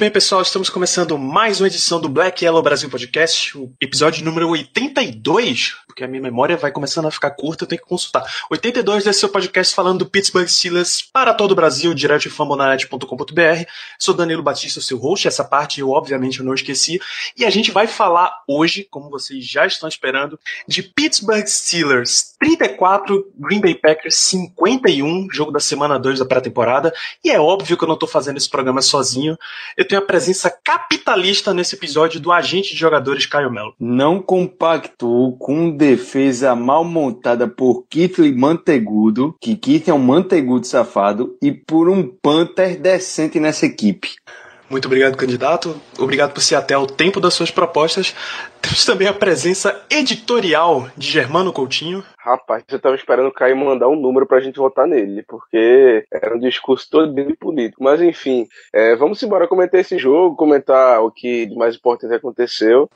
bem, 0.00 0.10
pessoal, 0.10 0.40
estamos 0.40 0.70
começando 0.70 1.18
mais 1.18 1.60
uma 1.60 1.66
edição 1.66 2.00
do 2.00 2.08
Black 2.08 2.42
Yellow 2.42 2.62
Brasil 2.62 2.88
Podcast, 2.88 3.58
o 3.58 3.70
episódio 3.78 4.24
número 4.24 4.48
82, 4.48 5.76
porque 5.86 6.02
a 6.02 6.08
minha 6.08 6.22
memória 6.22 6.56
vai 6.56 6.72
começando 6.72 7.04
a 7.04 7.10
ficar 7.10 7.32
curta, 7.32 7.64
eu 7.64 7.68
tenho 7.68 7.82
que 7.82 7.86
consultar. 7.86 8.24
82 8.50 9.04
desse 9.04 9.20
seu 9.20 9.28
podcast 9.28 9.74
falando 9.74 9.98
do 9.98 10.06
Pittsburgh 10.06 10.48
Steelers 10.48 11.02
para 11.02 11.34
todo 11.34 11.52
o 11.52 11.54
Brasil, 11.54 11.92
direto 11.92 12.22
de 12.22 12.30
fambonanet.com.br. 12.30 13.64
Sou 13.98 14.14
Danilo 14.14 14.42
Batista, 14.42 14.80
seu 14.80 14.96
host, 14.96 15.28
essa 15.28 15.44
parte 15.44 15.80
eu 15.80 15.90
obviamente 15.90 16.40
eu 16.40 16.46
não 16.46 16.54
esqueci, 16.54 16.98
e 17.36 17.44
a 17.44 17.50
gente 17.50 17.70
vai 17.70 17.86
falar 17.86 18.32
hoje, 18.48 18.88
como 18.90 19.10
vocês 19.10 19.44
já 19.44 19.66
estão 19.66 19.86
esperando, 19.86 20.40
de 20.66 20.82
Pittsburgh 20.82 21.46
Steelers 21.46 22.36
34, 22.40 23.32
Green 23.38 23.60
Bay 23.60 23.74
Packers 23.74 24.14
51, 24.16 25.28
jogo 25.30 25.52
da 25.52 25.60
semana 25.60 25.98
2 25.98 26.20
da 26.20 26.24
pré-temporada, 26.24 26.90
e 27.22 27.30
é 27.30 27.38
óbvio 27.38 27.76
que 27.76 27.84
eu 27.84 27.88
não 27.88 27.94
estou 27.94 28.08
fazendo 28.08 28.38
esse 28.38 28.48
programa 28.48 28.80
sozinho, 28.80 29.36
eu 29.76 29.89
tenho 29.90 30.02
a 30.02 30.06
presença 30.06 30.48
capitalista 30.48 31.52
nesse 31.52 31.74
episódio 31.74 32.20
do 32.20 32.30
agente 32.30 32.72
de 32.72 32.78
jogadores 32.78 33.26
Caio 33.26 33.50
Melo. 33.50 33.74
Não 33.78 34.22
compactou 34.22 35.36
com 35.36 35.76
defesa 35.76 36.54
mal 36.54 36.84
montada 36.84 37.48
por 37.48 37.84
Keithley 37.90 38.32
Mantegudo, 38.32 39.34
que 39.40 39.56
Keith 39.56 39.88
é 39.88 39.92
um 39.92 39.98
mantegudo 39.98 40.64
safado, 40.64 41.36
e 41.42 41.50
por 41.50 41.88
um 41.88 42.06
Panther 42.06 42.80
decente 42.80 43.40
nessa 43.40 43.66
equipe. 43.66 44.10
Muito 44.70 44.86
obrigado, 44.86 45.16
candidato. 45.16 45.80
Obrigado 45.98 46.32
por 46.32 46.40
ser 46.40 46.54
até 46.54 46.78
o 46.78 46.86
tempo 46.86 47.20
das 47.20 47.34
suas 47.34 47.50
propostas. 47.50 48.14
Temos 48.62 48.84
também 48.86 49.08
a 49.08 49.12
presença 49.12 49.84
editorial 49.90 50.88
de 50.96 51.10
Germano 51.10 51.52
Coutinho. 51.52 52.04
Rapaz, 52.16 52.62
eu 52.70 52.78
tava 52.78 52.94
esperando 52.94 53.26
o 53.26 53.32
Caio 53.32 53.56
mandar 53.56 53.88
um 53.88 54.00
número 54.00 54.26
pra 54.26 54.38
gente 54.38 54.60
votar 54.60 54.86
nele, 54.86 55.24
porque 55.26 56.06
era 56.12 56.36
um 56.36 56.38
discurso 56.38 56.88
todo 56.88 57.12
bem 57.12 57.34
político. 57.34 57.82
Mas 57.82 58.00
enfim, 58.00 58.46
é, 58.72 58.94
vamos 58.94 59.20
embora 59.24 59.48
comentar 59.48 59.80
esse 59.80 59.98
jogo, 59.98 60.36
comentar 60.36 61.02
o 61.02 61.10
que 61.10 61.46
de 61.46 61.56
mais 61.56 61.74
importante 61.74 62.14
aconteceu. 62.14 62.88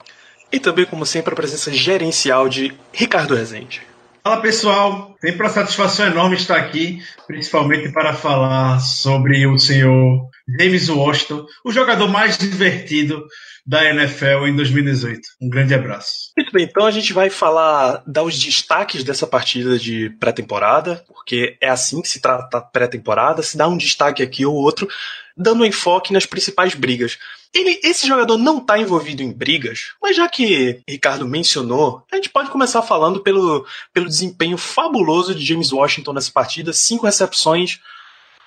E 0.53 0.61
também, 0.61 0.85
como 0.87 1.05
sempre, 1.05 1.33
a 1.33 1.37
presença 1.37 1.73
gerencial 1.73 2.49
de 2.49 2.73
Ricardo 2.93 3.35
Rezende. 3.35 3.83
Fala 4.27 4.41
pessoal, 4.41 5.15
sempre 5.21 5.43
uma 5.43 5.51
satisfação 5.51 6.07
enorme 6.07 6.35
estar 6.35 6.57
aqui, 6.57 6.99
principalmente 7.27 7.93
para 7.93 8.15
falar 8.15 8.79
sobre 8.81 9.47
o 9.47 9.59
senhor 9.59 10.31
James 10.59 10.89
Washington, 10.89 11.45
o 11.63 11.71
jogador 11.71 12.09
mais 12.09 12.39
divertido 12.39 13.23
da 13.67 13.85
NFL 13.85 14.47
em 14.47 14.57
2018. 14.57 15.21
Um 15.43 15.51
grande 15.51 15.75
abraço. 15.75 16.33
Muito 16.39 16.51
bem, 16.55 16.65
então 16.65 16.87
a 16.87 16.91
gente 16.91 17.13
vai 17.13 17.29
falar, 17.29 18.03
dar 18.07 18.23
os 18.23 18.39
destaques 18.39 19.05
dessa 19.05 19.27
partida 19.27 19.79
de 19.79 20.09
pré-temporada, 20.19 21.05
porque 21.07 21.59
é 21.61 21.69
assim 21.69 22.01
que 22.01 22.09
se 22.09 22.19
trata 22.19 22.63
pré-temporada, 22.63 23.43
se 23.43 23.59
dá 23.59 23.69
um 23.69 23.77
destaque 23.77 24.23
aqui 24.23 24.47
ou 24.47 24.55
outro, 24.55 24.89
dando 25.37 25.67
enfoque 25.67 26.15
nas 26.15 26.25
principais 26.25 26.75
brigas. 26.75 27.19
Ele, 27.55 27.79
esse 27.85 28.07
jogador 28.07 28.37
não 28.37 28.59
está 28.59 28.77
envolvido 28.79 29.23
em 29.23 29.33
brigas, 29.33 29.93
mas 30.03 30.17
já 30.17 30.29
que 30.29 30.83
Ricardo 30.89 31.25
mencionou, 31.27 32.03
a 32.11 32.17
gente 32.17 32.29
pode 32.29 32.51
começar 32.51 32.83
falando 32.83 33.21
pelo, 33.21 33.65
pelo 33.93 34.09
desempenho 34.09 34.59
fabuloso 34.59 35.33
de 35.33 35.45
James 35.45 35.71
Washington 35.71 36.13
nessa 36.13 36.33
partida, 36.33 36.73
cinco 36.73 37.07
recepções, 37.07 37.79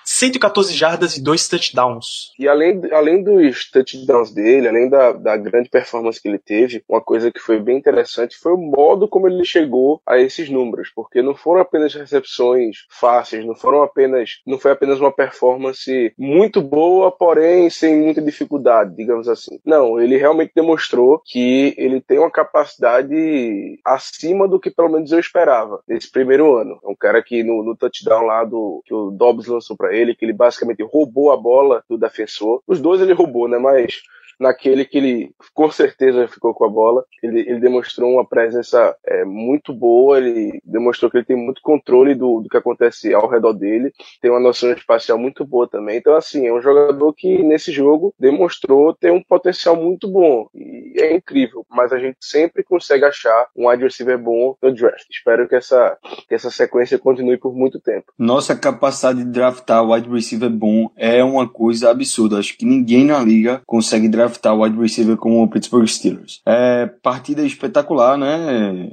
114 0.08 0.74
jardas 0.74 1.18
e 1.18 1.22
dois 1.22 1.50
touchdowns. 1.50 2.32
E 2.40 2.48
além, 2.48 2.82
além 2.94 3.22
dos 3.22 3.70
touchdowns 3.70 4.32
dele, 4.32 4.70
além 4.70 4.90
da, 4.90 5.12
da 5.12 5.36
grande 5.36 5.68
performance 5.68 6.22
que 6.22 6.30
ele 6.30 6.40
teve, 6.40 6.82
uma 6.88 7.02
coisa 7.02 7.30
que 7.30 7.42
foi 7.42 7.60
bem 7.60 7.78
interessante 7.78 8.38
foi 8.38 8.54
o 8.54 8.58
modo 8.58 9.06
como 9.06 9.28
ele 9.28 9.44
chegou 9.44 10.02
a 10.08 10.18
esses 10.18 10.50
números, 10.50 10.90
porque 10.96 11.22
não 11.22 11.36
foram 11.36 11.60
apenas 11.60 11.94
recepções 11.94 12.86
fáceis, 12.90 13.46
não 13.46 13.54
foram 13.54 13.84
apenas, 13.84 14.40
não 14.48 14.58
foi 14.58 14.72
apenas 14.72 14.98
uma 15.02 15.12
performance 15.12 16.14
muito 16.18 16.62
boa, 16.62 17.12
porém 17.12 17.70
sem 17.70 18.00
muita 18.00 18.22
dificuldade, 18.22 18.96
digamos 18.96 19.28
assim. 19.28 19.60
Não, 19.66 20.00
ele 20.00 20.16
realmente 20.16 20.54
demonstrou 20.56 21.22
que 21.26 21.76
ele 21.78 22.00
tem 22.00 22.18
uma 22.18 22.32
capacidade 22.32 23.78
acima 23.84 24.48
do 24.48 24.58
que 24.58 24.72
pelo 24.72 24.90
menos 24.90 25.12
eu 25.12 25.20
esperava 25.20 25.82
nesse 25.86 26.10
primeiro 26.10 26.56
ano. 26.56 26.80
É 26.82 26.88
um 26.88 26.96
cara 26.96 27.22
que 27.22 27.44
no, 27.44 27.62
no 27.62 27.76
touchdown 27.76 28.24
lá 28.24 28.46
do 28.46 28.82
que 28.86 28.94
o 28.94 29.12
Dobbs 29.12 29.48
lançou 29.48 29.76
para 29.76 29.97
ele, 29.98 30.16
que 30.16 30.26
ele 30.26 30.34
basicamente 30.34 30.84
roubou 30.84 31.32
a 31.32 31.38
bola 31.38 31.84
do 31.90 31.98
defensor. 31.98 32.62
Os 32.68 32.80
dois 32.80 33.02
ele 33.02 33.14
roubou, 33.14 33.48
né? 33.48 33.58
Mas 33.58 34.02
naquele 34.40 34.86
que 34.86 34.98
ele 34.98 35.32
com 35.54 35.70
certeza 35.72 36.28
ficou 36.28 36.54
com 36.54 36.66
a 36.66 36.70
bola. 36.70 37.04
Ele, 37.22 37.42
ele 37.42 37.60
demonstrou 37.60 38.14
uma 38.14 38.26
presença 38.26 38.96
é, 39.06 39.26
muito 39.26 39.74
boa, 39.74 40.18
ele 40.20 40.60
demonstrou 40.64 41.10
que 41.10 41.18
ele 41.18 41.26
tem 41.26 41.36
muito 41.36 41.62
controle 41.62 42.14
do, 42.14 42.42
do 42.42 42.50
que 42.50 42.58
acontece 42.58 43.14
ao 43.14 43.28
redor 43.28 43.54
dele, 43.54 43.92
tem 44.22 44.30
uma 44.32 44.40
noção 44.40 44.72
espacial 44.72 45.18
muito 45.18 45.46
boa 45.46 45.68
também. 45.68 45.98
Então, 45.98 46.16
assim, 46.16 46.48
é 46.48 46.54
um 46.54 46.62
jogador 46.62 47.14
que 47.14 47.44
nesse 47.44 47.72
jogo 47.72 48.14
demonstrou 48.20 48.94
ter 48.94 49.12
um 49.12 49.22
potencial 49.22 49.76
muito 49.76 50.08
bom. 50.08 50.48
E 50.54 50.94
é 50.98 51.16
incrível, 51.16 51.66
mas 51.70 51.92
a 51.92 52.00
gente 52.00 52.18
sempre 52.22 52.64
consegue 52.64 53.06
achar 53.06 53.48
um 53.56 53.68
wide 53.68 53.84
receiver 53.84 54.18
bom 54.18 54.56
no 54.62 54.74
draft. 54.74 55.08
Espero 55.12 55.48
que 55.48 55.56
essa, 55.56 55.98
que 56.28 56.36
essa 56.36 56.52
sequência 56.52 57.00
continue 57.00 57.38
por 57.38 57.54
muito 57.54 57.80
tempo. 57.80 58.14
Nossa 58.18 58.56
capacidade 58.56 59.24
de 59.24 59.32
draftar 59.32 59.88
wide 59.88 60.10
receiver 60.10 60.50
bom 60.50 60.90
é 60.96 61.24
uma 61.24 61.48
coisa 61.48 61.90
absurda. 61.90 62.38
Acho 62.38 62.58
que 62.58 62.66
ninguém 62.66 63.06
na 63.06 63.20
liga 63.20 63.62
consegue 63.66 64.08
draftar 64.08 64.27
draftar 64.28 64.58
wide 64.60 64.78
receiver 64.78 65.16
como 65.16 65.42
o 65.42 65.48
Pittsburgh 65.48 65.88
Steelers. 65.88 66.42
É 66.46 66.86
partida 66.86 67.44
espetacular, 67.44 68.18
né? 68.18 68.90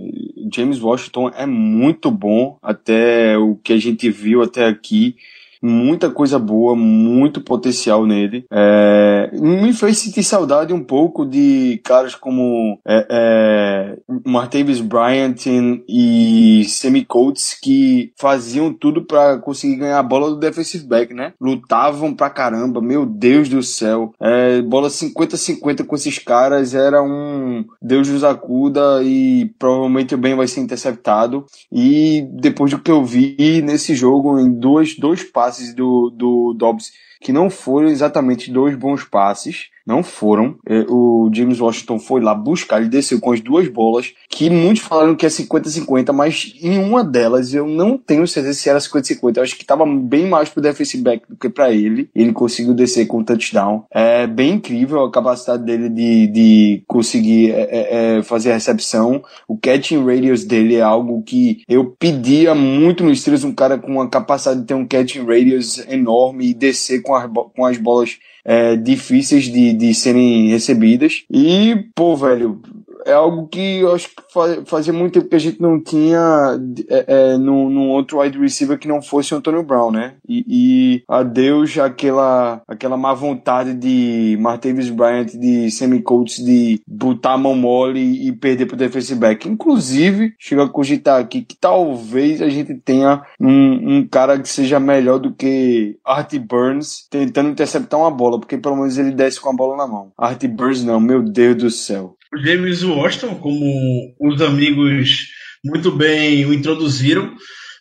James 0.52 0.80
Washington 0.80 1.30
é 1.36 1.46
muito 1.46 2.10
bom 2.10 2.56
até 2.62 3.36
o 3.36 3.56
que 3.56 3.72
a 3.72 3.78
gente 3.78 4.08
viu 4.10 4.42
até 4.42 4.66
aqui 4.66 5.16
muita 5.64 6.10
coisa 6.10 6.38
boa, 6.38 6.76
muito 6.76 7.40
potencial 7.40 8.04
nele. 8.04 8.44
É, 8.52 9.30
me 9.32 9.72
fez 9.72 9.98
sentir 9.98 10.22
saudade 10.22 10.74
um 10.74 10.84
pouco 10.84 11.24
de 11.24 11.80
caras 11.82 12.14
como 12.14 12.78
é, 12.86 13.06
é, 13.10 13.98
Martavis 14.26 14.80
Bryant 14.80 15.46
e 15.88 16.64
Semi 16.68 17.04
Coates 17.04 17.58
que 17.60 18.12
faziam 18.18 18.72
tudo 18.74 19.06
para 19.06 19.38
conseguir 19.38 19.76
ganhar 19.76 19.98
a 19.98 20.02
bola 20.02 20.28
do 20.28 20.36
defensive 20.36 20.86
back, 20.86 21.14
né? 21.14 21.32
Lutavam 21.40 22.14
pra 22.14 22.28
caramba, 22.28 22.82
meu 22.82 23.06
Deus 23.06 23.48
do 23.48 23.62
céu. 23.62 24.12
É, 24.20 24.60
bola 24.60 24.88
50-50 24.88 25.86
com 25.86 25.94
esses 25.94 26.18
caras 26.18 26.74
era 26.74 27.02
um 27.02 27.64
Deus 27.80 28.08
nos 28.08 28.24
acuda 28.24 29.02
e 29.02 29.50
provavelmente 29.58 30.14
o 30.14 30.18
bem 30.18 30.34
vai 30.34 30.46
ser 30.46 30.60
interceptado. 30.60 31.46
E 31.72 32.26
depois 32.32 32.70
do 32.70 32.78
que 32.78 32.90
eu 32.90 33.02
vi 33.02 33.62
nesse 33.62 33.94
jogo, 33.94 34.38
em 34.38 34.52
dois, 34.52 34.98
dois 34.98 35.22
passes 35.22 35.53
passes 35.54 35.72
do, 35.72 36.10
do 36.10 36.54
Dobbs 36.54 36.92
que 37.20 37.32
não 37.32 37.48
foram 37.48 37.88
exatamente 37.88 38.50
dois 38.50 38.76
bons 38.76 39.04
passes, 39.04 39.70
não 39.86 40.02
foram. 40.02 40.56
É, 40.66 40.84
o 40.88 41.30
James 41.32 41.60
Washington 41.60 41.98
foi 41.98 42.20
lá 42.20 42.34
buscar, 42.34 42.80
ele 42.80 42.88
desceu 42.88 43.20
com 43.20 43.32
as 43.32 43.40
duas 43.40 43.68
bolas, 43.68 44.12
que 44.28 44.48
muitos 44.48 44.82
falaram 44.82 45.14
que 45.14 45.26
é 45.26 45.28
50-50, 45.28 46.12
mas 46.12 46.54
em 46.60 46.78
uma 46.78 47.04
delas 47.04 47.52
eu 47.54 47.66
não 47.66 47.98
tenho 47.98 48.26
certeza 48.26 48.58
se 48.58 48.68
era 48.68 48.78
50-50. 48.78 49.36
Eu 49.36 49.42
acho 49.42 49.56
que 49.56 49.62
estava 49.62 49.84
bem 49.86 50.26
mais 50.26 50.48
pro 50.48 50.62
defensive 50.62 51.02
back 51.02 51.24
do 51.28 51.36
que 51.36 51.48
para 51.48 51.70
ele. 51.70 52.08
Ele 52.14 52.32
conseguiu 52.32 52.74
descer 52.74 53.06
com 53.06 53.18
o 53.18 53.24
touchdown. 53.24 53.84
É 53.90 54.26
bem 54.26 54.54
incrível 54.54 55.04
a 55.04 55.10
capacidade 55.10 55.64
dele 55.64 55.88
de, 55.88 56.26
de 56.28 56.82
conseguir 56.86 57.52
é, 57.52 57.62
é, 57.62 58.18
é 58.18 58.22
fazer 58.22 58.50
a 58.50 58.54
recepção. 58.54 59.22
O 59.46 59.58
catching 59.58 60.04
radius 60.04 60.44
dele 60.44 60.76
é 60.76 60.82
algo 60.82 61.22
que 61.22 61.62
eu 61.68 61.84
pedia 61.98 62.54
muito 62.54 63.04
no 63.04 63.14
Steelers, 63.14 63.44
um 63.44 63.54
cara 63.54 63.78
com 63.78 64.00
a 64.00 64.08
capacidade 64.08 64.60
de 64.60 64.66
ter 64.66 64.74
um 64.74 64.86
catching 64.86 65.24
radius 65.24 65.78
enorme 65.88 66.48
e 66.48 66.54
descer 66.54 67.02
com 67.02 67.14
as, 67.14 67.30
com 67.54 67.66
as 67.66 67.78
bolas 67.78 68.18
é, 68.44 68.76
difíceis 68.76 69.44
de, 69.44 69.72
de 69.72 69.94
serem 69.94 70.48
recebidas. 70.48 71.24
E, 71.30 71.86
pô, 71.94 72.16
velho, 72.16 72.60
é 73.04 73.12
algo 73.12 73.46
que 73.48 73.80
eu 73.80 73.94
acho 73.94 74.08
que 74.08 74.22
fazia 74.66 74.92
muito 74.92 75.14
tempo 75.14 75.28
que 75.28 75.36
a 75.36 75.40
gente 75.40 75.60
não 75.60 75.80
tinha 75.80 76.58
é, 76.88 77.04
é, 77.06 77.38
num, 77.38 77.70
num, 77.70 77.90
outro 77.90 78.20
wide 78.20 78.38
receiver 78.38 78.78
que 78.78 78.88
não 78.88 79.02
fosse 79.02 79.34
o 79.34 79.36
Antonio 79.36 79.62
Brown, 79.62 79.90
né? 79.90 80.14
E, 80.28 80.44
e 80.48 81.04
adeus 81.08 81.78
aquela, 81.78 82.62
aquela 82.66 82.96
má 82.96 83.14
vontade 83.14 83.74
de 83.74 84.36
Martavis 84.40 84.90
Bryant, 84.90 85.26
de 85.26 85.70
Sammy 85.70 86.02
Coates, 86.02 86.44
de 86.44 86.80
botar 86.86 87.34
a 87.34 87.38
mão 87.38 87.54
mole 87.54 88.26
e 88.26 88.32
perder 88.32 88.66
pro 88.66 88.76
defensive 88.76 89.18
back. 89.18 89.48
Inclusive, 89.48 90.34
chega 90.38 90.64
a 90.64 90.68
cogitar 90.68 91.20
aqui 91.20 91.42
que 91.42 91.56
talvez 91.56 92.42
a 92.42 92.48
gente 92.48 92.74
tenha 92.74 93.22
um, 93.40 93.98
um 93.98 94.08
cara 94.08 94.38
que 94.38 94.48
seja 94.48 94.80
melhor 94.80 95.18
do 95.18 95.32
que 95.32 95.96
Art 96.04 96.34
Burns 96.38 97.06
tentando 97.10 97.50
interceptar 97.50 97.98
uma 98.00 98.10
bola, 98.10 98.38
porque 98.38 98.58
pelo 98.58 98.76
menos 98.76 98.98
ele 98.98 99.12
desce 99.12 99.40
com 99.40 99.50
a 99.50 99.54
bola 99.54 99.76
na 99.76 99.86
mão. 99.86 100.12
Art 100.16 100.44
Burns 100.46 100.82
não, 100.82 101.00
meu 101.00 101.22
Deus 101.22 101.56
do 101.56 101.70
céu. 101.70 102.16
James 102.42 102.82
Washington, 102.82 103.36
como 103.36 104.14
os 104.20 104.40
amigos 104.40 105.28
muito 105.64 105.90
bem 105.90 106.44
o 106.44 106.52
introduziram, 106.52 107.34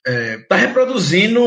é, 0.06 0.38
tá 0.50 0.58
reproduzindo 0.58 1.40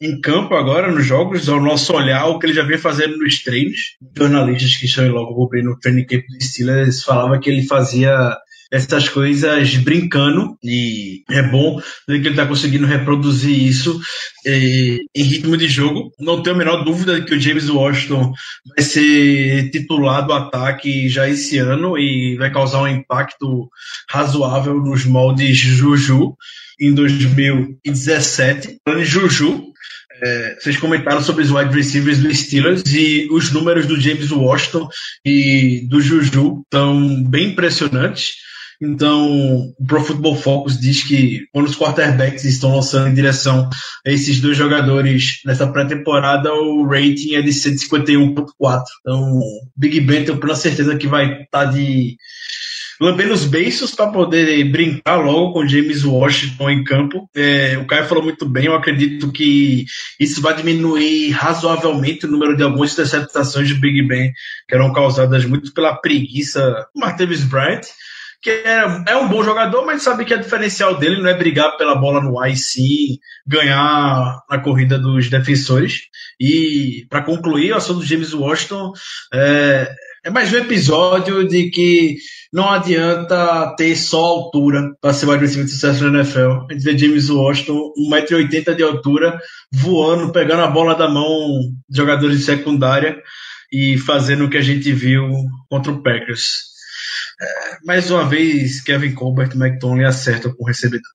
em 0.00 0.20
campo 0.20 0.54
agora, 0.54 0.90
nos 0.90 1.06
jogos, 1.06 1.48
ao 1.48 1.60
nosso 1.60 1.92
olhar, 1.92 2.26
o 2.26 2.38
que 2.38 2.46
ele 2.46 2.52
já 2.52 2.64
vem 2.64 2.76
fazendo 2.76 3.16
nos 3.18 3.42
treinos. 3.42 3.78
Jornalistas 4.16 4.76
que 4.76 4.86
estão 4.86 5.08
logo 5.08 5.34
cobrindo 5.34 5.70
o 5.70 5.78
training 5.78 6.04
camp 6.04 6.24
do 6.26 6.44
Steelers 6.44 7.04
falavam 7.04 7.38
que 7.38 7.48
ele 7.48 7.62
fazia 7.62 8.36
essas 8.74 9.08
coisas 9.08 9.76
brincando 9.76 10.58
e 10.60 11.22
é 11.30 11.42
bom 11.42 11.80
ver 12.08 12.20
que 12.20 12.26
ele 12.26 12.30
está 12.30 12.44
conseguindo 12.44 12.86
reproduzir 12.86 13.56
isso 13.56 14.00
eh, 14.44 14.98
em 15.14 15.22
ritmo 15.22 15.56
de 15.56 15.68
jogo. 15.68 16.10
Não 16.18 16.42
tenho 16.42 16.56
a 16.56 16.58
menor 16.58 16.84
dúvida 16.84 17.20
de 17.20 17.24
que 17.24 17.36
o 17.36 17.40
James 17.40 17.68
Washington 17.68 18.32
vai 18.76 18.84
ser 18.84 19.70
titular 19.70 20.26
do 20.26 20.32
ataque 20.32 21.08
já 21.08 21.28
esse 21.28 21.56
ano 21.58 21.96
e 21.96 22.36
vai 22.36 22.50
causar 22.50 22.82
um 22.82 22.88
impacto 22.88 23.70
razoável 24.10 24.74
nos 24.74 25.04
moldes 25.04 25.56
Juju 25.56 26.34
em 26.80 26.92
2017. 26.92 28.78
Falando 28.84 29.02
em 29.02 29.06
Juju, 29.06 29.66
é, 30.20 30.56
vocês 30.58 30.76
comentaram 30.78 31.22
sobre 31.22 31.44
os 31.44 31.52
wide 31.52 31.72
receivers 31.72 32.18
do 32.18 32.34
Steelers 32.34 32.82
e 32.92 33.28
os 33.30 33.52
números 33.52 33.86
do 33.86 34.00
James 34.00 34.32
Washington 34.32 34.88
e 35.24 35.86
do 35.88 36.00
Juju 36.00 36.62
estão 36.64 37.22
bem 37.22 37.50
impressionantes. 37.50 38.42
Então, 38.80 39.74
o 39.78 39.86
Pro 39.86 40.02
Football 40.02 40.36
Focus 40.36 40.78
diz 40.78 41.02
que 41.02 41.46
quando 41.52 41.66
os 41.66 41.76
quarterbacks 41.76 42.44
estão 42.44 42.74
lançando 42.74 43.08
em 43.08 43.14
direção 43.14 43.68
a 44.06 44.10
esses 44.10 44.40
dois 44.40 44.56
jogadores 44.56 45.40
nessa 45.44 45.66
pré-temporada, 45.66 46.52
o 46.52 46.86
rating 46.86 47.34
é 47.34 47.42
de 47.42 47.50
151.4. 47.50 48.82
Então, 49.00 49.40
Big 49.76 50.00
Ben 50.00 50.24
tem 50.24 50.36
plena 50.36 50.56
certeza 50.56 50.96
que 50.96 51.06
vai 51.06 51.42
estar 51.42 51.46
tá 51.50 51.64
de 51.64 52.16
lambendo 53.00 53.34
os 53.34 53.44
beiços 53.44 53.92
para 53.92 54.10
poder 54.10 54.64
brincar 54.70 55.16
logo 55.16 55.52
com 55.52 55.66
James 55.66 56.04
Washington 56.04 56.70
em 56.70 56.84
campo. 56.84 57.28
É, 57.34 57.76
o 57.78 57.86
Caio 57.86 58.06
falou 58.06 58.22
muito 58.22 58.48
bem, 58.48 58.66
eu 58.66 58.74
acredito 58.74 59.32
que 59.32 59.84
isso 60.18 60.40
vai 60.40 60.54
diminuir 60.54 61.30
razoavelmente 61.30 62.26
o 62.26 62.30
número 62.30 62.56
de 62.56 62.62
algumas 62.62 62.92
interceptações 62.92 63.68
de 63.68 63.74
Big 63.74 64.02
Ben 64.02 64.32
que 64.68 64.74
eram 64.74 64.92
causadas 64.92 65.44
muito 65.44 65.72
pela 65.74 65.94
preguiça 65.96 66.86
do 66.94 67.00
Martavis 67.00 67.44
Bryant 67.44 67.82
que 68.44 68.50
é, 68.50 68.84
é, 69.08 69.16
um 69.16 69.26
bom 69.26 69.42
jogador, 69.42 69.86
mas 69.86 70.02
sabe 70.02 70.26
que 70.26 70.34
a 70.34 70.36
diferencial 70.36 70.98
dele 70.98 71.22
não 71.22 71.30
é 71.30 71.34
brigar 71.34 71.78
pela 71.78 71.94
bola 71.94 72.20
no 72.20 72.38
ar 72.38 72.50
e 72.50 72.56
sim 72.56 73.18
ganhar 73.46 74.42
na 74.50 74.58
corrida 74.58 74.98
dos 74.98 75.30
defensores. 75.30 76.02
E 76.38 77.06
para 77.08 77.22
concluir, 77.22 77.72
o 77.72 77.76
assunto 77.76 78.00
do 78.00 78.04
James 78.04 78.34
Washington 78.34 78.92
é, 79.32 79.90
é 80.26 80.30
mais 80.30 80.52
um 80.52 80.58
episódio 80.58 81.48
de 81.48 81.70
que 81.70 82.16
não 82.52 82.68
adianta 82.68 83.74
ter 83.78 83.96
só 83.96 84.22
altura 84.22 84.94
para 85.00 85.14
ser 85.14 85.26
wide 85.26 85.40
receiver 85.40 85.64
de 85.64 85.70
sucesso 85.70 86.04
na 86.04 86.18
NFL. 86.18 86.66
A 86.68 86.72
gente 86.74 86.84
vê 86.84 86.98
James 86.98 87.30
Washington, 87.30 87.94
1,80m 88.12 88.74
de 88.74 88.82
altura, 88.82 89.40
voando, 89.72 90.30
pegando 90.32 90.64
a 90.64 90.68
bola 90.68 90.94
da 90.94 91.08
mão 91.08 91.48
de 91.88 91.96
jogadores 91.96 92.40
de 92.40 92.44
secundária 92.44 93.16
e 93.72 93.96
fazendo 93.96 94.44
o 94.44 94.50
que 94.50 94.58
a 94.58 94.62
gente 94.62 94.92
viu 94.92 95.30
contra 95.70 95.90
o 95.90 96.02
Packers. 96.02 96.73
É, 97.40 97.78
mais 97.84 98.10
uma 98.10 98.28
vez, 98.28 98.80
Kevin 98.80 99.14
Colbert 99.14 99.50
e 99.54 99.56
McTonley 99.56 100.04
acertam 100.04 100.52
com 100.54 100.64
o 100.64 100.66
recebedor. 100.66 101.10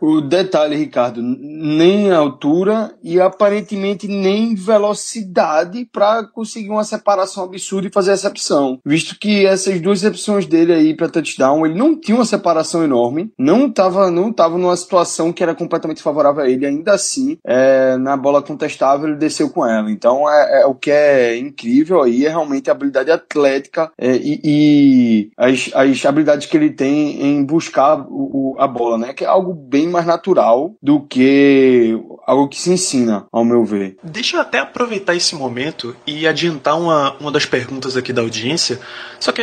O 0.00 0.20
detalhe, 0.20 0.76
Ricardo, 0.76 1.20
nem 1.22 2.10
altura 2.10 2.92
e 3.02 3.20
aparentemente 3.20 4.08
nem 4.08 4.54
velocidade 4.54 5.84
para 5.92 6.24
conseguir 6.24 6.70
uma 6.70 6.84
separação 6.84 7.44
absurda 7.44 7.88
e 7.88 7.92
fazer 7.92 8.10
a 8.10 8.14
recepção. 8.14 8.78
Visto 8.84 9.18
que 9.18 9.44
essas 9.44 9.80
duas 9.80 10.00
recepções 10.02 10.46
dele 10.46 10.72
aí 10.72 10.96
para 10.96 11.08
touchdown, 11.08 11.66
ele 11.66 11.78
não 11.78 11.98
tinha 11.98 12.16
uma 12.16 12.24
separação 12.24 12.82
enorme, 12.82 13.30
não 13.38 13.66
estava 13.66 14.10
não 14.10 14.32
tava 14.32 14.56
numa 14.56 14.76
situação 14.76 15.32
que 15.32 15.42
era 15.42 15.54
completamente 15.54 16.02
favorável 16.02 16.42
a 16.42 16.48
ele, 16.48 16.66
ainda 16.66 16.92
assim, 16.92 17.36
é, 17.44 17.96
na 17.98 18.16
bola 18.16 18.42
contestável 18.42 19.08
ele 19.08 19.18
desceu 19.18 19.50
com 19.50 19.66
ela. 19.66 19.90
Então 19.90 20.28
é, 20.30 20.62
é 20.62 20.66
o 20.66 20.74
que 20.74 20.90
é 20.90 21.36
incrível 21.36 22.02
aí 22.02 22.24
é 22.24 22.28
realmente 22.28 22.70
a 22.70 22.72
habilidade 22.72 23.10
atlética 23.10 23.92
é, 23.98 24.16
e, 24.16 24.40
e 24.44 25.30
as, 25.36 25.70
as 25.74 26.06
habilidades 26.06 26.46
que 26.46 26.56
ele 26.56 26.70
tem 26.70 27.22
em 27.22 27.44
buscar 27.44 28.00
o, 28.08 28.54
o, 28.54 28.56
a 28.58 28.66
bola, 28.66 28.98
né? 28.98 29.12
Que 29.12 29.24
é 29.24 29.28
algo 29.28 29.52
bem 29.52 29.89
mais 29.90 30.06
natural 30.06 30.74
do 30.82 31.00
que 31.00 31.98
algo 32.26 32.48
que 32.48 32.60
se 32.60 32.70
ensina, 32.70 33.26
ao 33.32 33.44
meu 33.44 33.64
ver. 33.64 33.96
Deixa 34.02 34.36
eu 34.36 34.40
até 34.40 34.60
aproveitar 34.60 35.14
esse 35.14 35.34
momento 35.34 35.96
e 36.06 36.26
adiantar 36.26 36.78
uma, 36.78 37.16
uma 37.18 37.32
das 37.32 37.44
perguntas 37.44 37.96
aqui 37.96 38.12
da 38.12 38.22
audiência. 38.22 38.78
Só 39.18 39.32
que 39.32 39.42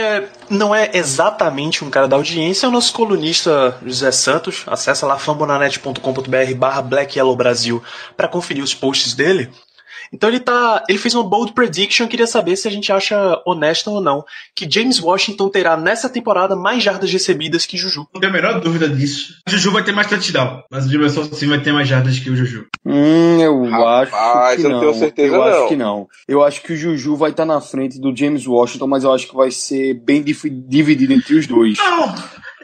não 0.49 0.73
é 0.73 0.91
exatamente 0.93 1.83
um 1.83 1.89
cara 1.89 2.07
da 2.07 2.15
audiência, 2.15 2.65
é 2.65 2.69
o 2.69 2.71
nosso 2.71 2.93
colunista 2.93 3.77
José 3.85 4.11
Santos. 4.11 4.63
Acesse 4.67 5.03
lá 5.05 5.17
fambonanet.com.br 5.17 6.55
barra 6.57 6.81
Black 6.81 7.17
Yellow 7.17 7.35
Brasil 7.35 7.83
para 8.15 8.27
conferir 8.27 8.63
os 8.63 8.73
posts 8.73 9.13
dele. 9.13 9.49
Então 10.11 10.29
ele 10.29 10.39
tá. 10.39 10.83
Ele 10.87 10.97
fez 10.97 11.13
uma 11.13 11.23
bold 11.23 11.53
prediction, 11.53 12.07
queria 12.07 12.27
saber 12.27 12.55
se 12.55 12.67
a 12.67 12.71
gente 12.71 12.91
acha 12.91 13.41
honesto 13.45 13.91
ou 13.91 14.01
não. 14.01 14.23
Que 14.55 14.69
James 14.69 14.99
Washington 15.01 15.49
terá 15.49 15.77
nessa 15.77 16.09
temporada 16.09 16.55
mais 16.55 16.83
jardas 16.83 17.11
recebidas 17.11 17.65
que 17.65 17.77
Juju. 17.77 18.07
Não 18.13 18.21
tenho 18.21 18.31
a 18.31 18.35
menor 18.35 18.59
dúvida 18.59 18.87
disso. 18.89 19.35
O 19.47 19.51
Juju 19.51 19.71
vai 19.71 19.83
ter 19.83 19.91
mais 19.91 20.07
touchdown, 20.07 20.63
mas 20.71 20.85
o 20.85 20.89
James 20.91 21.15
Washington 21.15 21.47
vai 21.47 21.61
ter 21.61 21.71
mais 21.71 21.87
jardas 21.87 22.19
que 22.19 22.29
o 22.29 22.35
Juju. 22.35 22.67
Hum, 22.85 23.39
eu 23.41 23.63
Rapaz, 23.65 24.13
acho 24.13 24.55
que 24.57 24.65
eu 24.65 24.69
não. 24.69 24.79
tenho 24.79 24.93
certeza 24.93 25.35
eu 25.35 25.39
não. 25.39 25.47
acho 25.47 25.67
que 25.67 25.75
não. 25.75 26.07
Eu 26.27 26.43
acho 26.43 26.61
que 26.61 26.73
o 26.73 26.77
Juju 26.77 27.15
vai 27.15 27.31
estar 27.31 27.45
tá 27.45 27.53
na 27.53 27.61
frente 27.61 27.99
do 27.99 28.15
James 28.15 28.45
Washington, 28.47 28.87
mas 28.87 29.03
eu 29.03 29.13
acho 29.13 29.27
que 29.27 29.35
vai 29.35 29.51
ser 29.51 29.93
bem 29.93 30.23
dividido 30.23 31.13
entre 31.13 31.35
os 31.35 31.47
dois. 31.47 31.77
Não! 31.77 32.15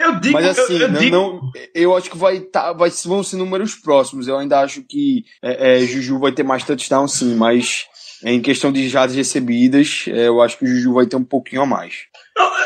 Eu 0.03 0.19
digo, 0.19 0.33
Mas 0.33 0.57
assim, 0.57 0.75
eu, 0.75 0.81
eu, 0.81 0.91
não, 0.91 0.99
digo... 0.99 1.15
não, 1.15 1.51
eu 1.73 1.95
acho 1.95 2.09
que 2.09 2.17
vai 2.17 2.39
tá, 2.39 2.73
vai, 2.73 2.89
vão 3.05 3.23
ser 3.23 3.37
números 3.37 3.75
próximos. 3.75 4.27
Eu 4.27 4.37
ainda 4.37 4.59
acho 4.59 4.83
que 4.83 5.23
é, 5.41 5.77
é, 5.77 5.85
Juju 5.85 6.19
vai 6.19 6.31
ter 6.31 6.43
mais 6.43 6.63
touchdown, 6.63 7.07
sim, 7.07 7.35
mas 7.35 7.85
em 8.23 8.41
questão 8.41 8.71
de 8.71 8.87
jardas 8.87 9.15
recebidas, 9.15 10.05
é, 10.07 10.27
eu 10.27 10.41
acho 10.41 10.57
que 10.57 10.65
o 10.65 10.67
Juju 10.67 10.93
vai 10.93 11.05
ter 11.05 11.15
um 11.15 11.23
pouquinho 11.23 11.61
a 11.61 11.65
mais. 11.65 12.05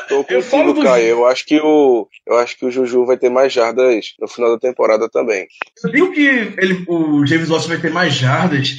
Tô 0.07 0.23
contigo, 0.23 0.73
do... 0.73 0.81
Caio. 0.81 1.07
Eu 1.07 1.27
acho 1.27 1.45
que 1.45 1.59
o 1.59 2.07
eu 2.25 2.37
acho 2.37 2.57
que 2.57 2.65
o 2.65 2.71
Juju 2.71 3.05
vai 3.05 3.17
ter 3.17 3.29
mais 3.29 3.51
jardas 3.51 4.13
no 4.19 4.27
final 4.27 4.51
da 4.51 4.59
temporada 4.59 5.09
também. 5.09 5.47
Eu 5.83 5.91
digo 5.91 6.11
que 6.11 6.21
ele, 6.21 6.85
o 6.87 7.25
James 7.25 7.49
Watson 7.49 7.69
vai 7.69 7.81
ter 7.81 7.91
mais 7.91 8.13
jardas 8.13 8.75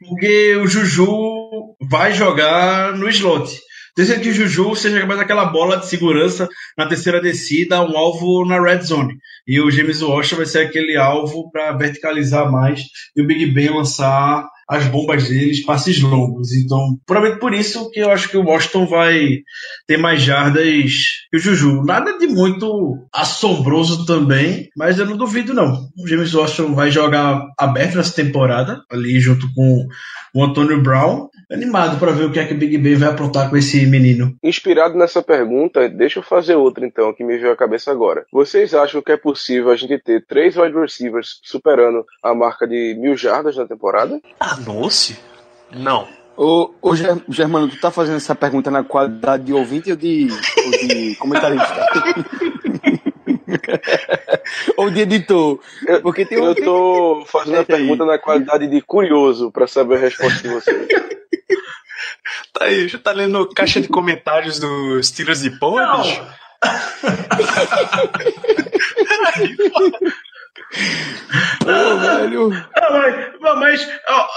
porque 0.00 0.56
o 0.56 0.66
Juju 0.66 1.76
vai 1.82 2.12
jogar 2.12 2.96
no 2.96 3.08
slot. 3.08 3.50
Deixa 3.96 4.18
que 4.18 4.28
o 4.28 4.32
Juju 4.32 4.74
seja 4.76 5.04
mais 5.06 5.20
aquela 5.20 5.46
bola 5.46 5.76
de 5.76 5.86
segurança 5.86 6.48
na 6.76 6.86
terceira 6.86 7.20
descida, 7.20 7.82
um 7.82 7.96
alvo 7.96 8.44
na 8.44 8.60
red 8.60 8.82
zone. 8.82 9.14
E 9.46 9.60
o 9.60 9.70
James 9.70 10.02
Washington 10.02 10.36
vai 10.36 10.46
ser 10.46 10.66
aquele 10.66 10.96
alvo 10.96 11.50
para 11.50 11.72
verticalizar 11.72 12.50
mais 12.50 12.82
e 13.16 13.22
o 13.22 13.26
Big 13.26 13.46
Ben 13.46 13.70
lançar 13.70 14.46
as 14.70 14.86
bombas 14.86 15.28
deles, 15.28 15.64
passes 15.64 16.00
longos. 16.00 16.52
Então, 16.52 16.96
provavelmente 17.04 17.40
por 17.40 17.52
isso 17.52 17.90
que 17.90 17.98
eu 17.98 18.12
acho 18.12 18.28
que 18.28 18.36
o 18.36 18.44
Washington 18.44 18.86
vai 18.86 19.38
ter 19.88 19.96
mais 19.96 20.22
jardas 20.22 20.62
que 21.28 21.36
o 21.36 21.40
Juju. 21.40 21.82
Nada 21.82 22.16
de 22.16 22.28
muito 22.28 22.96
assombroso 23.12 24.06
também, 24.06 24.68
mas 24.76 25.00
eu 25.00 25.06
não 25.06 25.16
duvido 25.16 25.52
não. 25.52 25.88
O 25.98 26.06
James 26.06 26.32
Washington 26.32 26.72
vai 26.74 26.88
jogar 26.92 27.44
aberto 27.58 27.96
nessa 27.96 28.14
temporada, 28.14 28.80
ali 28.88 29.18
junto 29.18 29.52
com 29.54 29.88
o 30.32 30.44
Antônio 30.44 30.80
Brown. 30.80 31.28
Animado 31.50 31.98
para 31.98 32.12
ver 32.12 32.26
o 32.26 32.32
que 32.32 32.38
é 32.38 32.44
que 32.44 32.54
o 32.54 32.56
Big 32.56 32.78
Ben 32.78 32.94
vai 32.94 33.08
aprontar 33.08 33.50
com 33.50 33.56
esse 33.56 33.84
menino. 33.84 34.36
Inspirado 34.40 34.96
nessa 34.96 35.20
pergunta, 35.20 35.88
deixa 35.88 36.20
eu 36.20 36.22
fazer 36.22 36.54
outra 36.54 36.86
então, 36.86 37.12
que 37.12 37.24
me 37.24 37.36
veio 37.36 37.52
à 37.52 37.56
cabeça 37.56 37.90
agora. 37.90 38.24
Vocês 38.32 38.72
acham 38.72 39.02
que 39.02 39.10
é 39.10 39.16
possível 39.16 39.70
a 39.70 39.76
gente 39.76 39.98
ter 39.98 40.24
três 40.24 40.56
wide 40.56 40.78
receivers 40.78 41.40
superando 41.42 42.06
a 42.22 42.32
marca 42.32 42.68
de 42.68 42.96
mil 42.96 43.16
jardas 43.16 43.56
na 43.56 43.66
temporada? 43.66 44.20
Ah, 44.38 44.56
nossa! 44.64 45.14
Não. 45.72 46.06
Ô, 46.36 46.70
ô 46.80 46.94
Germano, 47.28 47.68
tu 47.68 47.80
tá 47.80 47.90
fazendo 47.90 48.16
essa 48.16 48.34
pergunta 48.34 48.70
na 48.70 48.84
qualidade 48.84 49.44
de 49.44 49.52
ouvinte 49.52 49.90
ou 49.90 49.96
de, 49.96 50.28
ou 50.64 50.70
de 50.70 51.16
comentarista? 51.16 51.86
ou 54.76 54.88
de 54.88 55.00
editor? 55.00 55.58
Porque 56.00 56.24
tem 56.24 56.38
eu 56.38 56.54
tô 56.54 57.24
fazendo 57.26 57.58
a 57.58 57.64
pergunta 57.64 58.04
na 58.04 58.18
qualidade 58.18 58.68
de 58.68 58.80
curioso 58.80 59.50
para 59.50 59.66
saber 59.66 59.96
a 59.96 59.98
resposta 59.98 60.42
de 60.42 60.48
vocês. 60.48 60.86
tá 62.52 62.64
aí, 62.64 62.88
já 62.88 62.98
tá 62.98 63.12
lendo 63.12 63.48
caixa 63.48 63.80
de 63.80 63.88
comentários 63.88 64.58
dos 64.58 65.08
Steelers 65.08 65.40
de 65.42 65.50
Pô, 65.58 65.72
bicho? 65.72 66.22
Pô, 71.64 71.96
velho. 71.98 72.50
Mas, 73.40 73.58
mas, 73.58 73.88
ó, 74.08 74.28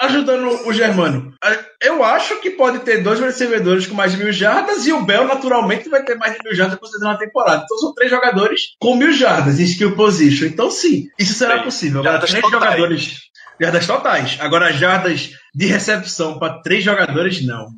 ajudando 0.00 0.66
o 0.66 0.72
Germano, 0.72 1.34
eu 1.82 2.04
acho 2.04 2.40
que 2.40 2.50
pode 2.50 2.80
ter 2.80 3.02
dois 3.02 3.18
recebedores 3.20 3.86
com 3.86 3.94
mais 3.94 4.12
de 4.12 4.18
mil 4.18 4.32
jardas 4.32 4.86
e 4.86 4.92
o 4.92 5.02
Bell 5.02 5.26
naturalmente 5.26 5.88
vai 5.88 6.02
ter 6.04 6.16
mais 6.16 6.34
de 6.34 6.38
mil 6.44 6.54
jardas 6.54 6.78
considerando 6.78 7.16
a 7.16 7.18
temporada. 7.18 7.62
Então 7.64 7.78
são 7.78 7.94
três 7.94 8.10
jogadores 8.10 8.74
com 8.78 8.94
mil 8.94 9.12
jardas 9.12 9.58
em 9.58 9.64
skill 9.64 9.96
position. 9.96 10.46
Então 10.46 10.70
sim, 10.70 11.08
isso 11.18 11.34
será 11.34 11.58
Sim, 11.58 11.64
possível. 11.64 12.00
Agora, 12.00 12.18
três 12.20 12.40
totais. 12.40 12.52
jogadores. 12.52 13.20
Jardas 13.60 13.86
totais. 13.86 14.38
Agora, 14.40 14.72
jardas 14.72 15.32
de 15.54 15.66
recepção 15.66 16.38
para 16.38 16.60
três 16.60 16.84
jogadores, 16.84 17.44
não. 17.44 17.68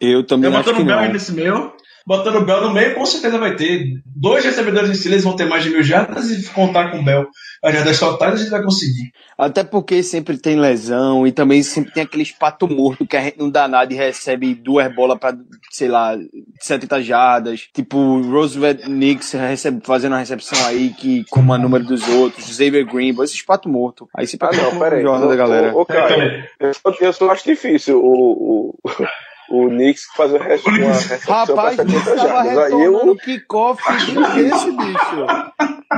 Eu 0.00 0.24
também 0.26 0.50
Eu 0.50 0.56
acho 0.56 0.74
que 0.74 0.82
não. 0.82 0.98
aí 0.98 1.12
nesse 1.12 1.32
meio. 1.32 1.72
Botando 2.06 2.36
o 2.36 2.44
Bell 2.44 2.60
no 2.62 2.72
meio, 2.72 2.94
com 2.94 3.06
certeza 3.06 3.38
vai 3.38 3.54
ter. 3.56 3.84
Dois 4.06 4.44
recebedores 4.44 4.90
em 4.90 4.94
si, 4.94 5.08
eles 5.08 5.24
vão 5.24 5.36
ter 5.36 5.44
mais 5.46 5.62
de 5.64 5.70
mil 5.70 5.82
jardas 5.82 6.30
e 6.30 6.48
contar 6.50 6.90
com 6.90 6.98
o 6.98 7.04
Bell. 7.04 7.26
As 7.62 7.72
jardas 7.74 7.98
totais 8.00 8.34
a 8.34 8.36
gente 8.36 8.50
vai 8.50 8.62
conseguir. 8.62 9.12
Até 9.38 9.62
porque 9.64 10.02
sempre 10.02 10.36
tem 10.36 10.58
lesão 10.58 11.26
e 11.26 11.32
também 11.32 11.62
sempre 11.62 11.92
tem 11.92 12.02
aquele 12.02 12.22
espato 12.22 12.68
morto 12.68 13.06
que 13.06 13.16
a 13.16 13.22
gente 13.22 13.38
não 13.38 13.48
dá 13.50 13.66
nada 13.68 13.92
e 13.92 13.96
recebe 13.96 14.54
duas 14.54 14.92
bolas 14.94 15.18
pra, 15.18 15.36
sei 15.70 15.88
lá, 15.88 16.16
70 16.60 17.02
jardas. 17.02 17.68
Tipo, 17.72 17.96
o 17.98 18.30
Roosevelt 18.30 18.82
Knicks 18.82 19.32
recebe, 19.32 19.80
fazendo 19.84 20.14
a 20.14 20.18
recepção 20.18 20.66
aí 20.66 20.90
que 20.90 21.24
como 21.30 21.52
a 21.52 21.58
número 21.58 21.84
dos 21.84 22.06
outros, 22.08 22.46
Xavier 22.46 22.84
Green, 22.84 23.14
esse 23.22 23.34
espato 23.36 23.68
morto. 23.68 24.08
Aí 24.16 24.26
se 24.26 24.36
Ah, 24.40 24.50
não, 25.02 25.28
da 25.28 25.36
galera. 25.36 25.74
Ô, 25.74 25.80
ô, 25.82 25.86
cara, 25.86 26.48
eu, 26.60 26.74
só- 26.74 26.94
eu 27.00 27.12
só 27.12 27.30
acho 27.30 27.44
difícil 27.44 28.00
o, 28.04 28.74
o, 28.84 28.90
o 29.52 29.68
Knicks 29.68 30.04
fazer 30.16 30.36
uma 30.38 30.44
res- 30.46 30.64
uma 30.64 30.76
recepção 30.78 31.34
Rapaz, 31.34 31.78
o 31.78 31.84
Knicks 31.84 32.04
70 32.04 32.26
tava 32.26 32.42
retornando 32.42 32.82
eu, 32.82 33.10
o 33.12 33.16
kickoff 33.16 33.82
desse, 34.34 34.70
bicho. 34.72 35.26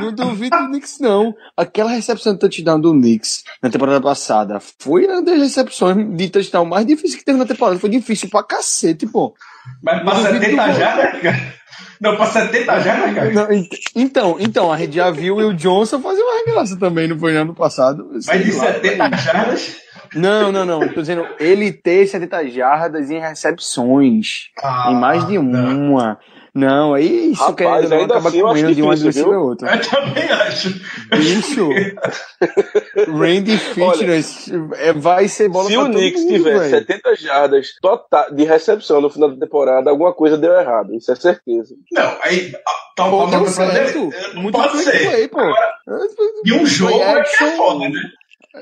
Não 0.00 0.12
duvido 0.12 0.56
do 0.58 0.66
Knicks, 0.68 0.99
não. 1.00 1.34
Aquela 1.56 1.90
recepção 1.90 2.32
de 2.34 2.40
touchdown 2.40 2.80
do 2.80 2.92
Knicks 2.92 3.44
na 3.62 3.70
temporada 3.70 4.00
passada 4.00 4.61
foi 4.80 5.06
uma 5.06 5.23
das 5.23 5.38
recepções 5.38 5.96
de 6.16 6.28
touchdown 6.30 6.64
mais 6.64 6.84
difíceis 6.87 7.14
que 7.16 7.25
teve 7.25 7.38
na 7.38 7.46
temporada. 7.46 7.78
Foi 7.78 7.88
difícil 7.90 8.28
pra 8.28 8.42
cacete, 8.42 9.06
pô. 9.06 9.34
Mas 9.82 10.02
pra 10.02 10.14
Não 10.14 10.23
duvido 10.25 10.44
70 10.44 10.66
do- 10.66 10.73
jardas, 10.78 11.20
cara? 11.23 11.54
Não, 12.00 12.16
pra 12.16 12.26
70 12.26 12.80
jardas, 12.80 13.14
cara? 13.14 13.30
Não, 13.32 13.52
ent- 13.52 13.75
então, 13.96 14.37
então, 14.40 14.73
a 14.73 14.76
gente 14.78 14.94
já 14.96 15.11
viu 15.11 15.37
o 15.37 15.54
Johnson 15.54 16.00
fazer 16.00 16.23
uma 16.23 16.44
graça 16.52 16.76
também, 16.78 17.08
não 17.08 17.18
foi 17.18 17.32
no 17.32 17.40
ano 17.40 17.54
passado? 17.54 18.08
Sei 18.20 18.34
Mas 18.38 18.44
de 18.46 18.52
lá, 18.52 18.64
70 18.66 19.16
jardas? 19.16 19.76
Não, 20.14 20.52
não, 20.52 20.64
não. 20.64 20.88
Tô 20.88 21.00
dizendo, 21.00 21.26
ele 21.38 21.73
ter 21.73 22.06
70 22.06 22.49
jardas 22.50 23.11
em 23.11 23.18
recepções. 23.21 24.50
Ah, 24.62 24.88
em 24.90 24.94
mais 24.97 25.26
de 25.26 25.38
uma. 25.38 26.18
Não, 26.54 26.94
aí 26.94 27.33
isso 27.33 27.40
Rapaz, 27.42 27.56
querendo 27.88 27.92
ainda 27.94 28.14
acaba 28.14 28.28
assim 28.28 28.40
comendo 28.40 28.75
de 28.76 28.83
um 28.83 28.90
adversário 28.92 29.28
viu? 29.28 29.38
a 29.40 29.42
outro. 29.42 29.66
Eu 29.66 29.80
também 29.80 30.23
acho. 30.30 30.68
Bicho, 31.11 31.68
Randy 33.11 33.59
Fitness 33.59 34.50
é, 34.76 34.92
vai 34.92 35.26
ser 35.26 35.49
bola 35.49 35.68
se 35.68 35.75
pra 35.75 35.83
o 35.83 35.88
Knicks 35.90 36.23
mundo, 36.23 36.33
tiver 36.33 36.59
velho. 36.59 36.71
70 36.71 37.16
jardas 37.16 37.68
tota- 37.83 38.28
de 38.30 38.44
recepção 38.44 39.00
no 39.00 39.11
final 39.11 39.30
da 39.30 39.44
temporada, 39.44 39.90
alguma 39.90 40.12
coisa 40.12 40.38
deu 40.38 40.52
errado. 40.52 40.94
Isso 40.94 41.11
é 41.11 41.16
certeza. 41.16 41.75
Não, 41.92 42.16
aí. 42.23 42.52
Pô, 42.97 43.26
deu 43.26 43.30
tal, 43.30 43.30
tal, 43.30 43.47
certo. 43.49 44.11
Muito 44.35 44.56
Pode 44.56 44.78
ser. 44.78 45.11
play, 45.11 45.26
pô. 45.28 45.40
E 46.44 46.52
um 46.52 46.64
jogo 46.64 47.00
é 47.00 47.18
é 47.21 47.25
foda, 47.25 47.88
né? 47.88 48.00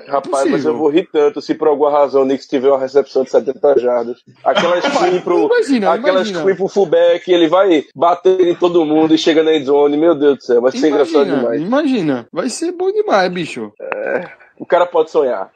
Rapaz, 0.08 0.50
mas 0.50 0.64
eu 0.64 0.76
vou 0.76 0.88
rir 0.88 1.06
tanto 1.12 1.42
se 1.42 1.54
por 1.54 1.68
alguma 1.68 1.90
razão 1.90 2.22
o 2.22 2.24
Knicks 2.24 2.46
tiver 2.46 2.68
uma 2.68 2.78
recepção 2.78 3.24
de 3.24 3.30
70 3.30 3.78
jardas. 3.78 4.18
Aquela 4.42 4.80
screen 4.80 5.20
pro, 5.20 5.44
Imagina, 5.44 5.92
aquela 5.92 6.22
imagina. 6.22 6.54
pro 6.56 6.68
fullback, 6.68 7.30
ele 7.30 7.46
vai 7.46 7.84
bater 7.94 8.40
em 8.40 8.54
todo 8.54 8.86
mundo 8.86 9.14
e 9.14 9.18
chega 9.18 9.42
na 9.42 9.54
endzone. 9.54 9.96
Meu 9.98 10.14
Deus 10.14 10.38
do 10.38 10.42
céu, 10.44 10.62
vai 10.62 10.72
ser 10.72 10.88
engraçado 10.88 11.24
Imagina, 11.26 11.36
demais. 11.36 11.60
imagina. 11.62 12.26
Vai 12.32 12.48
ser 12.48 12.72
bom 12.72 12.90
demais, 12.90 13.30
bicho. 13.30 13.70
O 14.58 14.64
cara 14.64 14.86
pode 14.86 15.10
sonhar. 15.10 15.50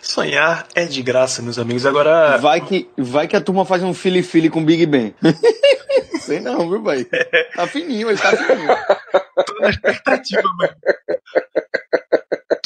Sonhar 0.00 0.66
é 0.74 0.84
de 0.84 1.02
graça, 1.02 1.42
meus 1.42 1.58
amigos. 1.58 1.84
Agora, 1.84 2.38
Vai 2.38 2.60
que, 2.60 2.88
vai 2.96 3.26
que 3.28 3.36
a 3.36 3.40
turma 3.40 3.64
faz 3.64 3.82
um 3.82 3.92
fili-fili 3.92 4.48
com 4.48 4.64
Big 4.64 4.86
Ben. 4.86 5.14
Sei 6.20 6.40
não, 6.40 6.68
viu, 6.70 6.82
velho? 6.82 7.06
Tá 7.54 7.66
fininho, 7.66 8.08
ele 8.08 8.18
tá 8.18 8.30
fininho. 8.36 8.68
tô 9.44 9.54
na 9.60 9.70
expectativa, 9.70 10.42
mano. 10.58 10.72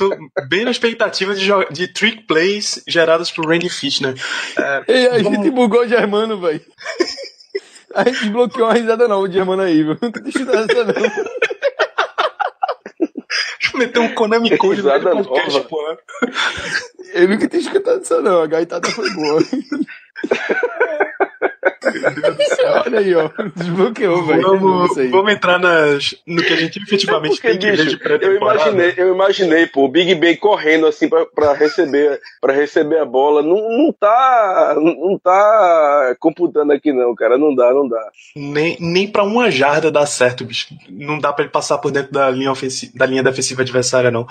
Tô 0.08 0.16
bem 0.48 0.64
na 0.64 0.70
expectativa 0.70 1.34
de, 1.34 1.48
de 1.70 1.88
trick 1.88 2.22
plays 2.26 2.82
gerados 2.88 3.30
por 3.30 3.46
Randy 3.46 3.68
Fitner. 3.68 4.14
É, 4.58 4.84
Ei, 4.88 5.06
a 5.06 5.10
Vamos- 5.22 5.32
gente 5.38 5.50
bugou 5.50 5.82
o 5.82 5.88
Germano, 5.88 6.40
velho. 6.40 6.60
A 7.94 8.04
gente 8.04 8.30
bloqueou 8.30 8.68
a 8.68 8.72
risada 8.72 9.06
não, 9.08 9.20
o 9.20 9.30
Germano 9.30 9.62
aí, 9.62 9.82
viu? 9.82 9.96
Não 10.00 10.10
tem 10.12 10.22
risada 10.24 10.84
não. 10.84 10.92
deixa 12.98 13.74
eu 13.74 13.78
meter 13.78 13.98
um 14.00 14.14
Konami 14.14 14.56
Code 14.56 14.82
no 14.82 14.90
podcast, 14.90 15.52
nova. 15.52 15.64
pô. 15.68 15.96
Eu 17.12 17.28
nunca 17.28 17.48
tinha 17.48 17.60
escutado 17.60 18.02
isso 18.02 18.20
não, 18.20 18.40
a 18.42 18.46
gaitada 18.46 18.88
foi 18.90 19.10
boa. 19.10 19.40
Olha 22.86 22.98
aí, 22.98 23.14
ó. 23.14 23.30
Desbloqueou, 23.56 24.24
velho. 24.26 24.42
Vamos, 24.42 24.96
vamos 25.10 25.32
entrar 25.32 25.58
nas, 25.58 26.14
no 26.26 26.42
que 26.42 26.52
a 26.52 26.56
gente 26.56 26.78
efetivamente 26.82 27.34
Porque, 27.40 27.48
tem 27.48 27.58
que 27.58 27.66
ver 27.66 27.76
bicho, 27.84 27.88
de 27.88 27.94
eu 27.94 27.98
pré-temporada. 28.00 28.60
imaginei, 28.70 28.94
eu 28.96 29.14
imaginei, 29.14 29.66
pô, 29.66 29.84
o 29.84 29.88
Big 29.88 30.14
Ben 30.14 30.36
correndo 30.36 30.86
assim 30.86 31.08
pra, 31.08 31.26
pra 31.26 31.52
receber, 31.52 32.20
para 32.40 32.52
receber 32.52 32.98
a 32.98 33.04
bola. 33.04 33.42
Não, 33.42 33.56
não 33.56 33.92
tá, 33.92 34.74
não 34.76 35.18
tá 35.18 36.16
computando 36.18 36.72
aqui 36.72 36.92
não, 36.92 37.14
cara. 37.14 37.36
Não 37.38 37.54
dá, 37.54 37.72
não 37.72 37.88
dá. 37.88 38.00
Nem, 38.36 38.76
nem 38.80 39.06
pra 39.08 39.22
uma 39.22 39.50
jarda 39.50 39.90
dá 39.90 40.04
certo, 40.06 40.44
bicho. 40.44 40.68
Não 40.88 41.18
dá 41.18 41.32
pra 41.32 41.44
ele 41.44 41.52
passar 41.52 41.78
por 41.78 41.90
dentro 41.90 42.12
da 42.12 42.30
linha, 42.30 42.50
ofensiva, 42.52 42.92
da 42.94 43.06
linha 43.06 43.22
defensiva 43.22 43.62
adversária, 43.62 44.10
não. 44.10 44.26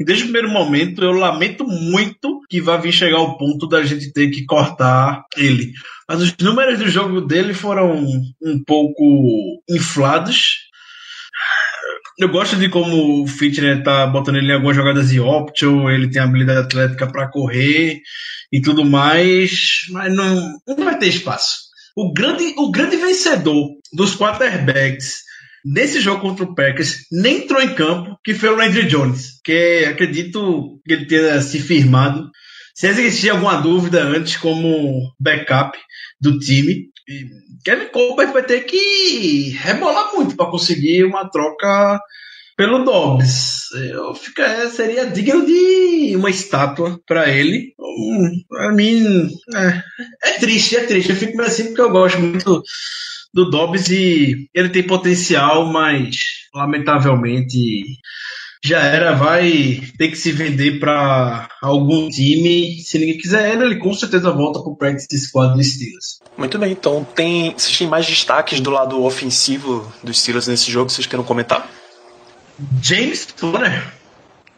E 0.00 0.04
desde 0.04 0.22
o 0.24 0.26
primeiro 0.28 0.48
momento, 0.48 1.02
eu 1.02 1.10
lamento 1.10 1.64
muito 1.66 2.40
que 2.48 2.60
vai 2.60 2.80
vir 2.80 2.92
chegar 2.92 3.16
ao 3.18 3.36
ponto 3.36 3.66
da 3.66 3.82
gente 3.82 4.12
ter 4.12 4.30
que 4.30 4.44
cortar 4.46 5.24
ele. 5.36 5.72
Mas 6.08 6.22
os 6.22 6.36
números 6.40 6.78
do 6.78 6.88
jogo 6.88 7.20
dele 7.20 7.52
foram 7.52 8.06
um 8.40 8.62
pouco 8.64 9.60
inflados. 9.68 10.67
Eu 12.18 12.28
gosto 12.28 12.56
de 12.56 12.68
como 12.68 13.22
o 13.22 13.26
Fitner 13.28 13.82
tá 13.82 14.06
botando 14.06 14.36
ele 14.36 14.50
em 14.50 14.54
algumas 14.54 14.74
jogadas 14.74 15.10
de 15.10 15.20
option, 15.20 15.88
ele 15.88 16.10
tem 16.10 16.20
habilidade 16.20 16.60
atlética 16.60 17.06
para 17.06 17.28
correr. 17.28 18.00
e 18.52 18.60
tudo 18.60 18.84
mais, 18.84 19.86
mas 19.90 20.14
não, 20.14 20.58
não 20.66 20.84
vai 20.84 20.98
ter 20.98 21.08
espaço. 21.08 21.68
O 21.94 22.12
grande, 22.12 22.54
o 22.56 22.70
grande 22.70 22.96
vencedor 22.96 23.68
dos 23.92 24.16
quarterbacks 24.16 25.22
nesse 25.64 26.00
jogo 26.00 26.22
contra 26.22 26.44
o 26.44 26.54
Packers 26.54 27.06
nem 27.10 27.38
entrou 27.38 27.60
em 27.60 27.74
campo, 27.74 28.18
que 28.24 28.34
foi 28.34 28.48
o 28.48 28.56
Landry 28.56 28.86
Jones, 28.86 29.40
que 29.44 29.84
acredito 29.84 30.80
que 30.86 30.92
ele 30.92 31.06
tenha 31.06 31.40
se 31.40 31.60
firmado. 31.60 32.30
Se 32.74 32.86
existia 32.86 33.32
alguma 33.32 33.60
dúvida 33.60 34.02
antes 34.04 34.36
como 34.36 35.12
backup 35.18 35.76
do 36.20 36.38
time, 36.38 36.86
Kevin 37.64 37.88
Colbert 37.92 38.32
vai 38.32 38.42
ter 38.42 38.60
que 38.62 39.50
rebolar 39.60 40.14
muito 40.14 40.36
para 40.36 40.50
conseguir 40.50 41.04
uma 41.04 41.28
troca 41.28 42.00
pelo 42.56 42.84
Dobbs. 42.84 43.70
Eu 43.72 44.14
fica, 44.14 44.68
seria 44.68 45.06
digno 45.06 45.46
de 45.46 46.16
uma 46.16 46.28
estátua 46.28 47.00
para 47.06 47.28
ele. 47.30 47.72
Hum, 47.78 48.42
para 48.48 48.72
mim, 48.72 49.28
é, 49.54 49.82
é, 50.24 50.32
triste, 50.38 50.76
é 50.76 50.84
triste. 50.84 51.10
Eu 51.10 51.16
fico 51.16 51.40
assim 51.40 51.66
porque 51.66 51.80
eu 51.80 51.90
gosto 51.90 52.18
muito 52.18 52.62
do 53.32 53.50
Dobbs 53.50 53.88
e 53.90 54.48
ele 54.52 54.70
tem 54.70 54.82
potencial, 54.82 55.66
mas 55.66 56.16
lamentavelmente 56.54 57.84
já 58.62 58.80
era, 58.80 59.14
vai 59.14 59.82
ter 59.96 60.08
que 60.08 60.16
se 60.16 60.32
vender 60.32 60.80
para 60.80 61.48
algum 61.62 62.08
time. 62.08 62.80
Se 62.82 62.98
ninguém 62.98 63.18
quiser 63.18 63.52
ele, 63.52 63.64
ele 63.64 63.76
com 63.76 63.92
certeza 63.94 64.30
volta 64.30 64.60
para 64.60 64.72
o 64.72 64.76
practice 64.76 65.26
squad 65.26 65.54
dos 65.56 65.74
Steelers. 65.74 66.20
Muito 66.36 66.58
bem, 66.58 66.72
então 66.72 67.06
tem, 67.14 67.52
vocês 67.52 67.76
têm 67.76 67.86
mais 67.86 68.06
destaques 68.06 68.60
do 68.60 68.70
lado 68.70 69.02
ofensivo 69.02 69.92
dos 70.02 70.20
Steelers 70.20 70.46
nesse 70.46 70.70
jogo, 70.70 70.90
vocês 70.90 71.06
querem 71.06 71.24
comentar? 71.24 71.68
James 72.82 73.28
Conner. 73.38 73.97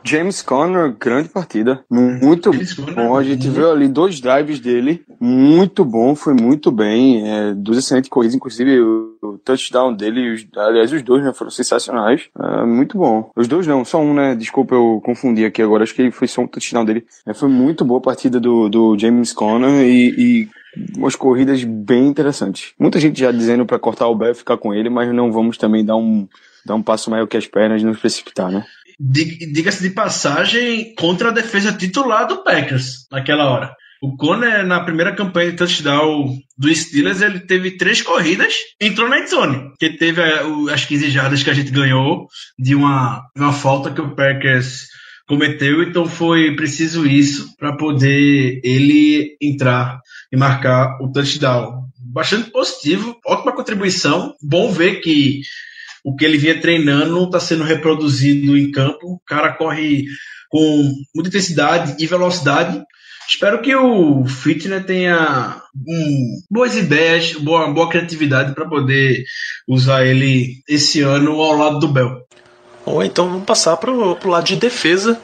James 0.04 0.42
Conner, 0.42 0.94
grande 0.98 1.28
partida. 1.28 1.84
Muito 1.90 2.50
bom. 2.94 3.16
A 3.16 3.22
gente 3.22 3.48
viu 3.48 3.70
ali 3.70 3.88
dois 3.88 4.20
drives 4.20 4.60
dele. 4.60 5.04
Muito 5.20 5.84
bom, 5.84 6.14
foi 6.14 6.34
muito 6.34 6.70
bem. 6.70 7.28
É, 7.28 7.54
duas 7.54 7.78
excelentes 7.78 8.08
corridas, 8.08 8.34
inclusive 8.34 8.80
o, 8.80 9.16
o 9.22 9.38
touchdown 9.38 9.92
dele, 9.92 10.32
os, 10.32 10.46
aliás, 10.56 10.92
os 10.92 11.02
dois 11.02 11.22
né, 11.22 11.32
foram 11.32 11.50
sensacionais. 11.50 12.28
É, 12.38 12.64
muito 12.64 12.96
bom. 12.96 13.30
Os 13.36 13.46
dois 13.46 13.66
não, 13.66 13.84
só 13.84 14.00
um, 14.00 14.14
né? 14.14 14.34
Desculpa, 14.34 14.74
eu 14.74 15.00
confundi 15.04 15.44
aqui 15.44 15.62
agora. 15.62 15.82
Acho 15.82 15.94
que 15.94 16.10
foi 16.10 16.28
só 16.28 16.42
um 16.42 16.46
touchdown 16.46 16.84
dele. 16.84 17.04
É, 17.26 17.34
foi 17.34 17.48
muito 17.48 17.84
boa 17.84 17.98
a 17.98 18.02
partida 18.02 18.40
do, 18.40 18.68
do 18.68 18.98
James 18.98 19.32
Conner 19.32 19.84
e, 19.86 20.14
e 20.16 20.48
umas 20.96 21.16
corridas 21.16 21.62
bem 21.64 22.06
interessantes. 22.06 22.72
Muita 22.78 23.00
gente 23.00 23.20
já 23.20 23.32
dizendo 23.32 23.66
para 23.66 23.78
cortar 23.78 24.08
o 24.08 24.14
Bé 24.14 24.34
ficar 24.34 24.56
com 24.56 24.72
ele, 24.72 24.88
mas 24.88 25.12
não 25.12 25.32
vamos 25.32 25.58
também 25.58 25.84
dar 25.84 25.96
um 25.96 26.28
dar 26.64 26.74
um 26.74 26.82
passo 26.82 27.10
maior 27.10 27.26
que 27.26 27.36
as 27.36 27.46
pernas 27.46 27.80
e 27.82 27.84
nos 27.84 27.98
precipitar, 27.98 28.50
né? 28.50 28.64
Diga-se 29.00 29.82
de 29.82 29.90
passagem, 29.90 30.94
contra 30.94 31.30
a 31.30 31.32
defesa 31.32 31.72
titular 31.72 32.26
do 32.26 32.44
Packers 32.44 33.06
naquela 33.10 33.48
hora. 33.48 33.74
O 34.02 34.16
Conner, 34.16 34.66
na 34.66 34.80
primeira 34.80 35.14
campanha 35.14 35.50
de 35.50 35.56
touchdown 35.56 36.38
do 36.56 36.74
Steelers, 36.74 37.20
ele 37.22 37.40
teve 37.40 37.76
três 37.76 38.02
corridas, 38.02 38.54
entrou 38.80 39.08
na 39.08 39.26
zone, 39.26 39.72
que 39.78 39.90
teve 39.90 40.22
eh, 40.22 40.42
as 40.72 40.86
15 40.86 41.10
jardas 41.10 41.42
que 41.42 41.50
a 41.50 41.54
gente 41.54 41.70
ganhou 41.70 42.26
de 42.58 42.74
uma, 42.74 43.22
uma 43.36 43.52
falta 43.52 43.90
que 43.90 44.00
o 44.00 44.14
Packers 44.14 44.88
cometeu, 45.26 45.82
então 45.82 46.06
foi 46.06 46.56
preciso 46.56 47.06
isso 47.06 47.54
para 47.56 47.76
poder 47.76 48.60
ele 48.64 49.36
entrar 49.40 50.00
e 50.32 50.36
marcar 50.36 50.98
o 51.00 51.12
touchdown. 51.12 51.84
Bastante 51.98 52.50
positivo, 52.50 53.16
ótima 53.24 53.54
contribuição, 53.54 54.34
bom 54.42 54.72
ver 54.72 55.00
que 55.00 55.42
o 56.04 56.14
que 56.14 56.24
ele 56.24 56.38
vinha 56.38 56.60
treinando 56.60 57.24
está 57.24 57.40
sendo 57.40 57.64
reproduzido 57.64 58.56
em 58.56 58.70
campo. 58.70 58.98
O 59.06 59.20
cara 59.26 59.52
corre 59.52 60.04
com 60.48 60.92
muita 61.14 61.28
intensidade 61.28 61.96
e 61.98 62.06
velocidade. 62.06 62.82
Espero 63.28 63.62
que 63.62 63.74
o 63.76 64.24
Fitner 64.26 64.84
tenha 64.84 65.62
um, 65.86 66.42
boas 66.50 66.76
ideias, 66.76 67.32
boa, 67.34 67.72
boa 67.72 67.88
criatividade 67.88 68.54
para 68.54 68.68
poder 68.68 69.24
usar 69.68 70.04
ele 70.04 70.62
esse 70.68 71.00
ano 71.00 71.40
ao 71.40 71.56
lado 71.56 71.78
do 71.78 71.88
Bell. 71.88 72.26
Ou 72.84 73.04
então 73.04 73.28
vamos 73.28 73.44
passar 73.44 73.76
para 73.76 73.92
o 73.92 74.28
lado 74.28 74.46
de 74.46 74.56
defesa. 74.56 75.20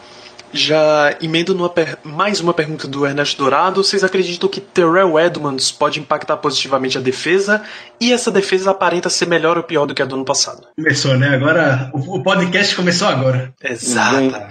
Já 0.53 1.17
emendo 1.21 1.55
numa 1.55 1.73
mais 2.05 2.41
uma 2.41 2.55
pergunta 2.55 2.87
do 2.87 3.07
Ernesto 3.07 3.37
Dourado. 3.39 3.83
Vocês 3.83 4.03
acreditam 4.03 4.49
que 4.49 4.61
Terrell 4.61 5.19
Edmonds 5.19 5.71
pode 5.71 6.01
impactar 6.01 6.37
positivamente 6.39 6.97
a 6.97 7.01
defesa? 7.01 7.63
E 8.01 8.13
essa 8.13 8.31
defesa 8.31 8.71
aparenta 8.71 9.11
ser 9.11 9.27
melhor 9.27 9.57
ou 9.57 9.63
pior 9.63 9.87
do 9.87 9.95
que 9.95 10.03
a 10.03 10.05
do 10.05 10.15
ano 10.15 10.25
passado? 10.25 10.67
Começou, 10.77 11.19
né? 11.19 11.29
Agora, 11.29 11.91
o, 11.93 12.23
podcast 12.23 12.75
começou 12.75 13.09
agora. 13.09 13.55
Exatamente. 13.63 14.47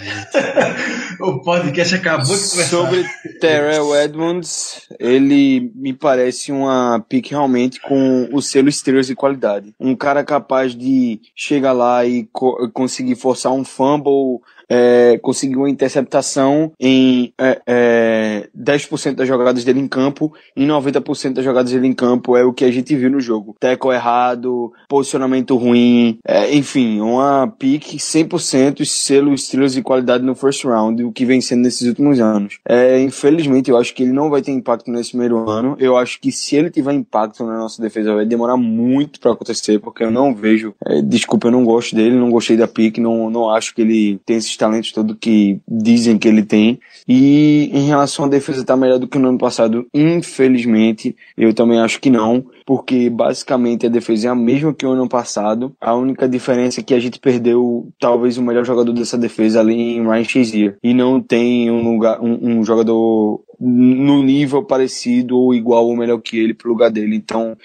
o 1.20 1.42
podcast 1.42 1.96
acabou 1.96 2.36
de 2.36 2.50
começar. 2.50 2.64
Sobre 2.66 3.06
Terrell 3.40 3.96
Edmonds, 3.96 4.88
ele 5.00 5.72
me 5.76 5.94
parece 5.94 6.52
uma 6.52 7.04
pick 7.08 7.32
realmente 7.32 7.80
com 7.82 8.30
o 8.32 8.42
selo 8.42 8.70
estrelas 8.70 9.08
de 9.08 9.16
qualidade. 9.16 9.74
Um 9.80 9.96
cara 9.96 10.24
capaz 10.24 10.76
de 10.76 11.20
chegar 11.36 11.74
lá 11.74 12.06
e 12.06 12.28
co 12.32 12.70
conseguir 12.74 13.16
forçar 13.16 13.52
um 13.52 13.64
fumble 13.64 14.42
é, 14.70 15.18
conseguiu 15.22 15.60
uma 15.60 15.70
interceptação 15.70 16.72
em 16.80 17.34
é, 17.38 17.62
é, 17.66 18.50
10% 18.58 19.16
das 19.16 19.28
jogadas 19.28 19.64
dele 19.64 19.80
em 19.80 19.88
campo, 19.88 20.34
em 20.56 20.68
90% 20.68 21.34
das 21.34 21.46
jogadas 21.46 21.72
dele 21.72 21.88
em 21.88 21.94
campo 21.94 22.36
é 22.36 22.44
o 22.44 22.54
que 22.54 22.66
a 22.66 22.72
gente 22.72 22.96
viu 22.96 23.10
no 23.10 23.20
jogo. 23.20 23.56
Teco 23.60 23.92
errado, 23.92 24.72
posicionamento 24.88 25.56
ruim, 25.56 26.20
é, 26.28 26.56
enfim, 26.56 27.00
uma 27.00 27.48
pique 27.48 27.98
100% 27.98 28.86
selo 28.86 29.34
estrelas 29.34 29.74
de 29.74 29.82
qualidade 29.82 30.24
no 30.24 30.36
first 30.36 30.64
round, 30.64 31.04
o 31.04 31.12
que 31.12 31.26
vem 31.26 31.42
sendo 31.42 31.62
nesses 31.62 31.88
últimos 31.88 32.20
anos. 32.20 32.60
É, 32.68 33.00
infelizmente, 33.00 33.70
eu 33.70 33.78
acho 33.78 33.94
que 33.94 34.04
ele 34.04 34.12
não 34.12 34.30
vai 34.30 34.42
ter 34.42 34.52
impacto 34.52 34.92
nesse 34.92 35.12
primeiro 35.12 35.50
ano. 35.50 35.76
Eu 35.80 35.98
acho 35.98 36.20
que 36.20 36.32
se 36.32 36.56
ele 36.56 36.70
tiver 36.70 36.94
impacto 36.94 37.46
na 37.46 37.58
nossa 37.58 37.82
defesa, 37.82 38.16
vai 38.16 38.26
demorar 38.26 38.58
muito 38.58 39.20
para 39.20 39.32
acontecer, 39.32 39.80
porque 39.80 40.04
eu 40.04 40.12
não 40.12 40.34
vejo, 40.34 40.74
é, 40.86 41.02
desculpa, 41.02 41.48
eu 41.48 41.52
não 41.52 41.64
gosto 41.64 41.96
dele, 41.96 42.16
não 42.16 42.30
gostei 42.30 42.58
da 42.58 42.68
pique, 42.68 43.00
não, 43.00 43.30
não 43.30 43.50
acho 43.50 43.74
que 43.74 43.82
ele 43.82 44.20
tem 44.26 44.40
esses 44.56 44.58
talentos 44.58 44.92
todo 44.92 45.16
que 45.16 45.60
dizem 45.68 46.18
que 46.18 46.28
ele 46.28 46.44
tem. 46.44 46.80
E 47.08 47.70
em 47.74 47.88
relação 47.88 48.26
à 48.26 48.28
defesa 48.28 48.66
tá 48.66 48.76
melhor 48.76 48.98
do 48.98 49.08
que 49.08 49.20
no 49.20 49.30
ano 49.30 49.38
passado, 49.38 49.86
infelizmente, 49.94 51.16
eu 51.38 51.54
também 51.54 51.80
acho 51.80 52.00
que 52.00 52.10
não, 52.10 52.46
porque 52.66 53.10
basicamente 53.10 53.86
a 53.86 53.90
defesa 53.90 54.28
é 54.28 54.32
a 54.32 54.36
mesma 54.36 54.74
que 54.74 54.86
o 54.86 54.92
ano 54.92 55.08
passado. 55.08 55.76
A 55.80 55.94
única 55.94 56.28
diferença 56.28 56.80
é 56.80 56.84
que 56.84 56.94
a 56.94 57.00
gente 57.00 57.20
perdeu 57.20 57.90
talvez 58.00 58.38
o 58.38 58.44
melhor 58.44 58.66
jogador 58.66 58.94
dessa 58.94 59.18
defesa 59.18 59.60
ali 59.60 59.76
em 59.76 60.04
Ryan 60.04 60.24
Shazier 60.24 60.78
e 60.82 60.94
não 60.94 61.22
tem 61.22 61.70
um 61.70 61.84
lugar 61.92 62.20
um, 62.22 62.60
um 62.60 62.64
jogador 62.64 63.44
no 63.60 64.24
nível 64.24 64.64
parecido 64.64 65.38
ou 65.38 65.54
igual 65.54 65.88
ou 65.88 65.96
melhor 65.96 66.20
que 66.20 66.38
ele 66.38 66.54
pro 66.54 66.70
lugar 66.70 66.90
dele. 66.90 67.16
Então, 67.16 67.56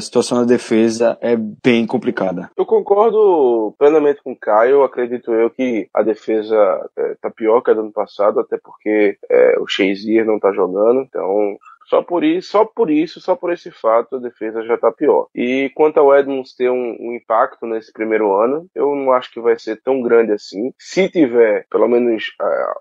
a 0.00 0.02
situação 0.02 0.38
da 0.38 0.44
defesa 0.44 1.16
é 1.20 1.36
bem 1.36 1.86
complicada. 1.86 2.50
Eu 2.56 2.66
concordo 2.66 3.74
plenamente 3.78 4.22
com 4.22 4.32
o 4.32 4.38
Caio. 4.38 4.82
Acredito 4.82 5.32
eu 5.32 5.50
que 5.50 5.88
a 5.94 6.02
defesa 6.02 6.56
é, 6.96 7.14
tá 7.20 7.30
pior 7.30 7.60
que 7.60 7.70
a 7.70 7.74
do 7.74 7.80
ano 7.80 7.92
passado, 7.92 8.40
até 8.40 8.58
porque 8.58 9.18
é, 9.30 9.58
o 9.60 9.66
Shazier 9.66 10.24
não 10.24 10.40
tá 10.40 10.52
jogando. 10.52 11.02
Então, 11.02 11.56
só 11.90 12.02
por 12.02 12.22
isso, 12.22 12.50
só 12.52 12.64
por 12.64 12.88
isso, 12.88 13.20
só 13.20 13.34
por 13.34 13.52
esse 13.52 13.72
fato, 13.72 14.14
a 14.14 14.20
defesa 14.20 14.62
já 14.62 14.76
está 14.76 14.92
pior. 14.92 15.26
E 15.34 15.72
quanto 15.74 15.98
ao 15.98 16.16
Edmonds 16.16 16.54
ter 16.54 16.70
um, 16.70 16.96
um, 17.00 17.16
impacto 17.16 17.66
nesse 17.66 17.92
primeiro 17.92 18.32
ano, 18.32 18.68
eu 18.76 18.94
não 18.94 19.12
acho 19.12 19.32
que 19.32 19.40
vai 19.40 19.58
ser 19.58 19.82
tão 19.82 20.00
grande 20.00 20.30
assim. 20.30 20.72
Se 20.78 21.08
tiver, 21.08 21.66
pelo 21.68 21.88
menos, 21.88 22.26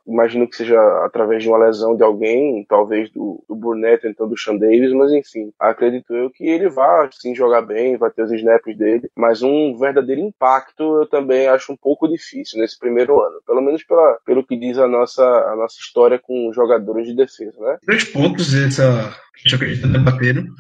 imagino 0.07 0.47
que 0.47 0.55
seja 0.55 0.79
através 1.03 1.41
de 1.41 1.49
uma 1.49 1.57
lesão 1.57 1.95
de 1.95 2.03
alguém, 2.03 2.63
talvez 2.69 3.09
do, 3.11 3.43
do 3.49 3.55
Burnett, 3.55 4.05
então 4.05 4.29
do 4.29 4.37
Sean 4.37 4.57
Davis, 4.57 4.93
mas 4.93 5.11
enfim, 5.11 5.51
acredito 5.59 6.13
eu 6.13 6.29
que 6.29 6.47
ele 6.47 6.69
vai 6.69 7.09
sim 7.11 7.33
jogar 7.33 7.63
bem, 7.63 7.97
vai 7.97 8.11
ter 8.11 8.21
os 8.21 8.31
snaps 8.31 8.77
dele, 8.77 9.09
mas 9.15 9.41
um 9.41 9.75
verdadeiro 9.75 10.21
impacto 10.21 10.83
eu 11.01 11.07
também 11.07 11.47
acho 11.47 11.73
um 11.73 11.77
pouco 11.77 12.07
difícil 12.07 12.59
nesse 12.59 12.77
primeiro 12.77 13.19
ano, 13.19 13.41
pelo 13.47 13.61
menos 13.61 13.83
pela, 13.83 14.19
pelo 14.23 14.45
que 14.45 14.55
diz 14.55 14.77
a 14.77 14.87
nossa, 14.87 15.23
a 15.23 15.55
nossa 15.55 15.79
história 15.79 16.19
com 16.19 16.53
jogadores 16.53 17.07
de 17.07 17.15
defesa, 17.15 17.59
né? 17.59 17.79
Três 17.83 18.03
pontos 18.03 18.53
essa 18.53 18.98
já 19.45 19.57
que 19.57 19.65
a 19.65 19.73
gente. 19.73 20.51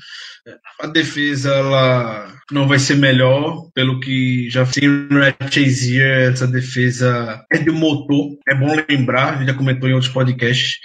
A 0.81 0.87
defesa 0.87 1.53
ela 1.53 2.33
não 2.51 2.67
vai 2.67 2.79
ser 2.79 2.95
melhor, 2.95 3.69
pelo 3.73 3.99
que 3.99 4.49
já 4.49 4.65
tem 4.65 4.87
no 4.87 5.19
Chazier, 5.51 6.31
essa 6.31 6.47
defesa 6.47 7.43
é 7.51 7.57
de 7.57 7.71
motor. 7.71 8.37
É 8.47 8.55
bom 8.55 8.75
lembrar, 8.89 9.45
já 9.45 9.53
comentou 9.53 9.89
em 9.89 9.93
outros 9.93 10.11
podcasts. 10.11 10.77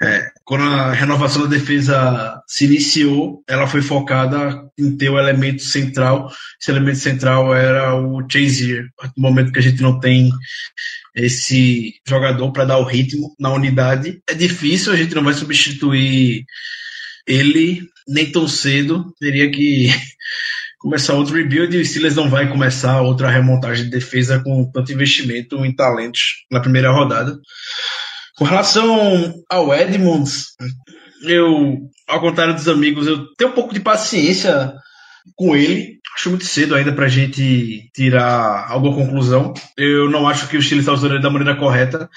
É, 0.00 0.30
quando 0.44 0.62
a 0.62 0.92
renovação 0.92 1.42
da 1.42 1.48
defesa 1.48 2.40
se 2.46 2.66
iniciou, 2.66 3.42
ela 3.48 3.66
foi 3.66 3.82
focada 3.82 4.62
em 4.78 4.96
ter 4.96 5.08
o 5.08 5.18
elemento 5.18 5.62
central. 5.62 6.30
Esse 6.60 6.70
elemento 6.70 6.98
central 6.98 7.52
era 7.52 7.94
o 7.96 8.24
Chazier. 8.30 8.86
No 9.16 9.22
momento 9.24 9.52
que 9.52 9.58
a 9.58 9.62
gente 9.62 9.82
não 9.82 9.98
tem 9.98 10.30
esse 11.16 11.94
jogador 12.06 12.52
para 12.52 12.64
dar 12.64 12.78
o 12.78 12.84
ritmo 12.84 13.34
na 13.40 13.52
unidade, 13.52 14.22
é 14.28 14.34
difícil, 14.34 14.92
a 14.92 14.96
gente 14.96 15.14
não 15.14 15.24
vai 15.24 15.34
substituir 15.34 16.44
ele 17.26 17.86
nem 18.08 18.32
tão 18.32 18.48
cedo 18.48 19.14
teria 19.20 19.50
que 19.50 19.88
começar 20.80 21.14
outro 21.14 21.34
rebuild 21.34 21.76
e 21.76 21.80
o 21.80 21.84
Steelers 21.84 22.16
não 22.16 22.30
vai 22.30 22.48
começar 22.48 23.02
outra 23.02 23.28
remontagem 23.28 23.84
de 23.84 23.90
defesa 23.90 24.40
com 24.42 24.70
tanto 24.72 24.92
investimento 24.92 25.62
em 25.64 25.74
talentos 25.74 26.46
na 26.50 26.60
primeira 26.60 26.90
rodada. 26.90 27.38
Com 28.38 28.44
relação 28.44 29.42
ao 29.50 29.74
Edmonds, 29.74 30.54
eu, 31.22 31.76
ao 32.06 32.20
contrário 32.20 32.54
dos 32.54 32.68
amigos, 32.68 33.06
eu 33.08 33.34
tenho 33.34 33.50
um 33.50 33.54
pouco 33.54 33.74
de 33.74 33.80
paciência 33.80 34.74
com 35.34 35.56
ele. 35.56 35.98
Acho 36.14 36.30
muito 36.30 36.44
cedo 36.44 36.76
ainda 36.76 36.92
pra 36.92 37.08
gente 37.08 37.90
tirar 37.92 38.70
alguma 38.70 38.94
conclusão. 38.94 39.52
Eu 39.76 40.08
não 40.08 40.28
acho 40.28 40.48
que 40.48 40.56
o 40.56 40.62
Chile 40.62 40.80
está 40.80 40.92
usando 40.92 41.14
ele 41.14 41.22
da 41.22 41.30
maneira 41.30 41.56
correta 41.56 42.08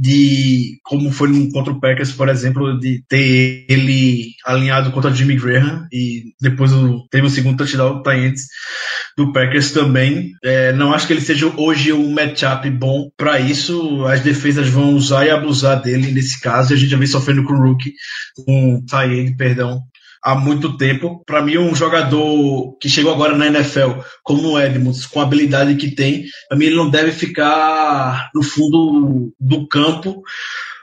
de 0.00 0.78
como 0.82 1.12
foi 1.12 1.28
contra 1.50 1.74
o 1.74 1.78
Packers, 1.78 2.10
por 2.12 2.30
exemplo, 2.30 2.80
de 2.80 3.04
ter 3.06 3.66
ele 3.68 4.30
alinhado 4.46 4.90
contra 4.92 5.10
o 5.10 5.14
Jimmy 5.14 5.36
Graham 5.36 5.86
e 5.92 6.32
depois 6.40 6.72
teve 7.10 7.26
o 7.26 7.30
segundo 7.30 7.58
touchdown 7.58 8.02
Giants 8.02 8.46
do 9.14 9.30
Packers 9.30 9.72
também. 9.72 10.32
É, 10.42 10.72
não 10.72 10.94
acho 10.94 11.06
que 11.06 11.12
ele 11.12 11.20
seja 11.20 11.52
hoje 11.54 11.92
um 11.92 12.10
matchup 12.12 12.70
bom 12.70 13.10
para 13.14 13.38
isso. 13.40 14.06
As 14.06 14.22
defesas 14.22 14.70
vão 14.70 14.94
usar 14.94 15.26
e 15.26 15.30
abusar 15.30 15.82
dele 15.82 16.10
nesse 16.12 16.40
caso. 16.40 16.72
A 16.72 16.76
gente 16.78 16.88
já 16.88 16.96
vem 16.96 17.06
sofrendo 17.06 17.44
com 17.44 17.52
o 17.52 17.62
rookie, 17.62 17.92
com 18.46 18.76
o 18.76 18.86
Tayend, 18.86 19.36
perdão, 19.36 19.82
há 20.22 20.34
muito 20.34 20.76
tempo. 20.76 21.22
Para 21.26 21.42
mim, 21.42 21.58
um 21.58 21.74
jogador 21.74 22.76
que 22.80 22.88
chegou 22.88 23.12
agora 23.12 23.36
na 23.36 23.46
NFL, 23.46 24.00
como 24.22 24.50
o 24.50 24.60
Edmonds, 24.60 25.06
com 25.06 25.20
a 25.20 25.24
habilidade 25.24 25.76
que 25.76 25.94
tem, 25.94 26.24
para 26.48 26.58
mim 26.58 26.66
ele 26.66 26.76
não 26.76 26.90
deve 26.90 27.12
ficar 27.12 28.30
no 28.34 28.42
fundo 28.42 29.32
do 29.38 29.66
campo 29.68 30.22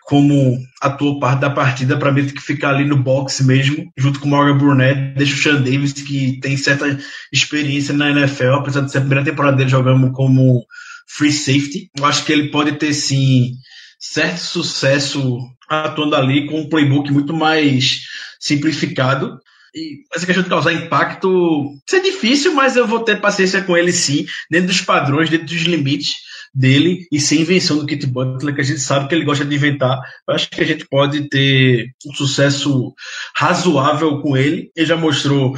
como 0.07 0.57
atuou 0.81 1.19
parte 1.19 1.41
da 1.41 1.49
partida, 1.49 1.97
para 1.97 2.13
mim 2.13 2.23
tem 2.23 2.33
que 2.33 2.41
ficar 2.41 2.69
ali 2.69 2.85
no 2.85 2.95
box 2.95 3.43
mesmo, 3.43 3.91
junto 3.97 4.21
com 4.21 4.27
o 4.27 4.29
Morgan 4.29 4.57
Burnett, 4.57 5.13
deixa 5.17 5.33
o 5.33 5.37
Sean 5.37 5.61
Davis, 5.61 5.91
que 5.91 6.39
tem 6.39 6.55
certa 6.55 6.97
experiência 7.29 7.93
na 7.93 8.09
NFL, 8.11 8.53
apesar 8.53 8.81
de 8.81 8.91
ser 8.91 8.99
a 8.99 9.01
primeira 9.01 9.25
temporada 9.25 9.57
dele 9.57 9.69
jogando 9.69 10.09
como 10.13 10.65
free 11.09 11.33
safety. 11.33 11.91
Eu 11.93 12.05
acho 12.05 12.23
que 12.23 12.31
ele 12.31 12.49
pode 12.49 12.77
ter, 12.77 12.93
sim, 12.93 13.51
certo 13.99 14.39
sucesso 14.39 15.39
atuando 15.69 16.15
ali 16.15 16.47
com 16.47 16.61
um 16.61 16.69
playbook 16.69 17.11
muito 17.11 17.33
mais 17.33 17.99
simplificado. 18.39 19.39
E 19.75 20.03
essa 20.15 20.25
questão 20.25 20.43
de 20.43 20.49
causar 20.49 20.73
impacto, 20.73 21.71
é 21.91 21.99
difícil, 21.99 22.53
mas 22.53 22.75
eu 22.75 22.87
vou 22.87 23.01
ter 23.01 23.21
paciência 23.21 23.61
com 23.61 23.77
ele 23.77 23.91
sim, 23.91 24.25
dentro 24.49 24.67
dos 24.67 24.81
padrões, 24.81 25.29
dentro 25.29 25.47
dos 25.47 25.61
limites 25.63 26.15
dele 26.53 27.07
e 27.11 27.19
sem 27.19 27.41
invenção 27.41 27.77
do 27.77 27.85
Kit 27.85 28.05
Butler, 28.07 28.55
que 28.55 28.61
a 28.61 28.63
gente 28.63 28.79
sabe 28.79 29.07
que 29.07 29.13
ele 29.13 29.25
gosta 29.25 29.45
de 29.45 29.55
inventar. 29.55 29.99
Eu 30.27 30.33
acho 30.33 30.49
que 30.49 30.61
a 30.61 30.65
gente 30.65 30.87
pode 30.87 31.29
ter 31.29 31.91
um 32.05 32.13
sucesso 32.13 32.93
razoável 33.35 34.19
com 34.21 34.35
ele. 34.35 34.71
Ele 34.75 34.85
já 34.85 34.97
mostrou, 34.97 35.55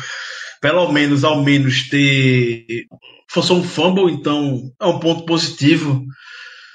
pelo 0.61 0.91
menos, 0.91 1.23
ao 1.23 1.43
menos, 1.43 1.87
ter. 1.87 2.65
Fosse 3.29 3.53
um 3.53 3.63
fumble, 3.63 4.11
então 4.11 4.71
é 4.81 4.85
um 4.85 4.99
ponto 4.99 5.23
positivo 5.25 6.03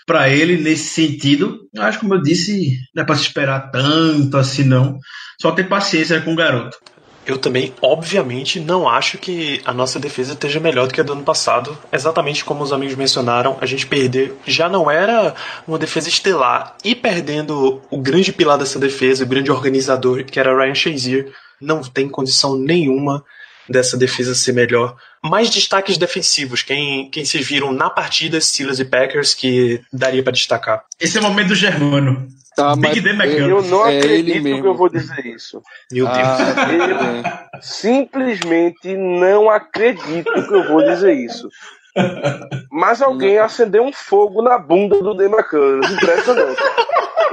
para 0.07 0.29
ele 0.29 0.57
nesse 0.57 0.95
sentido. 0.95 1.59
Acho, 1.77 2.01
como 2.01 2.15
eu 2.15 2.23
disse, 2.23 2.79
não 2.95 3.03
é 3.03 3.07
para 3.07 3.17
se 3.17 3.23
esperar 3.23 3.71
tanto 3.71 4.37
assim, 4.37 4.65
não. 4.65 4.99
Só 5.45 5.53
ter 5.53 5.69
paciência 5.69 6.19
com 6.23 6.33
o 6.33 6.37
garoto. 6.37 6.79
Eu 7.27 7.37
também, 7.37 7.75
obviamente, 7.83 8.59
não 8.59 8.89
acho 8.89 9.19
que 9.19 9.61
a 9.67 9.75
nossa 9.75 10.01
defesa 10.01 10.33
esteja 10.33 10.59
melhor 10.59 10.87
do 10.87 10.95
que 10.95 11.03
a 11.03 11.05
do 11.05 11.13
ano 11.13 11.23
passado. 11.23 11.77
Exatamente 11.93 12.43
como 12.43 12.65
os 12.65 12.73
amigos 12.73 12.95
mencionaram, 12.95 13.59
a 13.61 13.67
gente 13.67 13.87
perder 13.87 14.35
já 14.47 14.71
não 14.71 14.91
era 14.91 15.35
uma 15.69 15.79
defesa 15.79 16.09
estelar 16.09 16.75
e 16.83 16.95
perdendo 16.95 17.83
o 17.91 17.99
grande 17.99 18.33
pilar 18.33 18.57
dessa 18.57 18.79
defesa, 18.79 19.25
o 19.25 19.27
grande 19.27 19.51
organizador, 19.51 20.25
que 20.25 20.41
era 20.41 20.57
Ryan 20.57 20.75
Shazier, 20.75 21.31
não 21.61 21.83
tem 21.83 22.09
condição 22.09 22.57
nenhuma 22.57 23.23
dessa 23.69 23.99
defesa 23.99 24.35
ser 24.35 24.55
melhor. 24.55 24.97
Mais 25.23 25.51
destaques 25.51 25.99
defensivos, 25.99 26.63
quem, 26.63 27.11
quem 27.11 27.27
se 27.27 27.37
viram 27.43 27.71
na 27.71 27.91
partida, 27.91 28.41
Steelers 28.41 28.79
e 28.79 28.85
Packers, 28.87 29.35
que 29.35 29.83
daria 29.93 30.23
para 30.23 30.33
destacar. 30.33 30.85
Esse 30.99 31.19
é 31.19 31.21
o 31.21 31.25
momento 31.25 31.49
do 31.49 31.55
Germano. 31.55 32.29
Tá, 32.57 32.77
Big 32.77 33.01
Dan 33.01 33.25
Eu 33.25 33.63
não 33.63 33.87
é 33.87 33.99
acredito 33.99 34.43
que 34.43 34.67
eu 34.67 34.75
vou 34.75 34.89
dizer 34.89 35.27
isso. 35.27 35.61
Meu 35.91 36.07
Deus. 36.07 36.19
Ah, 36.19 37.49
eu 37.57 37.63
simplesmente 37.63 38.97
não 38.97 39.51
acredito 39.51 40.33
que 40.33 40.55
eu 40.55 40.69
vou 40.69 40.85
dizer 40.85 41.15
isso. 41.15 41.49
Mas 42.71 43.01
alguém 43.01 43.39
acendeu 43.39 43.85
um 43.85 43.93
fogo 43.93 44.43
na 44.43 44.59
bunda 44.59 45.01
do 45.03 45.15
Demacanos. 45.15 45.91
Impressionante 45.91 46.63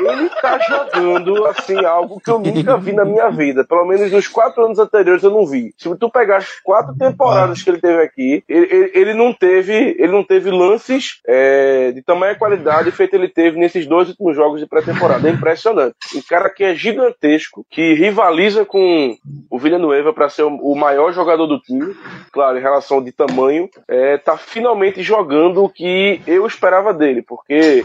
ele 0.10 0.30
tá 0.42 0.60
jogando 0.60 1.46
assim 1.46 1.78
algo 1.86 2.20
que 2.20 2.30
eu 2.30 2.40
nunca 2.40 2.78
vi 2.78 2.94
na 2.94 3.06
minha 3.06 3.30
vida. 3.30 3.64
Pelo 3.64 3.86
menos 3.86 4.12
nos 4.12 4.28
quatro 4.28 4.66
anos 4.66 4.80
anteriores 4.80 5.24
eu 5.24 5.32
não 5.32 5.46
vi. 5.46 5.74
Se 5.78 5.94
tu 5.96 6.10
pegar 6.10 6.38
as 6.38 6.60
quatro 6.62 6.96
temporadas 6.96 7.62
que 7.62 7.70
ele 7.70 7.80
teve 7.80 8.02
aqui, 8.02 8.44
ele, 8.48 8.68
ele, 8.72 8.92
ele 8.94 9.14
não 9.14 9.34
teve, 9.34 9.96
ele 9.98 10.12
não 10.12 10.24
teve 10.24 10.50
lances 10.50 11.20
é, 11.28 11.92
de 11.92 12.02
tamanha 12.02 12.36
qualidade 12.36 12.92
feito 12.92 13.14
ele 13.14 13.28
teve 13.28 13.60
nesses 13.60 13.86
dois 13.86 14.10
últimos 14.10 14.36
jogos 14.36 14.60
de 14.60 14.68
pré-temporada. 14.68 15.28
É 15.28 15.32
impressionante. 15.32 15.96
Um 16.16 16.22
cara 16.22 16.50
que 16.50 16.64
é 16.64 16.76
gigantesco, 16.76 17.66
que 17.70 17.94
rivaliza 17.94 18.66
com 18.66 19.16
o 19.50 19.60
Villanueva 19.60 20.14
para 20.14 20.30
ser 20.30 20.44
o 20.44 20.76
maior 20.76 21.12
jogador 21.12 21.48
do 21.48 21.60
time, 21.60 21.96
claro, 22.32 22.58
em 22.58 22.62
relação 22.62 23.04
de 23.04 23.12
tamanho, 23.12 23.70
é, 23.88 24.18
tá 24.18 24.38
finalmente 24.52 25.02
jogando 25.02 25.64
o 25.64 25.70
que 25.70 26.22
eu 26.28 26.46
esperava 26.46 26.94
dele, 26.94 27.22
porque 27.22 27.84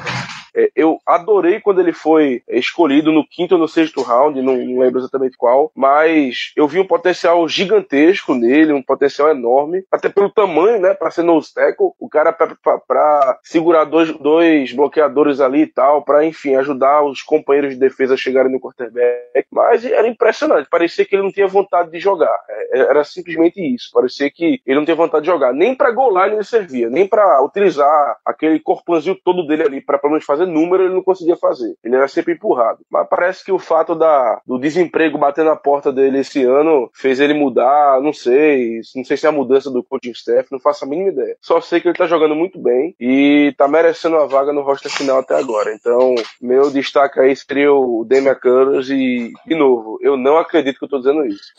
eu 0.75 0.99
adorei 1.07 1.61
quando 1.61 1.81
ele 1.81 1.93
foi 1.93 2.43
escolhido 2.49 3.13
no 3.13 3.27
quinto 3.27 3.55
ou 3.55 3.61
no 3.61 3.69
sexto 3.69 4.03
round, 4.03 4.41
não, 4.41 4.57
não, 4.57 4.81
lembro 4.81 5.01
exatamente 5.01 5.37
qual, 5.37 5.71
mas 5.75 6.53
eu 6.57 6.67
vi 6.67 6.81
um 6.81 6.87
potencial 6.87 7.47
gigantesco 7.49 8.35
nele, 8.35 8.73
um 8.73 8.83
potencial 8.83 9.31
enorme, 9.31 9.85
até 9.93 10.09
pelo 10.09 10.31
tamanho, 10.31 10.81
né, 10.81 10.95
para 10.95 11.11
ser 11.11 11.23
nose 11.23 11.53
tackle, 11.53 11.93
o 11.99 12.09
cara 12.09 12.33
para 12.33 13.39
segurar 13.43 13.85
dois, 13.85 14.13
dois 14.19 14.73
bloqueadores 14.73 15.41
ali 15.41 15.63
e 15.63 15.67
tal, 15.67 16.03
para 16.03 16.25
enfim 16.25 16.55
ajudar 16.55 17.03
os 17.03 17.23
companheiros 17.23 17.75
de 17.75 17.81
defesa 17.81 18.15
a 18.15 18.17
chegarem 18.17 18.51
no 18.51 18.61
quarterback, 18.61 19.47
mas 19.51 19.85
era 19.85 20.09
impressionante, 20.09 20.69
parecia 20.71 21.05
que 21.05 21.15
ele 21.15 21.23
não 21.23 21.33
tinha 21.33 21.47
vontade 21.47 21.91
de 21.91 21.99
jogar, 21.99 22.37
é, 22.49 22.79
era 22.81 23.05
simplesmente 23.05 23.61
isso, 23.61 23.91
parecia 23.93 24.31
que 24.31 24.61
ele 24.67 24.79
não 24.79 24.85
tinha 24.85 24.97
vontade 24.97 25.25
de 25.25 25.31
jogar, 25.31 25.53
nem 25.53 25.75
para 25.75 25.91
goal 25.91 26.13
line 26.13 26.37
ele 26.37 26.45
servia, 26.45 26.89
nem 26.89 27.07
para 27.07 27.43
utilizar 27.43 28.17
aquele 28.25 28.59
corpãozinho 28.61 29.19
todo 29.23 29.47
dele 29.47 29.63
ali 29.63 29.81
para 29.81 29.99
pelo 29.99 30.13
menos 30.13 30.25
fazer 30.25 30.46
número 30.47 30.85
ele 30.85 30.95
não 30.95 31.03
conseguia 31.03 31.37
fazer. 31.37 31.75
Ele 31.85 31.97
era 31.97 32.09
sempre 32.09 32.35
empurrado. 32.35 32.81
Mas 32.91 33.07
parece 33.09 33.45
que 33.45 33.53
o 33.53 33.59
fato 33.59 33.95
da, 33.95 34.41
do 34.47 34.59
desemprego 34.59 35.19
bater 35.19 35.45
na 35.45 35.57
porta 35.57 35.93
dele 35.93 36.19
esse 36.19 36.43
ano 36.43 36.91
fez 36.95 37.21
ele 37.21 37.35
mudar, 37.35 38.01
não 38.01 38.13
sei. 38.13 38.81
Não 38.95 39.05
sei 39.05 39.17
se 39.17 39.27
é 39.27 39.29
a 39.29 39.33
mudança 39.33 39.71
do 39.71 39.83
coaching 39.83 40.11
staff, 40.11 40.49
não 40.51 40.61
faço 40.61 40.85
a 40.85 40.89
mínima 40.89 41.11
ideia. 41.11 41.37
Só 41.41 41.61
sei 41.61 41.81
que 41.81 41.89
ele 41.89 41.99
tá 41.99 42.07
jogando 42.07 42.35
muito 42.35 42.59
bem 42.59 42.95
e 43.01 43.55
tá 43.57 43.69
merecendo 43.69 44.17
a 44.17 44.27
vaga 44.27 44.53
no 44.53 44.63
roster 44.63 44.91
final 44.91 45.19
até 45.19 45.37
agora. 45.37 45.75
Então, 45.75 46.15
meu 46.41 46.71
destaque 46.71 47.21
aí 47.21 47.35
seria 47.35 47.73
o 47.73 48.05
Damian 48.05 48.35
Curtis 48.35 48.91
e, 48.91 49.33
de 49.47 49.55
novo, 49.55 49.99
eu 50.01 50.17
não 50.17 50.39
acredito 50.39 50.79
que 50.79 50.85
eu 50.85 50.89
tô 50.89 50.99
dizendo 50.99 51.25
isso. 51.25 51.53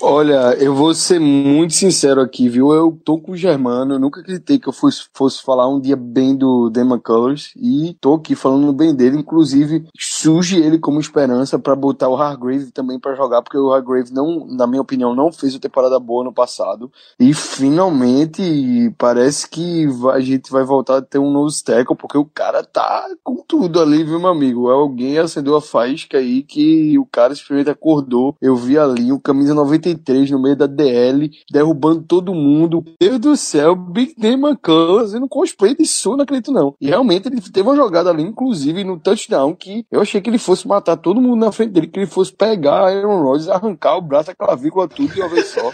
Olha, 0.00 0.54
eu 0.58 0.74
vou 0.74 0.94
ser 0.94 1.18
muito 1.18 1.74
sincero 1.74 2.20
aqui, 2.20 2.48
viu? 2.48 2.72
Eu 2.72 2.98
tô 3.04 3.18
com 3.18 3.32
o 3.32 3.36
Germano, 3.36 3.94
eu 3.94 3.98
nunca 3.98 4.20
acreditei 4.20 4.58
que 4.58 4.68
eu 4.68 4.72
fosse, 4.72 5.06
fosse 5.14 5.42
falar 5.42 5.68
um 5.68 5.80
dia 5.80 5.96
bem 5.96 6.36
do 6.36 6.70
Damian 6.70 6.98
Colors 6.98 7.52
e 7.56 7.96
tô 8.00 8.15
aqui 8.16 8.34
falando 8.34 8.72
bem 8.72 8.94
dele, 8.94 9.18
inclusive 9.18 9.86
surge 9.98 10.58
ele 10.58 10.78
como 10.78 11.00
esperança 11.00 11.58
para 11.58 11.74
botar 11.74 12.08
o 12.08 12.16
Hargrave 12.16 12.70
também 12.70 12.98
para 12.98 13.14
jogar, 13.14 13.42
porque 13.42 13.58
o 13.58 13.72
Hargrave 13.72 14.12
não, 14.12 14.46
na 14.46 14.66
minha 14.66 14.82
opinião, 14.82 15.14
não 15.14 15.32
fez 15.32 15.54
uma 15.54 15.60
temporada 15.60 15.98
boa 15.98 16.24
no 16.24 16.32
passado 16.32 16.90
e 17.18 17.32
finalmente 17.32 18.92
parece 18.98 19.48
que 19.48 19.86
a 20.12 20.20
gente 20.20 20.50
vai 20.50 20.64
voltar 20.64 20.98
a 20.98 21.02
ter 21.02 21.18
um 21.18 21.30
novo 21.30 21.46
tackle, 21.64 21.96
porque 21.96 22.18
o 22.18 22.24
cara 22.24 22.62
tá 22.62 23.08
com 23.22 23.36
tudo 23.46 23.80
ali, 23.80 24.04
viu, 24.04 24.18
meu 24.18 24.30
amigo? 24.30 24.68
Alguém 24.68 25.18
acendeu 25.18 25.56
a 25.56 25.62
faísca 25.62 26.18
aí 26.18 26.42
que 26.42 26.98
o 26.98 27.06
cara 27.06 27.34
simplesmente 27.34 27.70
acordou. 27.70 28.36
Eu 28.40 28.56
vi 28.56 28.78
ali 28.78 29.12
o 29.12 29.20
camisa 29.20 29.54
93 29.54 30.30
no 30.30 30.42
meio 30.42 30.56
da 30.56 30.66
DL, 30.66 31.30
derrubando 31.50 32.02
todo 32.02 32.34
mundo. 32.34 32.84
Deus 33.00 33.18
do 33.18 33.36
céu, 33.36 33.74
Big 33.74 34.14
Name 34.18 34.42
McCullough 34.42 35.00
fazendo 35.00 35.28
cosplay 35.28 35.74
de 35.74 35.84
não 36.06 36.22
acredito 36.22 36.52
não. 36.52 36.74
E 36.80 36.86
realmente 36.86 37.28
ele 37.28 37.40
teve 37.40 37.68
uma 37.68 37.76
jogada 37.76 38.05
ali, 38.06 38.22
inclusive 38.22 38.84
no 38.84 38.98
touchdown, 38.98 39.54
que 39.54 39.86
eu 39.90 40.00
achei 40.00 40.20
que 40.20 40.30
ele 40.30 40.38
fosse 40.38 40.66
matar 40.66 40.96
todo 40.96 41.20
mundo 41.20 41.44
na 41.44 41.52
frente 41.52 41.72
dele, 41.72 41.86
que 41.86 41.98
ele 41.98 42.06
fosse 42.06 42.32
pegar 42.32 42.88
Aaron 42.88 43.22
Rodgers, 43.22 43.48
arrancar 43.48 43.96
o 43.96 44.02
braço, 44.02 44.30
a 44.30 44.34
clavícula, 44.34 44.88
tudo 44.88 45.12
de 45.12 45.20
uma 45.20 45.28
vez 45.28 45.46
só. 45.48 45.72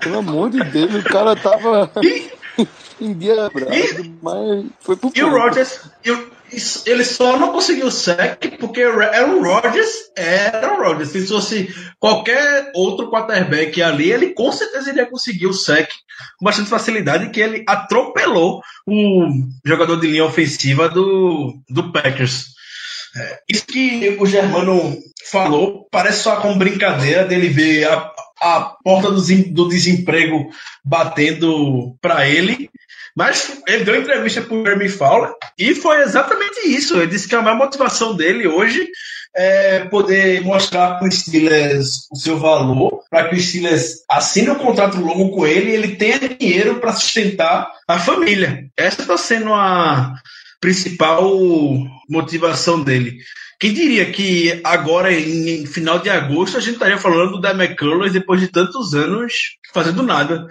Pelo 0.00 0.18
amor 0.18 0.50
de 0.50 0.62
Deus, 0.64 0.94
o 0.94 1.04
cara 1.04 1.34
tava 1.36 1.90
endiabrado, 3.00 4.16
mas 4.22 4.66
foi 4.80 4.96
pro 4.96 5.10
E 5.14 5.22
o 5.22 5.30
Rodgers, 5.30 5.90
ele 6.86 7.04
só 7.04 7.38
não 7.38 7.52
conseguiu 7.52 7.86
o 7.86 7.90
sec 7.90 8.58
porque 8.58 8.82
Aaron 8.82 9.42
Rodgers 9.42 9.90
era 10.16 10.74
o 10.74 10.82
Rodgers. 10.82 11.10
Se 11.10 11.26
fosse 11.26 11.74
qualquer 11.98 12.70
outro 12.74 13.10
quarterback 13.10 13.82
ali, 13.82 14.10
ele 14.10 14.34
com 14.34 14.50
certeza 14.52 14.90
iria 14.90 15.06
conseguir 15.06 15.46
o 15.46 15.52
sec 15.52 15.88
com 16.38 16.44
bastante 16.44 16.70
facilidade, 16.70 17.30
que 17.30 17.40
ele 17.40 17.64
atropelou 17.66 18.60
o 18.86 19.28
jogador 19.64 19.96
de 20.00 20.06
linha 20.06 20.24
ofensiva 20.24 20.88
do, 20.88 21.54
do 21.68 21.92
Packers. 21.92 22.54
É, 23.16 23.38
isso 23.48 23.66
que 23.66 24.16
o 24.18 24.26
Germano 24.26 24.98
falou 25.30 25.86
parece 25.90 26.22
só 26.22 26.36
como 26.36 26.58
brincadeira 26.58 27.24
dele 27.24 27.48
ver 27.48 27.84
a, 27.84 28.12
a 28.44 28.74
porta 28.84 29.10
do, 29.10 29.22
do 29.52 29.68
desemprego 29.68 30.50
batendo 30.84 31.96
para 32.00 32.28
ele 32.28 32.70
Mas 33.16 33.62
ele 33.66 33.84
deu 33.84 33.96
entrevista 33.96 34.42
para 34.42 34.56
o 34.56 34.62
Jeremy 34.62 34.88
Fowler 34.88 35.32
e 35.58 35.74
foi 35.74 36.02
exatamente 36.02 36.68
isso. 36.68 36.96
Ele 36.96 37.06
disse 37.06 37.28
que 37.28 37.34
a 37.34 37.42
maior 37.42 37.56
motivação 37.56 38.16
dele 38.16 38.46
hoje 38.46 38.88
é 39.36 39.80
poder 39.86 40.42
mostrar 40.42 40.98
para 40.98 41.08
o 41.08 41.10
Steelers 41.10 42.08
o 42.10 42.16
seu 42.16 42.38
valor, 42.38 43.02
para 43.10 43.28
que 43.28 43.34
o 43.34 43.40
Steelers 43.40 44.04
assine 44.10 44.50
um 44.50 44.56
contrato 44.56 44.98
longo 44.98 45.30
com 45.30 45.46
ele 45.46 45.70
e 45.70 45.74
ele 45.74 45.96
tenha 45.96 46.18
dinheiro 46.18 46.80
para 46.80 46.92
sustentar 46.92 47.70
a 47.86 47.98
família. 47.98 48.66
Essa 48.76 49.02
está 49.02 49.16
sendo 49.16 49.52
a 49.52 50.14
principal 50.60 51.32
motivação 52.08 52.82
dele. 52.82 53.18
Quem 53.58 53.72
diria 53.72 54.10
que 54.10 54.60
agora, 54.64 55.12
em 55.12 55.64
final 55.66 55.98
de 55.98 56.10
agosto, 56.10 56.56
a 56.56 56.60
gente 56.60 56.74
estaria 56.74 56.98
falando 56.98 57.40
da 57.40 57.52
McCullers 57.52 58.12
depois 58.12 58.40
de 58.40 58.48
tantos 58.48 58.94
anos 58.94 59.32
fazendo 59.72 60.02
nada 60.02 60.46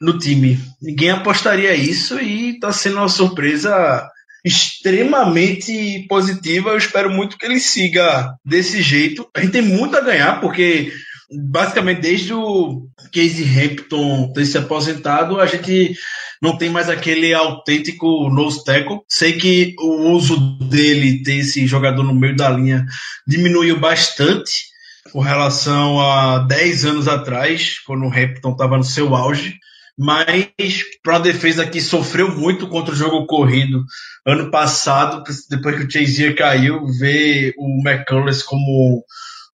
no 0.00 0.18
time? 0.18 0.58
Ninguém 0.80 1.10
apostaria 1.10 1.74
isso 1.74 2.18
e 2.20 2.54
está 2.54 2.72
sendo 2.72 2.96
uma 2.96 3.08
surpresa 3.08 4.08
extremamente 4.44 6.06
positiva. 6.08 6.70
Eu 6.70 6.78
espero 6.78 7.10
muito 7.10 7.36
que 7.36 7.44
ele 7.44 7.58
siga 7.58 8.32
desse 8.44 8.80
jeito. 8.80 9.28
A 9.34 9.40
gente 9.40 9.52
tem 9.52 9.62
muito 9.62 9.96
a 9.96 10.00
ganhar, 10.00 10.40
porque 10.40 10.92
basicamente 11.30 12.00
desde 12.00 12.32
o 12.32 12.88
Casey 13.12 13.44
Hampton 13.44 14.32
ter 14.32 14.44
se 14.46 14.58
aposentado, 14.58 15.40
a 15.40 15.46
gente 15.46 15.94
não 16.40 16.56
tem 16.56 16.70
mais 16.70 16.88
aquele 16.88 17.34
autêntico 17.34 18.28
nose 18.30 18.64
tackle. 18.64 19.00
Sei 19.08 19.32
que 19.32 19.74
o 19.78 20.10
uso 20.10 20.58
dele, 20.68 21.22
ter 21.22 21.38
esse 21.38 21.66
jogador 21.66 22.02
no 22.02 22.14
meio 22.14 22.36
da 22.36 22.48
linha, 22.50 22.86
diminuiu 23.26 23.78
bastante 23.78 24.66
com 25.12 25.20
relação 25.20 26.00
a 26.00 26.38
10 26.40 26.84
anos 26.84 27.08
atrás, 27.08 27.78
quando 27.86 28.04
o 28.04 28.12
Hampton 28.12 28.52
estava 28.52 28.76
no 28.76 28.84
seu 28.84 29.14
auge. 29.14 29.58
Mas 29.98 30.84
para 31.02 31.16
a 31.16 31.20
defesa 31.20 31.66
que 31.66 31.80
sofreu 31.80 32.30
muito 32.36 32.68
contra 32.68 32.92
o 32.92 32.96
jogo 32.96 33.26
corrido 33.26 33.82
ano 34.26 34.50
passado, 34.50 35.24
depois 35.48 35.76
que 35.76 35.84
o 35.84 35.90
Chazier 35.90 36.36
caiu, 36.36 36.86
ver 36.98 37.54
o 37.56 37.80
McCullers 37.82 38.42
como 38.42 39.02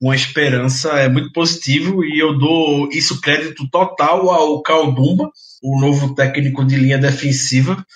uma 0.02 0.16
esperança 0.16 0.88
é 0.98 1.08
muito 1.08 1.32
positivo 1.32 2.04
e 2.04 2.18
eu 2.18 2.36
dou 2.36 2.88
isso 2.90 3.20
crédito 3.20 3.70
total 3.70 4.30
ao 4.30 4.60
Caldumba, 4.60 5.30
o 5.62 5.80
novo 5.80 6.12
técnico 6.12 6.64
de 6.64 6.74
linha 6.74 6.98
defensiva. 6.98 7.86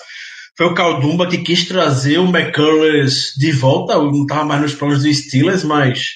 Foi 0.56 0.66
o 0.66 0.74
Caldumba 0.74 1.26
que 1.26 1.38
quis 1.38 1.66
trazer 1.66 2.18
o 2.18 2.28
McCullers 2.28 3.32
de 3.36 3.50
volta, 3.50 3.96
não 3.96 4.22
estava 4.22 4.44
mais 4.44 4.62
nos 4.62 4.74
planos 4.74 5.02
dos 5.02 5.16
Steelers, 5.16 5.64
mas 5.64 6.12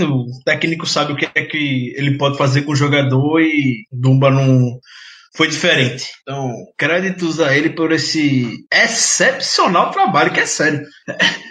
o 0.00 0.26
técnico 0.44 0.86
sabe 0.86 1.12
o 1.12 1.16
que 1.16 1.28
é 1.34 1.44
que 1.44 1.92
ele 1.96 2.16
pode 2.16 2.38
fazer 2.38 2.62
com 2.62 2.70
o 2.70 2.76
jogador 2.76 3.40
e 3.40 3.86
Dumba 3.90 4.30
não 4.30 4.78
foi 5.34 5.48
diferente. 5.48 6.06
Então, 6.22 6.54
créditos 6.78 7.40
a 7.40 7.56
ele 7.56 7.70
por 7.70 7.90
esse 7.92 8.64
excepcional 8.72 9.90
trabalho, 9.90 10.32
que 10.32 10.40
é 10.40 10.46
sério. 10.46 10.82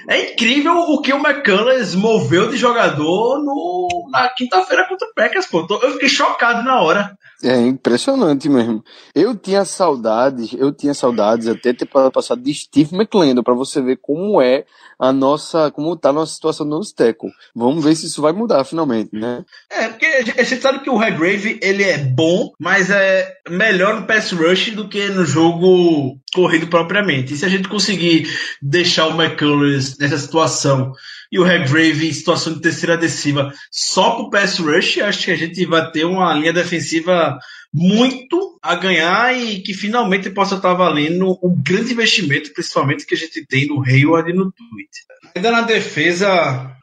É, 0.08 0.32
incrível 0.32 0.74
o 0.74 1.02
que 1.02 1.14
o 1.14 1.18
McCullers 1.18 1.94
moveu 1.94 2.50
de 2.50 2.58
jogador 2.58 3.44
no, 3.44 4.10
na 4.12 4.28
quinta-feira 4.30 4.88
contra 4.88 5.08
o 5.08 5.14
Packers, 5.14 5.46
pô. 5.46 5.68
Eu 5.70 5.92
fiquei 5.94 6.10
chocado 6.10 6.64
na 6.64 6.82
hora. 6.82 7.18
É 7.44 7.56
impressionante 7.56 8.50
mesmo. 8.50 8.84
Eu 9.16 9.34
tinha 9.36 9.64
saudades, 9.64 10.54
eu 10.54 10.74
tinha 10.74 10.94
saudades 10.94 11.48
até 11.48 11.72
ter 11.74 11.86
passado 11.86 12.42
de 12.42 12.54
Steve 12.54 12.96
McLendon 12.96 13.44
para 13.44 13.54
você 13.54 13.82
ver 13.82 13.98
como 14.02 14.42
é 14.42 14.66
a 15.00 15.14
nossa, 15.14 15.72
como 15.72 15.96
tá 15.96 16.10
a 16.10 16.14
nossa 16.14 16.34
situação 16.34 16.66
no 16.66 16.84
Steco. 16.84 17.30
Vamos 17.56 17.84
ver 17.84 17.96
se 17.96 18.08
isso 18.08 18.22
vai 18.22 18.34
mudar 18.34 18.66
finalmente, 18.66 19.12
né? 19.14 19.46
É, 19.72 19.88
porque 19.88 20.06
a 20.06 20.44
gente 20.44 20.62
sabe 20.62 20.80
que 20.80 20.90
o 20.90 20.98
Redgrave, 20.98 21.58
ele 21.64 21.84
é 21.84 21.98
bom, 21.98 22.52
mas 22.60 22.90
é 22.90 23.38
melhor 23.48 24.02
no 24.02 24.06
pass 24.06 24.34
rush 24.34 24.72
do 24.72 24.90
que 24.90 25.08
no 25.08 25.24
jogo 25.24 26.18
corrido 26.32 26.68
propriamente. 26.68 27.34
E 27.34 27.38
se 27.38 27.46
a 27.46 27.50
gente 27.50 27.68
conseguir 27.68 28.30
deixar 28.62 29.08
o 29.08 29.22
McCullers 29.22 29.98
nessa 29.98 30.18
situação 30.18 30.94
e 31.32 31.40
o 31.40 31.44
Redgrave 31.44 32.08
em 32.08 32.14
situação 32.14 32.54
de 32.54 32.62
terceira 32.62 32.96
adesiva 32.96 33.54
só 33.72 34.16
com 34.16 34.24
o 34.24 34.30
pass 34.30 34.58
rush, 34.58 35.00
acho 35.00 35.26
que 35.26 35.32
a 35.32 35.36
gente 35.36 35.66
vai 35.66 35.92
ter 35.92 36.06
uma 36.06 36.34
linha 36.34 36.54
defensiva 36.54 37.38
muito 37.74 38.58
a 38.62 38.76
ganhar 38.76 39.38
e 39.38 39.62
que 39.62 39.74
finalmente 39.74 40.30
possa 40.30 40.56
estar 40.56 40.74
valendo 40.74 41.38
o 41.42 41.56
grande 41.56 41.94
investimento, 41.94 42.52
principalmente 42.54 43.06
que 43.06 43.14
a 43.14 43.18
gente 43.18 43.46
tem 43.46 43.68
no 43.68 43.84
Hayward 43.84 44.30
e 44.30 44.34
no 44.34 44.52
Tweet. 44.52 44.90
Ainda 45.36 45.52
na 45.52 45.62
defesa, 45.62 46.76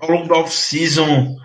ao 0.00 0.10
longo 0.10 0.28
do 0.28 0.34
off-season, 0.34 1.36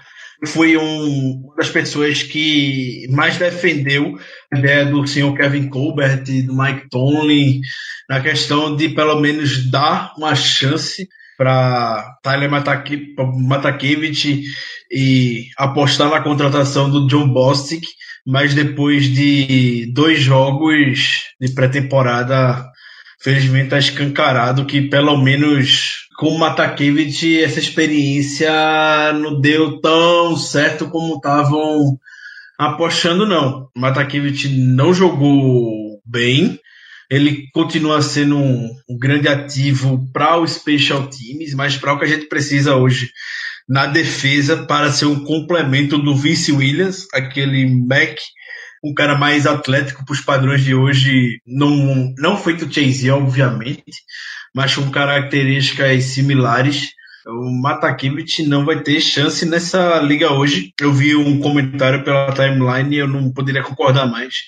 fui 0.45 0.77
um, 0.77 1.41
uma 1.43 1.55
das 1.55 1.69
pessoas 1.69 2.23
que 2.23 3.07
mais 3.09 3.37
defendeu 3.37 4.17
a 4.53 4.57
ideia 4.57 4.85
do 4.85 5.05
senhor 5.07 5.35
Kevin 5.35 5.69
Colbert 5.69 6.23
e 6.27 6.41
do 6.41 6.55
Mike 6.55 6.89
Tomlin 6.89 7.61
na 8.09 8.21
questão 8.21 8.75
de 8.75 8.89
pelo 8.89 9.19
menos 9.19 9.69
dar 9.71 10.13
uma 10.17 10.35
chance 10.35 11.07
para 11.37 12.17
Tyler 12.21 12.49
Matakevich 12.49 14.43
e 14.91 15.47
apostar 15.57 16.09
na 16.09 16.21
contratação 16.21 16.89
do 16.89 17.07
John 17.07 17.27
Bostic 17.29 17.85
mas 18.25 18.53
depois 18.53 19.13
de 19.13 19.91
dois 19.93 20.19
jogos 20.21 21.23
de 21.39 21.53
pré-temporada, 21.53 22.65
felizmente 23.21 23.65
está 23.65 23.77
escancarado 23.77 24.65
que 24.65 24.81
pelo 24.83 25.17
menos 25.17 26.02
com 26.17 26.29
o 26.29 26.39
Matakevich 26.39 27.41
essa 27.41 27.59
experiência 27.59 28.51
não 29.13 29.39
deu 29.39 29.79
tão 29.79 30.35
certo 30.37 30.89
como 30.89 31.15
estavam 31.15 31.97
apostando 32.57 33.25
não. 33.25 33.69
O 33.75 33.79
Matakevich 33.79 34.49
não 34.49 34.93
jogou 34.93 36.01
bem, 36.05 36.59
ele 37.09 37.47
continua 37.53 38.01
sendo 38.01 38.37
um, 38.37 38.69
um 38.89 38.97
grande 38.97 39.27
ativo 39.27 40.09
para 40.11 40.37
o 40.37 40.47
Special 40.47 41.07
Teams, 41.07 41.53
mas 41.53 41.77
para 41.77 41.93
o 41.93 41.99
que 41.99 42.05
a 42.05 42.07
gente 42.07 42.27
precisa 42.27 42.75
hoje 42.75 43.11
na 43.67 43.85
defesa 43.85 44.65
para 44.65 44.91
ser 44.91 45.05
um 45.05 45.23
complemento 45.23 45.97
do 45.97 46.15
Vince 46.15 46.51
Williams, 46.51 47.07
aquele 47.13 47.65
Mac, 47.65 48.17
um 48.83 48.93
cara 48.93 49.17
mais 49.17 49.47
atlético 49.47 50.05
para 50.05 50.13
os 50.13 50.21
padrões 50.21 50.63
de 50.63 50.75
hoje, 50.75 51.39
não, 51.47 52.13
não 52.17 52.37
feito 52.37 52.71
Chase, 52.71 53.09
obviamente, 53.09 53.83
mas 54.53 54.75
com 54.75 54.89
características 54.91 56.03
similares. 56.05 56.91
O 57.25 57.49
Matakevich 57.61 58.43
não 58.45 58.65
vai 58.65 58.81
ter 58.81 58.99
chance 58.99 59.45
nessa 59.45 59.99
liga 59.99 60.33
hoje. 60.33 60.73
Eu 60.79 60.91
vi 60.91 61.15
um 61.15 61.39
comentário 61.39 62.03
pela 62.03 62.33
timeline 62.33 62.95
e 62.95 62.99
eu 62.99 63.07
não 63.07 63.31
poderia 63.31 63.63
concordar 63.63 64.05
mais. 64.05 64.43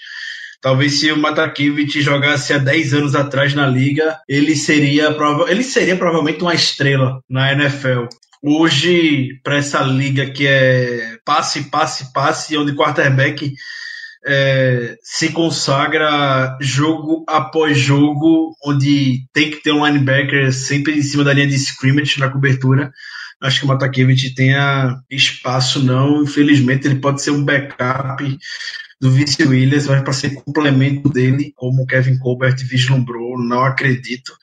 Talvez 0.61 0.99
se 0.99 1.11
o 1.11 1.17
Matakevich 1.17 2.01
jogasse 2.01 2.51
há 2.53 2.57
10 2.57 2.93
anos 2.95 3.15
atrás 3.15 3.53
na 3.53 3.67
liga, 3.67 4.19
ele 4.27 4.55
seria, 4.55 5.15
ele 5.47 5.63
seria 5.63 5.95
provavelmente 5.95 6.41
uma 6.41 6.53
estrela 6.53 7.21
na 7.29 7.53
NFL. 7.53 8.07
Hoje, 8.41 9.39
para 9.43 9.57
essa 9.57 9.81
liga 9.81 10.29
que 10.29 10.45
é 10.45 11.17
passe, 11.23 11.69
passe, 11.69 12.11
passe, 12.13 12.57
onde 12.57 12.75
quarterback 12.75 13.53
é, 14.25 14.97
se 15.03 15.31
consagra 15.31 16.57
jogo 16.59 17.23
após 17.27 17.77
jogo, 17.77 18.55
onde 18.65 19.27
tem 19.31 19.51
que 19.51 19.61
ter 19.61 19.71
um 19.71 19.85
linebacker 19.85 20.51
sempre 20.51 20.97
em 20.97 21.01
cima 21.01 21.23
da 21.23 21.33
linha 21.33 21.47
de 21.47 21.55
scrimmage 21.55 22.19
na 22.19 22.29
cobertura. 22.29 22.91
Acho 23.41 23.59
que 23.59 23.65
o 23.65 23.67
Matakevich 23.67 24.33
tenha 24.33 24.99
espaço, 25.09 25.83
não. 25.83 26.23
Infelizmente, 26.23 26.87
ele 26.87 26.99
pode 26.99 27.21
ser 27.21 27.31
um 27.31 27.43
backup 27.43 28.37
do 28.99 29.11
Vice 29.11 29.43
Williams, 29.43 29.87
mas 29.87 30.01
para 30.01 30.13
ser 30.13 30.33
complemento 30.33 31.09
dele, 31.09 31.53
como 31.55 31.83
o 31.83 31.85
Kevin 31.85 32.17
Colbert 32.17 32.55
vislumbrou, 32.65 33.37
não 33.37 33.63
acredito. 33.63 34.33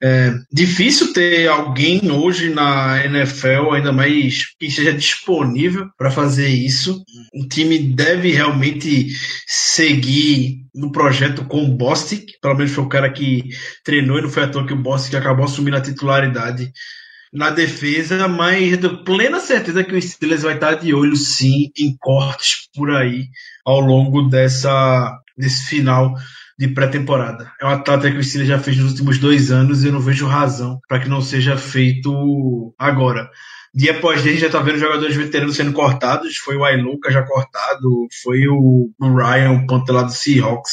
É 0.00 0.32
difícil 0.52 1.12
ter 1.12 1.48
alguém 1.48 2.10
hoje 2.10 2.50
na 2.50 3.04
NFL, 3.04 3.72
ainda 3.72 3.92
mais 3.92 4.44
que 4.56 4.70
seja 4.70 4.92
disponível 4.92 5.88
para 5.98 6.10
fazer 6.10 6.48
isso. 6.48 7.02
O 7.34 7.48
time 7.48 7.78
deve 7.78 8.30
realmente 8.30 9.08
seguir 9.46 10.60
no 10.72 10.92
projeto 10.92 11.44
com 11.46 11.64
o 11.64 11.76
Bostic, 11.76 12.34
pelo 12.40 12.54
menos 12.54 12.70
foi 12.70 12.84
o 12.84 12.88
cara 12.88 13.10
que 13.12 13.48
treinou 13.84 14.18
e 14.18 14.22
não 14.22 14.30
foi 14.30 14.44
à 14.44 14.48
toa 14.48 14.66
que 14.66 14.72
o 14.72 14.80
Bostic 14.80 15.14
acabou 15.14 15.44
assumindo 15.44 15.76
a 15.76 15.80
titularidade 15.80 16.70
na 17.32 17.50
defesa, 17.50 18.28
mas 18.28 18.72
eu 18.72 18.80
tenho 18.80 19.04
plena 19.04 19.40
certeza 19.40 19.84
que 19.84 19.94
o 19.94 20.00
Steelers 20.00 20.42
vai 20.42 20.54
estar 20.54 20.74
de 20.74 20.94
olho 20.94 21.16
sim 21.16 21.70
em 21.76 21.94
cortes 21.98 22.68
por 22.74 22.90
aí 22.90 23.26
ao 23.66 23.80
longo 23.80 24.22
dessa, 24.22 25.18
desse 25.36 25.66
final 25.66 26.14
de 26.58 26.68
pré-temporada. 26.68 27.52
É 27.60 27.64
uma 27.64 27.78
tática 27.78 28.10
que 28.10 28.18
o 28.18 28.24
Steelers 28.24 28.48
já 28.48 28.58
fez 28.58 28.76
nos 28.76 28.90
últimos 28.90 29.18
dois 29.18 29.52
anos 29.52 29.84
e 29.84 29.86
eu 29.86 29.92
não 29.92 30.00
vejo 30.00 30.26
razão 30.26 30.80
para 30.88 30.98
que 30.98 31.08
não 31.08 31.22
seja 31.22 31.56
feito 31.56 32.74
agora. 32.76 33.30
Dia 33.72 33.92
após 33.92 34.22
dia, 34.22 34.30
a 34.30 34.34
gente 34.34 34.40
já 34.40 34.48
está 34.48 34.60
vendo 34.60 34.78
jogadores 34.78 35.14
veteranos 35.14 35.54
sendo 35.54 35.72
cortados. 35.72 36.36
Foi 36.38 36.56
o 36.56 36.64
Ailuka 36.64 37.12
já 37.12 37.22
cortado, 37.22 38.08
foi 38.22 38.48
o 38.48 38.90
Ryan, 39.00 39.52
o 39.52 39.66
ponto 39.66 39.92
lá 39.92 40.02
do 40.02 40.10
Seahawks, 40.10 40.72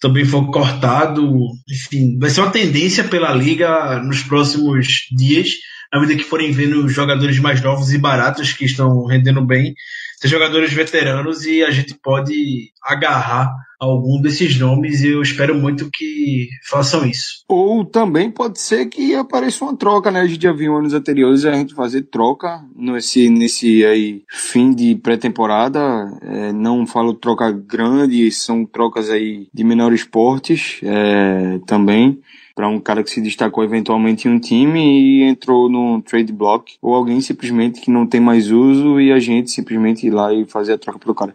também 0.00 0.24
foi 0.24 0.46
cortado. 0.46 1.30
Enfim, 1.70 2.18
vai 2.18 2.30
ser 2.30 2.40
uma 2.40 2.50
tendência 2.50 3.04
pela 3.04 3.34
liga 3.34 3.98
nos 4.02 4.22
próximos 4.22 5.06
dias, 5.14 5.50
à 5.92 6.00
medida 6.00 6.18
que 6.22 6.28
forem 6.28 6.50
vendo 6.50 6.88
jogadores 6.88 7.38
mais 7.38 7.60
novos 7.60 7.92
e 7.92 7.98
baratos 7.98 8.52
que 8.52 8.64
estão 8.64 9.04
rendendo 9.04 9.44
bem 9.44 9.74
ser 10.22 10.28
jogadores 10.28 10.72
veteranos 10.72 11.44
e 11.44 11.62
a 11.62 11.70
gente 11.70 11.94
pode 11.94 12.70
agarrar 12.82 13.52
algum 13.78 14.20
desses 14.20 14.56
nomes 14.56 15.02
e 15.02 15.08
eu 15.08 15.20
espero 15.20 15.56
muito 15.56 15.90
que 15.92 16.48
façam 16.70 17.04
isso. 17.04 17.42
Ou 17.48 17.84
também 17.84 18.30
pode 18.30 18.60
ser 18.60 18.86
que 18.86 19.16
apareça 19.16 19.64
uma 19.64 19.76
troca, 19.76 20.10
né? 20.12 20.20
A 20.20 20.26
gente 20.26 20.42
já 20.42 20.52
viu 20.52 20.76
anos 20.76 20.94
anteriores 20.94 21.44
a 21.44 21.52
gente 21.52 21.74
fazer 21.74 22.02
troca 22.02 22.64
nesse, 22.76 23.28
nesse 23.28 23.84
aí 23.84 24.22
fim 24.30 24.72
de 24.72 24.94
pré-temporada. 24.94 25.80
É, 26.22 26.52
não 26.52 26.86
falo 26.86 27.14
troca 27.14 27.50
grande, 27.50 28.30
são 28.30 28.64
trocas 28.64 29.10
aí 29.10 29.48
de 29.52 29.64
menores 29.64 30.04
portes 30.04 30.78
é, 30.84 31.58
também 31.66 32.20
para 32.54 32.68
um 32.68 32.78
cara 32.80 33.02
que 33.02 33.10
se 33.10 33.20
destacou 33.20 33.64
eventualmente 33.64 34.28
em 34.28 34.32
um 34.32 34.38
time 34.38 34.80
e 34.80 35.22
entrou 35.22 35.68
no 35.68 36.02
trade 36.02 36.32
block, 36.32 36.76
ou 36.80 36.94
alguém 36.94 37.20
simplesmente 37.20 37.80
que 37.80 37.90
não 37.90 38.06
tem 38.06 38.20
mais 38.20 38.50
uso 38.50 39.00
e 39.00 39.12
a 39.12 39.18
gente 39.18 39.50
simplesmente 39.50 40.06
ir 40.06 40.10
lá 40.10 40.32
e 40.32 40.44
fazer 40.44 40.74
a 40.74 40.78
troca 40.78 40.98
pelo 40.98 41.14
cara. 41.14 41.34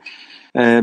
É, 0.54 0.82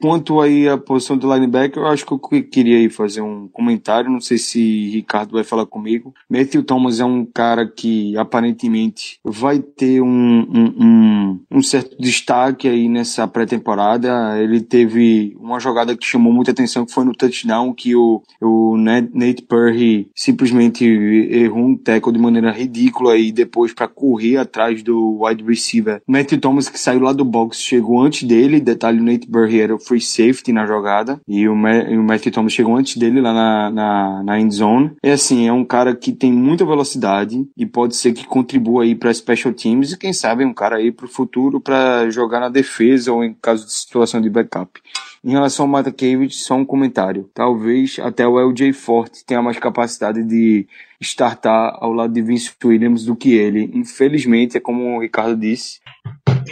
Quanto 0.00 0.40
aí 0.40 0.68
a 0.68 0.78
posição 0.78 1.16
do 1.16 1.32
linebacker, 1.32 1.82
eu 1.82 1.86
acho 1.88 2.06
que 2.06 2.12
eu 2.12 2.18
queria 2.18 2.78
aí 2.78 2.88
fazer 2.88 3.20
um 3.20 3.48
comentário, 3.48 4.10
não 4.10 4.20
sei 4.20 4.38
se 4.38 4.90
Ricardo 4.90 5.32
vai 5.32 5.42
falar 5.42 5.66
comigo. 5.66 6.14
Matthew 6.30 6.62
Thomas 6.62 7.00
é 7.00 7.04
um 7.04 7.24
cara 7.24 7.66
que 7.66 8.16
aparentemente 8.16 9.18
vai 9.24 9.58
ter 9.58 10.00
um, 10.00 10.06
um, 10.08 10.74
um, 10.78 11.40
um 11.50 11.62
certo 11.62 11.96
destaque 11.98 12.68
aí 12.68 12.88
nessa 12.88 13.26
pré-temporada. 13.26 14.40
Ele 14.40 14.60
teve 14.60 15.36
uma 15.40 15.58
jogada 15.58 15.96
que 15.96 16.06
chamou 16.06 16.32
muita 16.32 16.52
atenção, 16.52 16.86
que 16.86 16.92
foi 16.92 17.04
no 17.04 17.14
touchdown, 17.14 17.74
que 17.74 17.96
o, 17.96 18.22
o 18.40 18.76
Nate 18.76 19.42
Perry 19.42 20.10
simplesmente 20.14 20.84
errou 20.84 21.66
um 21.66 21.76
tackle 21.76 22.12
de 22.12 22.20
maneira 22.20 22.52
ridícula 22.52 23.16
e 23.16 23.32
depois 23.32 23.74
para 23.74 23.88
correr 23.88 24.36
atrás 24.36 24.82
do 24.82 25.24
wide 25.24 25.42
receiver. 25.42 26.00
Matthew 26.06 26.40
Thomas 26.40 26.68
que 26.68 26.78
saiu 26.78 27.00
lá 27.00 27.12
do 27.12 27.24
box 27.24 27.60
chegou 27.60 28.00
antes 28.00 28.22
dele, 28.22 28.60
detalhe, 28.60 29.00
o 29.00 29.04
Nate 29.04 29.26
Perry 29.26 29.60
era 29.60 29.74
free 29.88 30.00
safety 30.00 30.52
na 30.52 30.66
jogada 30.66 31.20
e 31.26 31.48
o, 31.48 31.56
Ma 31.56 31.74
e 31.76 31.96
o 31.96 32.02
Matthew 32.02 32.32
Thomas 32.32 32.52
chegou 32.52 32.76
antes 32.76 32.96
dele 32.96 33.20
lá 33.20 33.32
na, 33.32 33.70
na, 33.70 34.22
na 34.22 34.40
end 34.40 34.54
zone. 34.54 34.92
É 35.02 35.12
assim, 35.12 35.48
é 35.48 35.52
um 35.52 35.64
cara 35.64 35.96
que 35.96 36.12
tem 36.12 36.30
muita 36.30 36.66
velocidade 36.66 37.48
e 37.56 37.64
pode 37.64 37.96
ser 37.96 38.12
que 38.12 38.26
contribua 38.26 38.84
aí 38.84 38.94
para 38.94 39.12
special 39.14 39.54
teams 39.54 39.92
e 39.92 39.98
quem 39.98 40.12
sabe 40.12 40.44
um 40.44 40.52
cara 40.52 40.76
aí 40.76 40.92
para 40.92 41.06
o 41.06 41.08
futuro 41.08 41.60
para 41.60 42.10
jogar 42.10 42.40
na 42.40 42.48
defesa 42.48 43.12
ou 43.12 43.24
em 43.24 43.34
caso 43.40 43.64
de 43.64 43.72
situação 43.72 44.20
de 44.20 44.28
backup. 44.28 44.80
Em 45.24 45.32
relação 45.32 45.64
ao 45.64 45.70
Matakevich, 45.70 46.36
só 46.36 46.54
um 46.54 46.64
comentário. 46.64 47.28
Talvez 47.34 47.98
até 47.98 48.26
o 48.26 48.38
LJ 48.38 48.72
Forte 48.72 49.24
tenha 49.24 49.42
mais 49.42 49.58
capacidade 49.58 50.22
de 50.22 50.66
startar 51.00 51.76
ao 51.80 51.92
lado 51.92 52.12
de 52.12 52.22
Vince 52.22 52.52
Williams 52.64 53.04
do 53.04 53.16
que 53.16 53.32
ele. 53.32 53.70
Infelizmente, 53.74 54.56
é 54.56 54.60
como 54.60 54.96
o 54.96 55.00
Ricardo 55.00 55.36
disse, 55.36 55.80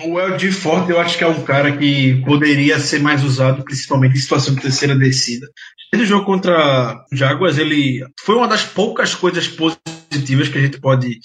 o 0.05 0.21
LG 0.21 0.53
Forte 0.53 0.91
eu 0.91 1.01
acho 1.01 1.17
que 1.17 1.25
é 1.25 1.29
um 1.29 1.43
cara 1.43 1.77
que 1.77 2.23
poderia 2.25 2.79
ser 2.79 3.01
mais 3.01 3.25
usado, 3.25 3.65
principalmente 3.65 4.17
em 4.17 4.21
situação 4.21 4.55
de 4.55 4.61
terceira 4.61 4.97
descida. 4.97 5.47
Esse 5.93 6.05
jogo 6.05 6.25
contra 6.25 7.05
Jaguars, 7.13 7.59
ele 7.59 8.05
foi 8.21 8.37
uma 8.37 8.49
das 8.49 8.65
poucas 8.65 9.15
coisas 9.15 9.49
positivas 9.49 10.49
que 10.49 10.59
a 10.59 10.61
gente 10.61 10.81
pode 10.81 11.19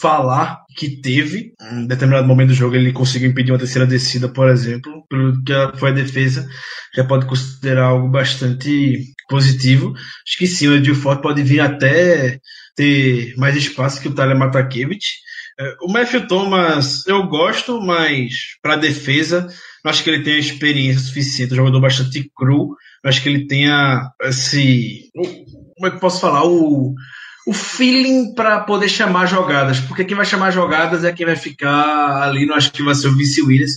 falar 0.00 0.58
que 0.76 1.00
teve. 1.00 1.52
Em 1.72 1.86
determinado 1.86 2.26
momento 2.26 2.48
do 2.48 2.54
jogo 2.54 2.74
ele 2.74 2.92
conseguiu 2.92 3.30
impedir 3.30 3.52
uma 3.52 3.58
terceira 3.58 3.86
descida, 3.86 4.28
por 4.28 4.48
exemplo, 4.48 5.04
pelo 5.08 5.42
que 5.42 5.78
foi 5.78 5.90
a 5.90 5.94
defesa, 5.94 6.48
já 6.94 7.04
pode 7.04 7.26
considerar 7.26 7.86
algo 7.86 8.08
bastante 8.08 9.04
positivo. 9.28 9.92
Acho 10.26 10.38
que 10.38 10.46
sim, 10.46 10.68
o 10.68 10.74
LG 10.74 10.94
Forte 10.94 11.22
pode 11.22 11.42
vir 11.42 11.60
até 11.60 12.38
ter 12.74 13.34
mais 13.36 13.56
espaço 13.56 14.00
que 14.00 14.08
o 14.08 14.14
Tyler 14.14 14.38
Matakevich 14.38 15.20
o 15.82 15.92
Matthew 15.92 16.26
Thomas 16.26 17.06
eu 17.06 17.26
gosto, 17.26 17.80
mas 17.80 18.56
para 18.62 18.76
defesa, 18.76 19.48
não 19.84 19.90
acho 19.90 20.02
que 20.02 20.10
ele 20.10 20.22
tenha 20.22 20.38
experiência 20.38 21.00
suficiente. 21.00 21.52
Um 21.52 21.56
jogador 21.56 21.80
bastante 21.80 22.30
cru. 22.34 22.76
Não 23.02 23.08
acho 23.08 23.22
que 23.22 23.28
ele 23.28 23.46
tenha 23.46 24.10
esse. 24.22 25.10
Como 25.76 25.86
é 25.86 25.90
que 25.90 26.00
posso 26.00 26.20
falar? 26.20 26.44
O, 26.44 26.94
o 27.46 27.52
feeling 27.52 28.34
para 28.34 28.60
poder 28.60 28.88
chamar 28.88 29.26
jogadas. 29.26 29.80
Porque 29.80 30.04
quem 30.04 30.16
vai 30.16 30.26
chamar 30.26 30.50
jogadas 30.50 31.04
é 31.04 31.12
quem 31.12 31.26
vai 31.26 31.36
ficar 31.36 32.22
ali. 32.22 32.46
Não 32.46 32.54
acho 32.54 32.72
que 32.72 32.82
vai 32.82 32.94
ser 32.94 33.08
o 33.08 33.16
Vince 33.16 33.42
Williams, 33.42 33.72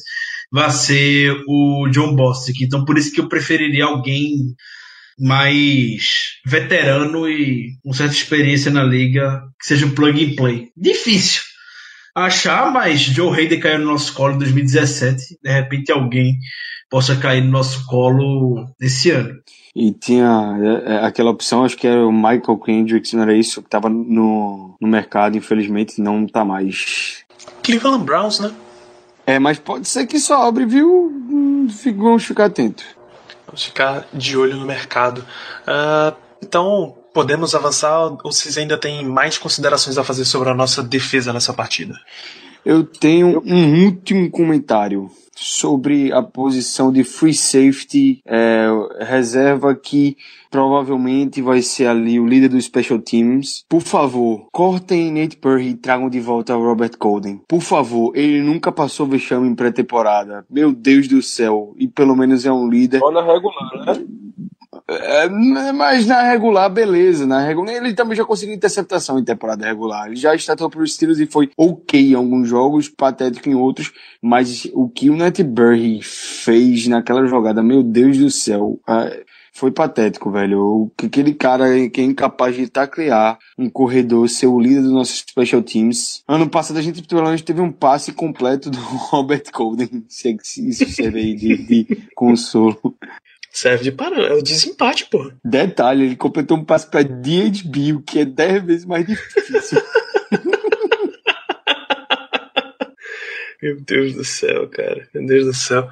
vai 0.52 0.72
ser 0.72 1.36
o 1.48 1.88
John 1.90 2.16
Bostic. 2.16 2.62
Então 2.62 2.86
por 2.86 2.98
isso 2.98 3.12
que 3.12 3.22
eu 3.22 3.30
preferiria 3.30 3.86
alguém 3.86 4.56
mais 5.20 6.40
veterano 6.46 7.30
e 7.30 7.78
com 7.84 7.94
certa 7.94 8.14
experiência 8.16 8.72
na 8.72 8.84
liga, 8.84 9.42
que 9.60 9.68
seja 9.68 9.86
um 9.86 9.92
plug 9.92 10.24
and 10.24 10.36
play. 10.36 10.70
Difícil 10.76 11.53
achar, 12.16 12.72
mas 12.72 13.02
Joe 13.02 13.36
Hayden 13.36 13.60
caiu 13.60 13.80
no 13.80 13.92
nosso 13.92 14.14
colo 14.14 14.34
em 14.34 14.38
2017. 14.40 15.40
De 15.42 15.52
repente 15.52 15.92
alguém 15.92 16.38
possa 16.90 17.16
cair 17.16 17.44
no 17.44 17.52
nosso 17.52 17.86
colo 17.88 18.68
esse 18.80 19.12
ano. 19.12 19.42
E 19.76 19.92
tinha 19.92 20.56
é, 20.62 20.94
é, 20.94 21.06
aquela 21.06 21.32
opção, 21.32 21.66
acho 21.66 21.76
que 21.76 21.88
era 21.88 22.06
o 22.06 22.12
Michael 22.12 22.60
Kendricks, 22.64 23.14
não 23.14 23.24
era 23.24 23.34
isso? 23.34 23.62
Que 23.62 23.68
estava 23.68 23.90
no, 23.90 24.76
no 24.80 24.88
mercado, 24.88 25.36
infelizmente 25.36 26.00
não 26.00 26.26
está 26.26 26.46
mais. 26.46 27.24
Cleveland 27.64 28.06
Browns, 28.06 28.40
né? 28.40 28.54
É, 29.26 29.40
mas 29.40 29.58
pode 29.58 29.88
ser 29.88 30.06
que 30.06 30.20
sobre, 30.20 30.66
viu? 30.66 31.12
Vamos 31.98 32.26
ficar 32.26 32.46
atentos. 32.46 32.86
Vamos 33.48 33.64
ficar 33.64 34.06
de 34.14 34.38
olho 34.38 34.58
no 34.58 34.66
mercado. 34.66 35.26
Uh, 35.62 36.16
então, 36.44 36.96
podemos 37.14 37.54
avançar 37.54 38.18
ou 38.24 38.32
vocês 38.32 38.58
ainda 38.58 38.78
têm 38.78 39.06
mais 39.06 39.38
considerações 39.38 39.98
a 39.98 40.04
fazer 40.04 40.26
sobre 40.26 40.50
a 40.50 40.56
nossa 40.56 40.82
defesa 40.82 41.32
nessa 41.32 41.54
partida? 41.54 41.96
Eu 42.66 42.84
tenho 42.84 43.42
um 43.46 43.86
último 43.86 44.30
comentário 44.32 45.12
sobre 45.36 46.14
a 46.14 46.22
posição 46.22 46.92
de 46.92 47.04
free 47.04 47.34
safety 47.34 48.22
é, 48.26 48.68
reserva 49.02 49.76
que 49.76 50.16
provavelmente 50.50 51.42
vai 51.42 51.62
ser 51.62 51.88
ali 51.88 52.20
o 52.20 52.28
líder 52.28 52.48
dos 52.50 52.66
special 52.66 53.00
teams. 53.00 53.66
Por 53.68 53.82
favor, 53.82 54.48
cortem 54.52 55.12
Nate 55.12 55.36
Perry 55.36 55.70
e 55.70 55.76
tragam 55.76 56.10
de 56.10 56.20
volta 56.20 56.56
o 56.56 56.64
Robert 56.64 56.92
Golden. 56.98 57.42
Por 57.48 57.62
favor, 57.62 58.16
ele 58.16 58.42
nunca 58.42 58.72
passou 58.72 59.08
vexame 59.08 59.50
em 59.50 59.56
pré-temporada. 59.56 60.46
Meu 60.50 60.72
Deus 60.72 61.08
do 61.08 61.22
céu. 61.22 61.74
E 61.78 61.88
pelo 61.88 62.16
menos 62.16 62.46
é 62.46 62.52
um 62.52 62.70
líder. 62.70 63.00
Só 63.00 63.12
na 63.12 63.22
regular, 63.22 63.86
né? 63.86 64.06
É, 64.88 65.30
mas 65.72 66.06
na 66.06 66.24
regular, 66.24 66.70
beleza. 66.70 67.26
Na 67.26 67.40
regular, 67.40 67.76
ele 67.76 67.94
também 67.94 68.16
já 68.16 68.26
conseguiu 68.26 68.56
interceptação 68.56 69.20
em 69.20 69.24
temporada 69.24 69.66
regular. 69.66 70.08
Ele 70.08 70.16
já 70.16 70.34
estatou 70.36 70.70
para 70.70 70.82
os 70.82 70.94
Steelers 70.94 71.20
e 71.20 71.26
foi 71.26 71.50
ok 71.58 72.12
em 72.12 72.16
alguns 72.16 72.48
jogos, 72.48 72.90
patético 72.90 73.50
em 73.50 73.56
outros. 73.56 73.92
Mas 74.22 74.68
o 74.74 74.90
que 74.90 75.10
o 75.10 75.16
Nate 75.16 75.44
Burry 75.44 76.02
fez 76.02 76.88
naquela 76.88 77.26
jogada, 77.26 77.64
meu 77.64 77.84
Deus 77.84 78.18
do 78.18 78.30
céu. 78.30 78.80
É, 78.88 79.24
foi 79.54 79.72
patético, 79.72 80.32
velho. 80.32 80.92
Aquele 80.98 81.34
cara 81.34 81.88
que 81.90 82.02
é 82.02 82.04
incapaz 82.04 82.56
de 82.56 82.68
taclear 82.68 83.38
um 83.58 83.70
corredor, 83.70 84.28
ser 84.28 84.48
o 84.48 84.60
líder 84.60 84.82
dos 84.82 84.92
nossos 84.92 85.20
special 85.20 85.62
teams. 85.62 86.24
Ano 86.28 86.50
passado 86.50 86.78
a 86.78 86.82
gente 86.82 87.04
pelo 87.04 87.24
menos 87.24 87.42
teve 87.44 87.62
um 87.62 87.72
passe 87.72 88.12
completo 88.12 88.72
do 88.72 88.80
Robert 88.82 89.44
Golden. 89.54 90.04
Se 90.10 90.36
isso 90.68 90.90
serve 90.90 91.36
de, 91.36 91.58
de 91.58 92.04
consolo. 92.16 92.98
Serve 93.54 93.84
de 93.84 93.92
parâmetro. 93.92 94.34
É 94.34 94.34
o 94.34 94.42
desempate, 94.42 95.06
pô. 95.06 95.32
Detalhe, 95.46 96.06
ele 96.06 96.16
completou 96.16 96.58
um 96.58 96.66
passe 96.66 96.90
pra 96.90 97.04
DHB, 97.04 97.94
o 97.94 98.02
que 98.02 98.20
é 98.20 98.26
10 98.26 98.64
vezes 98.64 98.86
mais 98.86 99.06
difícil. 99.06 99.80
Meu 103.62 103.80
Deus 103.80 104.16
do 104.16 104.26
céu, 104.26 104.68
cara. 104.68 105.08
Meu 105.14 105.26
Deus 105.26 105.46
do 105.46 105.54
céu. 105.54 105.90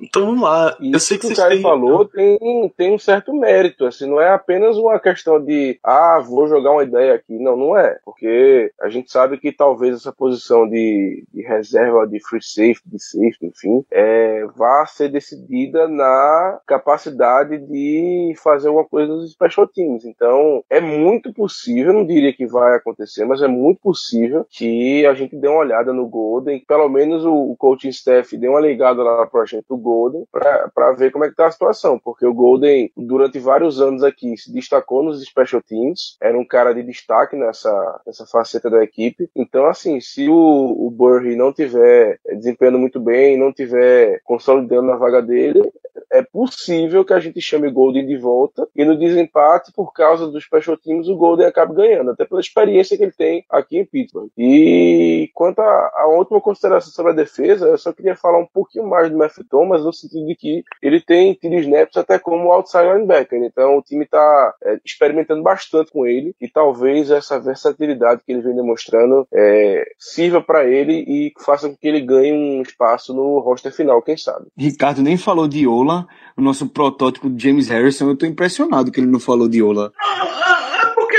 Então 0.00 0.26
vamos 0.26 0.42
lá. 0.42 0.76
eu 0.80 1.00
sei 1.00 1.18
que, 1.18 1.26
que 1.26 1.32
o 1.32 1.36
Caio 1.36 1.52
têm... 1.52 1.62
falou 1.62 2.04
tem, 2.04 2.38
tem 2.76 2.94
um 2.94 2.98
certo 2.98 3.32
mérito. 3.34 3.86
Assim, 3.86 4.08
não 4.08 4.20
é 4.20 4.30
apenas 4.30 4.76
uma 4.76 4.98
questão 4.98 5.42
de 5.42 5.78
ah, 5.82 6.22
vou 6.24 6.46
jogar 6.46 6.72
uma 6.72 6.82
ideia 6.82 7.14
aqui. 7.14 7.38
Não, 7.38 7.56
não 7.56 7.76
é. 7.76 7.98
Porque 8.04 8.72
a 8.80 8.88
gente 8.88 9.10
sabe 9.10 9.38
que 9.38 9.52
talvez 9.52 9.96
essa 9.96 10.12
posição 10.12 10.68
de, 10.68 11.24
de 11.32 11.42
reserva 11.42 12.06
de 12.06 12.20
free 12.20 12.42
safety, 12.42 12.82
de 12.86 13.02
safety, 13.02 13.46
enfim, 13.46 13.84
é, 13.90 14.44
vá 14.56 14.84
ser 14.86 15.08
decidida 15.08 15.88
na 15.88 16.60
capacidade 16.66 17.58
de 17.58 18.34
fazer 18.42 18.68
uma 18.68 18.84
coisa 18.84 19.12
nos 19.12 19.32
special 19.32 19.66
teams. 19.66 20.04
Então, 20.04 20.64
é 20.70 20.80
muito 20.80 21.32
possível, 21.32 21.92
não 21.92 22.06
diria 22.06 22.32
que 22.32 22.46
vai 22.46 22.76
acontecer, 22.76 23.24
mas 23.24 23.42
é 23.42 23.48
muito 23.48 23.80
possível 23.80 24.46
que 24.48 25.06
a 25.06 25.14
gente 25.14 25.36
dê 25.36 25.48
uma 25.48 25.60
olhada 25.60 25.92
no 25.92 26.06
Golden, 26.06 26.62
pelo 26.66 26.88
menos 26.88 27.24
o, 27.24 27.32
o 27.32 27.56
coaching 27.56 27.88
staff 27.88 28.36
dê 28.36 28.48
uma 28.48 28.60
ligada 28.60 29.02
lá 29.02 29.26
pra 29.26 29.44
gente 29.44 29.64
do 29.68 29.76
Golden 29.86 30.26
para 30.32 30.92
ver 30.92 31.12
como 31.12 31.24
é 31.24 31.28
que 31.28 31.36
tá 31.36 31.46
a 31.46 31.50
situação, 31.50 31.98
porque 31.98 32.26
o 32.26 32.34
Golden, 32.34 32.90
durante 32.96 33.38
vários 33.38 33.80
anos 33.80 34.02
aqui, 34.02 34.36
se 34.36 34.52
destacou 34.52 35.02
nos 35.02 35.22
special 35.22 35.62
teams, 35.62 36.16
era 36.20 36.36
um 36.36 36.44
cara 36.44 36.74
de 36.74 36.82
destaque 36.82 37.36
nessa, 37.36 38.00
nessa 38.04 38.26
faceta 38.26 38.68
da 38.68 38.82
equipe. 38.82 39.30
Então, 39.36 39.66
assim, 39.66 40.00
se 40.00 40.28
o, 40.28 40.86
o 40.86 40.90
Burry 40.90 41.36
não 41.36 41.52
tiver 41.52 42.18
desempenhando 42.36 42.78
muito 42.78 42.98
bem, 42.98 43.38
não 43.38 43.52
tiver 43.52 44.20
consolidando 44.24 44.88
na 44.88 44.96
vaga 44.96 45.22
dele, 45.22 45.70
é 46.10 46.22
possível 46.22 47.04
que 47.04 47.12
a 47.12 47.20
gente 47.20 47.40
chame 47.40 47.70
Golden 47.70 48.06
de 48.06 48.16
volta 48.16 48.68
e 48.74 48.84
no 48.84 48.98
desempate, 48.98 49.72
por 49.72 49.92
causa 49.92 50.26
dos 50.26 50.44
special 50.44 50.76
teams, 50.76 51.08
o 51.08 51.16
Golden 51.16 51.46
acabe 51.46 51.74
ganhando, 51.74 52.10
até 52.10 52.24
pela 52.24 52.40
experiência 52.40 52.96
que 52.96 53.02
ele 53.02 53.12
tem 53.12 53.44
aqui 53.50 53.78
em 53.78 53.84
Pittsburgh. 53.84 54.30
E 54.36 55.30
quanto 55.34 55.60
à 55.60 56.06
última 56.08 56.40
consideração 56.40 56.92
sobre 56.92 57.12
a 57.12 57.14
defesa, 57.14 57.66
eu 57.66 57.78
só 57.78 57.92
queria 57.92 58.16
falar 58.16 58.38
um 58.38 58.46
pouquinho 58.46 58.86
mais 58.86 59.10
do 59.10 59.16
Matthew 59.16 59.44
Thomas, 59.48 59.75
no 59.84 59.92
sentido 59.92 60.26
de 60.26 60.34
que 60.34 60.64
ele 60.82 61.00
tem 61.00 61.34
tido 61.34 61.54
snaps 61.56 61.96
até 61.96 62.18
como 62.18 62.52
outside 62.52 62.84
linebacker, 62.84 63.42
então 63.42 63.78
o 63.78 63.82
time 63.82 64.04
está 64.04 64.54
é, 64.62 64.78
experimentando 64.84 65.42
bastante 65.42 65.90
com 65.90 66.06
ele 66.06 66.34
e 66.40 66.48
talvez 66.48 67.10
essa 67.10 67.40
versatilidade 67.40 68.22
que 68.24 68.32
ele 68.32 68.42
vem 68.42 68.54
demonstrando 68.54 69.26
é, 69.32 69.84
sirva 69.98 70.40
para 70.40 70.64
ele 70.64 71.04
e 71.06 71.32
faça 71.44 71.68
com 71.68 71.76
que 71.76 71.88
ele 71.88 72.00
ganhe 72.00 72.32
um 72.32 72.62
espaço 72.62 73.14
no 73.14 73.38
roster 73.38 73.72
final, 73.72 74.02
quem 74.02 74.16
sabe. 74.16 74.46
Ricardo 74.56 75.02
nem 75.02 75.16
falou 75.16 75.48
de 75.48 75.66
Ola, 75.66 76.06
o 76.36 76.42
nosso 76.42 76.68
protótipo 76.68 77.30
de 77.30 77.42
James 77.42 77.68
Harrison, 77.68 78.10
eu 78.10 78.16
tô 78.16 78.26
impressionado 78.26 78.90
que 78.90 79.00
ele 79.00 79.10
não 79.10 79.20
falou 79.20 79.48
de 79.48 79.62
Ola. 79.62 79.92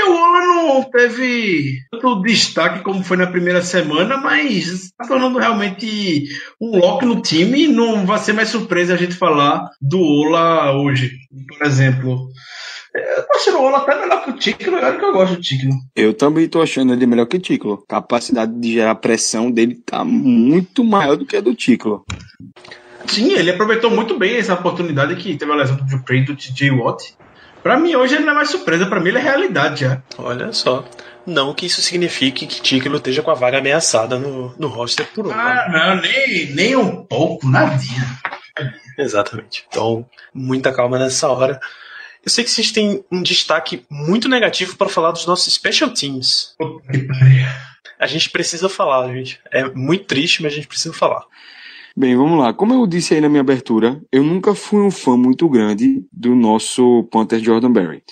É 0.08 0.10
Ola 0.10 0.40
não 0.40 0.82
teve 0.84 1.80
tanto 1.90 2.22
destaque 2.22 2.82
como 2.82 3.04
foi 3.04 3.18
na 3.18 3.26
primeira 3.26 3.60
semana, 3.60 4.16
mas 4.16 4.66
está 4.66 5.06
tornando 5.06 5.38
realmente 5.38 6.24
um 6.60 6.78
lock 6.78 7.04
no 7.04 7.20
time 7.20 7.68
não 7.68 8.06
vai 8.06 8.18
ser 8.18 8.32
mais 8.32 8.48
surpresa 8.48 8.94
a 8.94 8.96
gente 8.96 9.14
falar 9.14 9.68
do 9.80 10.00
Ola 10.00 10.72
hoje, 10.80 11.12
por 11.46 11.66
exemplo. 11.66 12.28
Eu 12.94 13.26
tô 13.26 13.36
achando 13.36 13.58
o 13.58 13.62
Ola 13.64 13.78
até 13.78 14.00
melhor 14.00 14.24
que 14.24 14.30
o 14.30 14.36
Ticlo, 14.38 14.76
olha 14.76 14.98
que 14.98 15.04
eu 15.04 15.12
gosto 15.12 15.36
do 15.36 15.42
Ticlo. 15.42 15.72
Eu 15.94 16.14
também 16.14 16.48
tô 16.48 16.62
achando 16.62 16.94
ele 16.94 17.06
melhor 17.06 17.26
que 17.26 17.36
o 17.36 17.40
Ticlo. 17.40 17.84
A 17.86 17.94
capacidade 17.94 18.58
de 18.58 18.72
gerar 18.72 18.94
pressão 18.94 19.50
dele 19.50 19.74
tá 19.84 20.02
muito 20.04 20.82
maior 20.82 21.16
do 21.16 21.26
que 21.26 21.36
a 21.36 21.40
do 21.40 21.54
Ticlo. 21.54 22.04
Sim, 23.06 23.32
ele 23.32 23.50
aproveitou 23.50 23.90
muito 23.90 24.18
bem 24.18 24.36
essa 24.36 24.54
oportunidade 24.54 25.16
que 25.16 25.36
teve 25.36 25.52
a 25.52 25.54
lesão 25.54 25.76
do 25.76 26.02
Crane 26.02 26.24
do 26.24 26.34
TJ 26.34 26.70
Watt. 26.70 27.14
Pra 27.62 27.76
mim, 27.76 27.94
hoje 27.94 28.14
ele 28.14 28.24
não 28.24 28.32
é 28.32 28.36
mais 28.36 28.50
surpresa, 28.50 28.86
pra 28.86 29.00
mim 29.00 29.08
ele 29.08 29.18
é 29.18 29.22
realidade 29.22 29.80
já. 29.80 30.02
Olha 30.16 30.52
só. 30.52 30.84
Não 31.26 31.52
que 31.52 31.66
isso 31.66 31.82
signifique 31.82 32.46
que 32.46 32.62
Ticlo 32.62 32.96
esteja 32.96 33.22
com 33.22 33.30
a 33.30 33.34
vaga 33.34 33.58
ameaçada 33.58 34.18
no, 34.18 34.54
no 34.58 34.68
roster 34.68 35.06
por 35.14 35.26
um. 35.26 35.30
Ah, 35.30 35.68
não, 35.70 36.00
nem, 36.00 36.54
nem 36.54 36.76
um 36.76 37.04
pouco, 37.04 37.46
nadinha. 37.46 38.02
Exatamente. 38.96 39.64
Então, 39.68 40.06
muita 40.32 40.72
calma 40.72 40.98
nessa 40.98 41.28
hora. 41.28 41.60
Eu 42.24 42.30
sei 42.30 42.44
que 42.44 42.50
vocês 42.50 42.72
têm 42.72 43.04
um 43.12 43.22
destaque 43.22 43.84
muito 43.90 44.28
negativo 44.28 44.76
para 44.76 44.88
falar 44.88 45.12
dos 45.12 45.26
nossos 45.26 45.52
special 45.54 45.90
teams. 45.90 46.54
A 47.98 48.06
gente 48.06 48.30
precisa 48.30 48.68
falar, 48.68 49.08
gente. 49.12 49.40
É 49.52 49.64
muito 49.64 50.06
triste, 50.06 50.42
mas 50.42 50.52
a 50.52 50.56
gente 50.56 50.68
precisa 50.68 50.94
falar. 50.94 51.24
Bem, 51.98 52.14
vamos 52.14 52.38
lá. 52.38 52.52
Como 52.54 52.72
eu 52.72 52.86
disse 52.86 53.14
aí 53.14 53.20
na 53.20 53.28
minha 53.28 53.40
abertura, 53.40 54.00
eu 54.12 54.22
nunca 54.22 54.54
fui 54.54 54.80
um 54.80 54.88
fã 54.88 55.16
muito 55.16 55.48
grande 55.48 56.04
do 56.12 56.32
nosso 56.32 57.02
Panther 57.10 57.40
Jordan 57.40 57.72
Berry. 57.72 58.04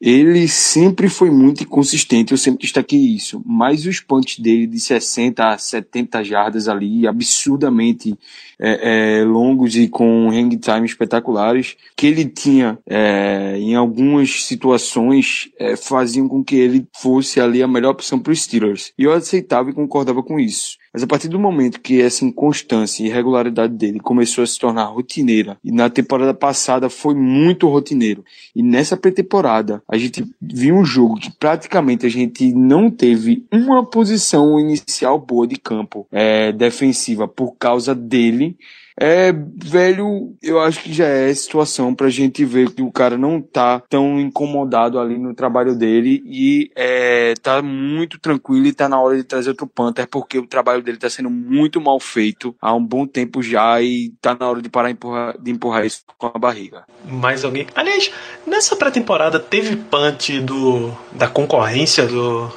Ele 0.00 0.46
sempre 0.46 1.08
foi 1.08 1.28
muito 1.28 1.64
inconsistente, 1.64 2.30
eu 2.30 2.38
sempre 2.38 2.60
destaquei 2.60 3.00
isso. 3.00 3.42
Mas 3.44 3.84
os 3.84 3.98
punts 3.98 4.38
dele 4.38 4.68
de 4.68 4.78
60 4.78 5.44
a 5.44 5.58
70 5.58 6.22
jardas 6.22 6.68
ali, 6.68 7.04
absurdamente 7.04 8.16
é, 8.60 9.22
é, 9.22 9.24
longos 9.24 9.74
e 9.74 9.88
com 9.88 10.30
hang 10.30 10.56
time 10.56 10.86
espetaculares, 10.86 11.76
que 11.96 12.06
ele 12.06 12.26
tinha 12.26 12.78
é, 12.88 13.56
em 13.58 13.74
algumas 13.74 14.44
situações, 14.44 15.50
é, 15.58 15.74
faziam 15.74 16.28
com 16.28 16.44
que 16.44 16.54
ele 16.54 16.86
fosse 16.96 17.40
ali 17.40 17.60
a 17.60 17.66
melhor 17.66 17.90
opção 17.90 18.20
para 18.20 18.32
os 18.32 18.40
Steelers. 18.40 18.92
E 18.96 19.02
eu 19.02 19.12
aceitava 19.12 19.68
e 19.70 19.74
concordava 19.74 20.22
com 20.22 20.38
isso. 20.38 20.80
Mas 20.92 21.02
a 21.02 21.06
partir 21.06 21.28
do 21.28 21.38
momento 21.38 21.80
que 21.80 22.02
essa 22.02 22.24
inconstância 22.24 23.02
e 23.02 23.06
irregularidade 23.06 23.72
dele 23.74 23.98
começou 23.98 24.44
a 24.44 24.46
se 24.46 24.58
tornar 24.58 24.84
rotineira, 24.84 25.56
e 25.64 25.72
na 25.72 25.88
temporada 25.88 26.34
passada 26.34 26.90
foi 26.90 27.14
muito 27.14 27.68
rotineiro, 27.68 28.24
e 28.54 28.62
nessa 28.62 28.96
pré-temporada 28.96 29.82
a 29.88 29.96
gente 29.96 30.24
viu 30.40 30.76
um 30.76 30.84
jogo 30.84 31.16
que 31.16 31.30
praticamente 31.30 32.04
a 32.04 32.10
gente 32.10 32.52
não 32.52 32.90
teve 32.90 33.46
uma 33.50 33.84
posição 33.84 34.60
inicial 34.60 35.18
boa 35.18 35.46
de 35.46 35.56
campo 35.56 36.06
é, 36.12 36.52
defensiva 36.52 37.26
por 37.26 37.56
causa 37.56 37.94
dele, 37.94 38.56
é, 39.00 39.32
velho, 39.32 40.34
eu 40.42 40.60
acho 40.60 40.82
que 40.82 40.92
já 40.92 41.06
é 41.06 41.32
situação 41.32 41.94
pra 41.94 42.08
gente 42.08 42.44
ver 42.44 42.70
que 42.70 42.82
o 42.82 42.92
cara 42.92 43.16
não 43.16 43.40
tá 43.40 43.82
tão 43.88 44.20
incomodado 44.20 44.98
ali 44.98 45.18
no 45.18 45.34
trabalho 45.34 45.74
dele 45.74 46.22
e 46.26 46.70
é, 46.76 47.34
tá 47.42 47.62
muito 47.62 48.18
tranquilo 48.18 48.66
e 48.66 48.72
tá 48.72 48.88
na 48.88 49.00
hora 49.00 49.16
de 49.16 49.24
trazer 49.24 49.50
outro 49.50 49.66
Panther 49.66 50.06
porque 50.06 50.38
o 50.38 50.46
trabalho 50.46 50.82
dele 50.82 50.98
tá 50.98 51.08
sendo 51.08 51.30
muito 51.30 51.80
mal 51.80 51.98
feito 51.98 52.54
há 52.60 52.74
um 52.74 52.84
bom 52.84 53.06
tempo 53.06 53.42
já 53.42 53.80
e 53.80 54.12
tá 54.20 54.36
na 54.38 54.48
hora 54.48 54.60
de 54.60 54.68
parar 54.68 54.88
de 54.88 54.94
empurrar, 54.94 55.36
de 55.38 55.50
empurrar 55.50 55.86
isso 55.86 56.02
com 56.18 56.30
a 56.32 56.38
barriga. 56.38 56.84
Mais 57.04 57.44
alguém? 57.44 57.66
Aliás, 57.74 58.10
nessa 58.46 58.76
pré-temporada 58.76 59.40
teve 59.40 59.76
punch 59.76 60.40
do, 60.40 60.92
da 61.12 61.28
concorrência 61.28 62.06
do, 62.06 62.48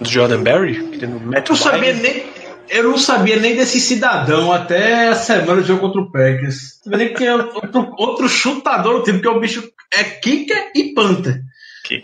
do 0.00 0.08
Jordan 0.08 0.42
Berry? 0.42 0.78
No 1.06 1.20
Matt 1.20 1.48
Eu 1.48 1.54
não 1.54 1.56
sabia 1.56 1.92
nem. 1.92 2.35
Eu 2.68 2.84
não 2.84 2.98
sabia 2.98 3.36
nem 3.36 3.54
desse 3.54 3.80
cidadão 3.80 4.52
até 4.52 5.08
a 5.08 5.14
semana 5.14 5.60
do 5.60 5.66
jogo 5.66 5.80
contra 5.80 6.00
o 6.00 6.10
Packers. 6.10 6.80
Não 6.84 6.92
sabia 6.92 6.98
nem 6.98 7.08
que 7.08 7.14
tinha 7.14 7.34
outro, 7.36 7.94
outro 7.98 8.28
chutador 8.28 8.98
no 8.98 9.02
time, 9.02 9.18
porque 9.18 9.36
o 9.36 9.40
bicho 9.40 9.68
é 9.92 10.04
kicker 10.04 10.72
e 10.74 10.94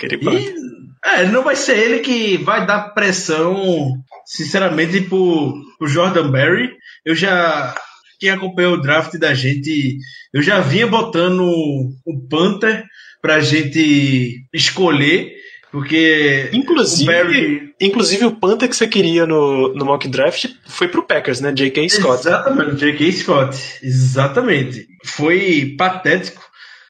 ele 0.07 0.19
punch? 0.19 0.37
E, 0.37 0.55
é, 1.05 1.27
não 1.27 1.43
vai 1.43 1.57
ser 1.57 1.79
ele 1.79 1.99
que 1.99 2.37
vai 2.39 2.65
dar 2.65 2.91
pressão, 2.95 3.93
sinceramente, 4.25 5.01
pro, 5.03 5.55
pro 5.79 5.89
Jordan 5.89 6.31
Berry. 6.31 6.71
Eu 7.05 7.15
já. 7.15 7.75
Quem 8.21 8.31
acompanhou 8.31 8.75
o 8.75 8.81
draft 8.81 9.17
da 9.19 9.35
gente, 9.35 9.99
eu 10.33 10.43
já 10.43 10.61
vinha 10.61 10.87
botando 10.87 11.43
o 11.43 12.29
Panther 12.31 12.85
pra 13.21 13.41
gente 13.41 14.47
escolher, 14.53 15.33
porque 15.73 16.51
Inclusive, 16.53 17.03
o 17.03 17.07
Berry. 17.07 17.75
inclusive 17.81 18.27
o 18.27 18.37
Panther 18.37 18.69
que 18.69 18.77
você 18.77 18.87
queria 18.87 19.27
no, 19.27 19.75
no 19.75 19.87
mock 19.87 20.07
draft 20.07 20.51
foi 20.67 20.87
pro 20.87 21.03
Packers, 21.03 21.41
né? 21.41 21.51
J.K. 21.51 21.89
Scott. 21.89 22.21
Exatamente, 22.29 22.77
J.K. 22.77 23.13
Scott. 23.13 23.59
Exatamente. 23.83 24.87
Foi 25.03 25.75
patético 25.79 26.43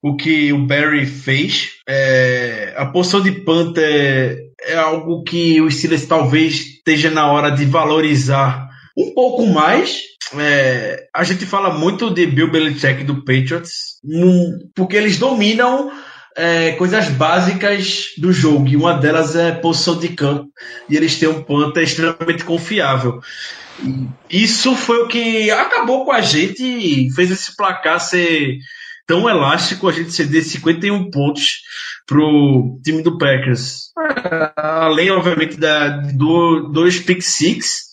o 0.02 0.16
que 0.16 0.52
o 0.52 0.66
Barry 0.66 1.06
fez. 1.06 1.70
É, 1.88 2.74
a 2.76 2.86
posição 2.86 3.20
de 3.20 3.30
Panther 3.30 4.38
é 4.60 4.74
algo 4.74 5.22
que 5.22 5.60
o 5.60 5.70
Steelers 5.70 6.06
talvez 6.06 6.54
esteja 6.56 7.08
na 7.08 7.30
hora 7.30 7.50
de 7.50 7.64
valorizar 7.64 8.68
um 8.98 9.14
pouco 9.14 9.46
mais. 9.46 10.02
É, 10.36 11.04
a 11.14 11.22
gente 11.22 11.46
fala 11.46 11.72
muito 11.78 12.10
de 12.10 12.26
Bill 12.26 12.50
Belichick 12.50 13.04
do 13.04 13.24
Patriots, 13.24 14.00
porque 14.74 14.96
eles 14.96 15.18
dominam 15.18 15.92
é, 16.36 16.72
coisas 16.72 17.08
básicas 17.08 18.06
do 18.18 18.32
jogo, 18.32 18.68
e 18.68 18.76
uma 18.76 18.94
delas 18.94 19.36
é 19.36 19.52
posição 19.52 19.98
de 19.98 20.08
campo, 20.08 20.48
e 20.88 20.96
eles 20.96 21.18
têm 21.18 21.28
um 21.28 21.42
Panther 21.42 21.82
extremamente 21.82 22.44
confiável. 22.44 23.20
Isso 24.30 24.76
foi 24.76 25.02
o 25.02 25.08
que 25.08 25.50
acabou 25.50 26.04
com 26.04 26.12
a 26.12 26.20
gente 26.20 26.62
e 26.62 27.10
fez 27.12 27.30
esse 27.30 27.56
placar 27.56 28.00
ser 28.00 28.58
tão 29.06 29.28
elástico, 29.28 29.88
a 29.88 29.92
gente 29.92 30.12
ceder 30.12 30.44
51 30.44 31.10
pontos 31.10 31.62
pro 32.06 32.78
time 32.84 33.02
do 33.02 33.18
Packers. 33.18 33.90
É, 34.30 34.52
Além, 34.56 35.10
obviamente, 35.10 35.56
da, 35.56 35.88
do, 35.88 36.70
dois 36.72 36.98
pick 36.98 37.22
six. 37.22 37.90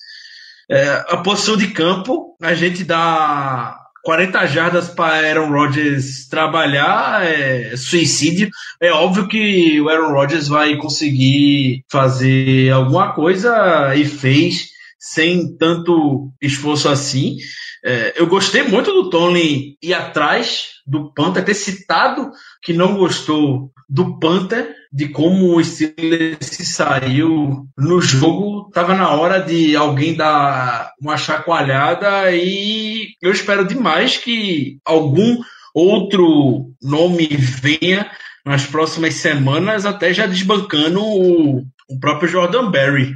É, 0.70 1.04
a 1.10 1.18
posição 1.18 1.58
de 1.58 1.68
campo, 1.70 2.38
a 2.42 2.54
gente 2.54 2.84
dá 2.84 3.76
40 4.04 4.46
jardas 4.48 4.88
para 4.90 5.28
Aaron 5.28 5.50
Rodgers 5.50 6.28
trabalhar, 6.28 7.26
é 7.26 7.76
suicídio. 7.76 8.50
É 8.82 8.92
óbvio 8.92 9.28
que 9.28 9.80
o 9.82 9.90
Aaron 9.90 10.14
Rodgers 10.14 10.48
vai 10.48 10.76
conseguir 10.78 11.84
fazer 11.90 12.72
alguma 12.72 13.14
coisa 13.14 13.94
e 13.96 14.06
fez 14.06 14.70
sem 15.00 15.56
tanto 15.58 16.32
esforço 16.42 16.90
assim. 16.90 17.38
É, 17.84 18.14
eu 18.18 18.28
gostei 18.28 18.64
muito 18.64 18.92
do 18.92 19.10
Tony 19.10 19.78
ir 19.82 19.94
atrás 19.94 20.80
do 20.86 21.14
Panther, 21.14 21.46
ter 21.46 21.54
citado 21.54 22.32
que 22.62 22.74
não 22.74 22.98
gostou 22.98 23.72
do 23.88 24.20
Panther, 24.20 24.76
de 24.92 25.08
como 25.08 25.56
o 25.56 25.64
Steelers 25.64 26.38
se 26.42 26.66
saiu 26.66 27.66
no 27.78 28.02
jogo. 28.02 28.70
Tava 28.72 28.96
na 28.96 29.10
hora 29.12 29.40
de 29.40 29.76
alguém 29.76 30.16
dar 30.16 30.92
uma 31.02 31.18
chacoalhada 31.18 32.32
e 32.32 33.10
eu 33.22 33.32
espero 33.32 33.68
demais 33.68 34.18
que 34.18 34.78
algum 34.86 35.38
outro 35.74 36.72
nome 36.82 37.28
venha 37.28 38.10
nas 38.46 38.66
próximas 38.66 39.16
semanas, 39.16 39.86
até 39.86 40.14
já 40.14 40.26
desbancando 40.26 41.02
o, 41.02 41.64
o 41.88 42.00
próprio 42.00 42.30
Jordan 42.30 42.72
Berry. 42.72 43.16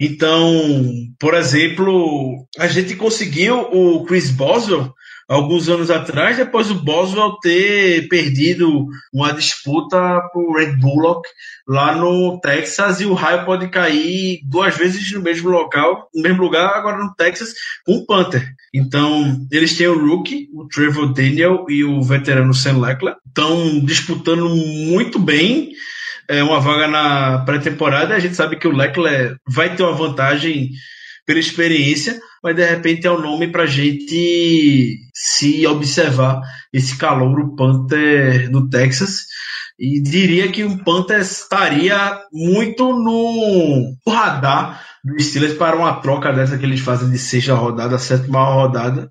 Então, 0.00 0.52
por 1.18 1.34
exemplo, 1.34 2.46
a 2.58 2.66
gente 2.66 2.94
conseguiu 2.96 3.60
o 3.72 4.04
Chris 4.04 4.30
Boswell 4.30 4.92
alguns 5.28 5.68
anos 5.68 5.90
atrás, 5.90 6.36
depois 6.36 6.68
do 6.68 6.76
Boswell 6.76 7.38
ter 7.40 8.08
perdido 8.08 8.86
uma 9.12 9.32
disputa 9.32 10.20
pro 10.32 10.52
Red 10.52 10.76
Bullock 10.76 11.28
lá 11.66 11.96
no 11.96 12.38
Texas 12.40 13.00
e 13.00 13.06
o 13.06 13.14
raio 13.14 13.44
pode 13.44 13.68
cair 13.68 14.40
duas 14.44 14.76
vezes 14.76 15.10
no 15.12 15.20
mesmo 15.20 15.50
local, 15.50 16.08
no 16.14 16.22
mesmo 16.22 16.42
lugar, 16.42 16.76
agora 16.76 16.98
no 16.98 17.12
Texas, 17.14 17.54
com 17.84 17.94
o 17.96 18.06
Panther. 18.06 18.46
Então, 18.72 19.46
eles 19.50 19.76
têm 19.76 19.88
o 19.88 19.98
rookie, 19.98 20.48
o 20.54 20.68
Trevor 20.68 21.12
Daniel 21.12 21.66
e 21.68 21.82
o 21.82 22.02
veterano 22.02 22.54
Sam 22.54 22.78
Leckler, 22.78 23.16
estão 23.26 23.80
disputando 23.84 24.48
muito 24.48 25.18
bem 25.18 25.72
é, 26.28 26.42
uma 26.42 26.60
vaga 26.60 26.88
na 26.88 27.38
pré-temporada. 27.38 28.14
A 28.14 28.18
gente 28.18 28.34
sabe 28.34 28.56
que 28.56 28.68
o 28.68 28.74
Leckler 28.74 29.36
vai 29.46 29.74
ter 29.74 29.82
uma 29.82 29.92
vantagem 29.92 30.70
pela 31.24 31.40
experiência, 31.40 32.18
mas 32.42 32.54
de 32.54 32.64
repente 32.64 33.06
é 33.06 33.10
o 33.10 33.18
um 33.18 33.20
nome 33.20 33.48
para 33.48 33.66
gente 33.66 34.98
se 35.12 35.66
observar 35.66 36.40
esse 36.72 36.96
calor, 36.96 37.38
o 37.40 37.56
Panther 37.56 38.50
do 38.50 38.68
Texas. 38.68 39.26
E 39.78 40.00
diria 40.00 40.50
que 40.50 40.64
o 40.64 40.82
Panther 40.84 41.20
estaria 41.20 42.18
muito 42.32 42.92
no 42.92 43.94
radar 44.08 44.82
do 45.04 45.22
Steelers 45.22 45.54
para 45.54 45.76
uma 45.76 46.00
troca 46.00 46.32
dessa 46.32 46.56
que 46.56 46.64
eles 46.64 46.80
fazem 46.80 47.10
de 47.10 47.18
sexta 47.18 47.54
rodada, 47.54 47.98
sétima 47.98 48.44
rodada. 48.44 49.10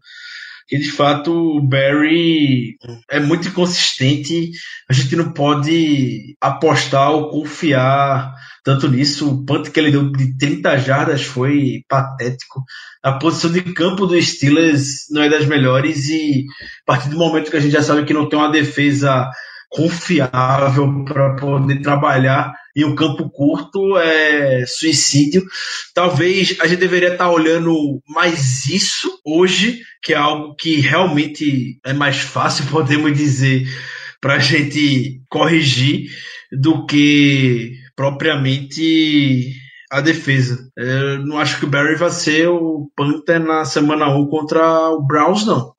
Que 0.67 0.77
de 0.77 0.91
fato 0.91 1.31
o 1.31 1.61
Barry 1.61 2.77
é 3.09 3.19
muito 3.19 3.47
inconsistente. 3.47 4.51
A 4.89 4.93
gente 4.93 5.15
não 5.15 5.31
pode 5.31 6.35
apostar 6.41 7.11
ou 7.11 7.29
confiar 7.29 8.33
tanto 8.63 8.89
nisso. 8.89 9.29
O 9.29 9.45
punt 9.45 9.69
que 9.69 9.79
ele 9.79 9.91
deu 9.91 10.11
de 10.11 10.35
30 10.37 10.77
jardas 10.79 11.23
foi 11.23 11.83
patético. 11.87 12.63
A 13.03 13.13
posição 13.13 13.51
de 13.51 13.61
campo 13.61 14.07
do 14.07 14.19
Steelers 14.19 15.05
não 15.11 15.21
é 15.21 15.29
das 15.29 15.45
melhores 15.45 16.09
e 16.09 16.45
a 16.81 16.85
partir 16.85 17.09
do 17.09 17.17
momento 17.17 17.51
que 17.51 17.57
a 17.57 17.59
gente 17.59 17.73
já 17.73 17.83
sabe 17.83 18.03
que 18.03 18.13
não 18.13 18.27
tem 18.27 18.39
uma 18.39 18.51
defesa 18.51 19.29
confiável 19.69 21.05
para 21.05 21.35
poder 21.35 21.81
trabalhar 21.81 22.53
em 22.75 22.83
um 22.83 22.95
campo 22.95 23.29
curto 23.29 23.97
é 23.97 24.65
suicídio. 24.65 25.45
Talvez 25.93 26.57
a 26.59 26.67
gente 26.67 26.79
deveria 26.79 27.13
estar 27.13 27.25
tá 27.25 27.31
olhando 27.31 28.01
mais 28.07 28.65
isso 28.65 29.19
hoje, 29.23 29.81
que 30.03 30.13
é 30.13 30.17
algo 30.17 30.55
que 30.55 30.81
realmente 30.81 31.79
é 31.85 31.93
mais 31.93 32.17
fácil, 32.17 32.65
podemos 32.71 33.15
dizer, 33.17 33.65
para 34.19 34.35
a 34.35 34.39
gente 34.39 35.21
corrigir 35.29 36.09
do 36.51 36.85
que 36.85 37.77
propriamente 37.95 39.53
a 39.89 40.01
defesa. 40.01 40.69
Eu 40.75 41.25
não 41.25 41.39
acho 41.39 41.59
que 41.59 41.65
o 41.65 41.69
Barry 41.69 41.95
vai 41.95 42.09
ser 42.09 42.49
o 42.49 42.89
Panther 42.95 43.39
na 43.39 43.63
semana 43.63 44.09
1 44.09 44.27
contra 44.27 44.89
o 44.89 45.01
Browns, 45.05 45.45
não. 45.45 45.73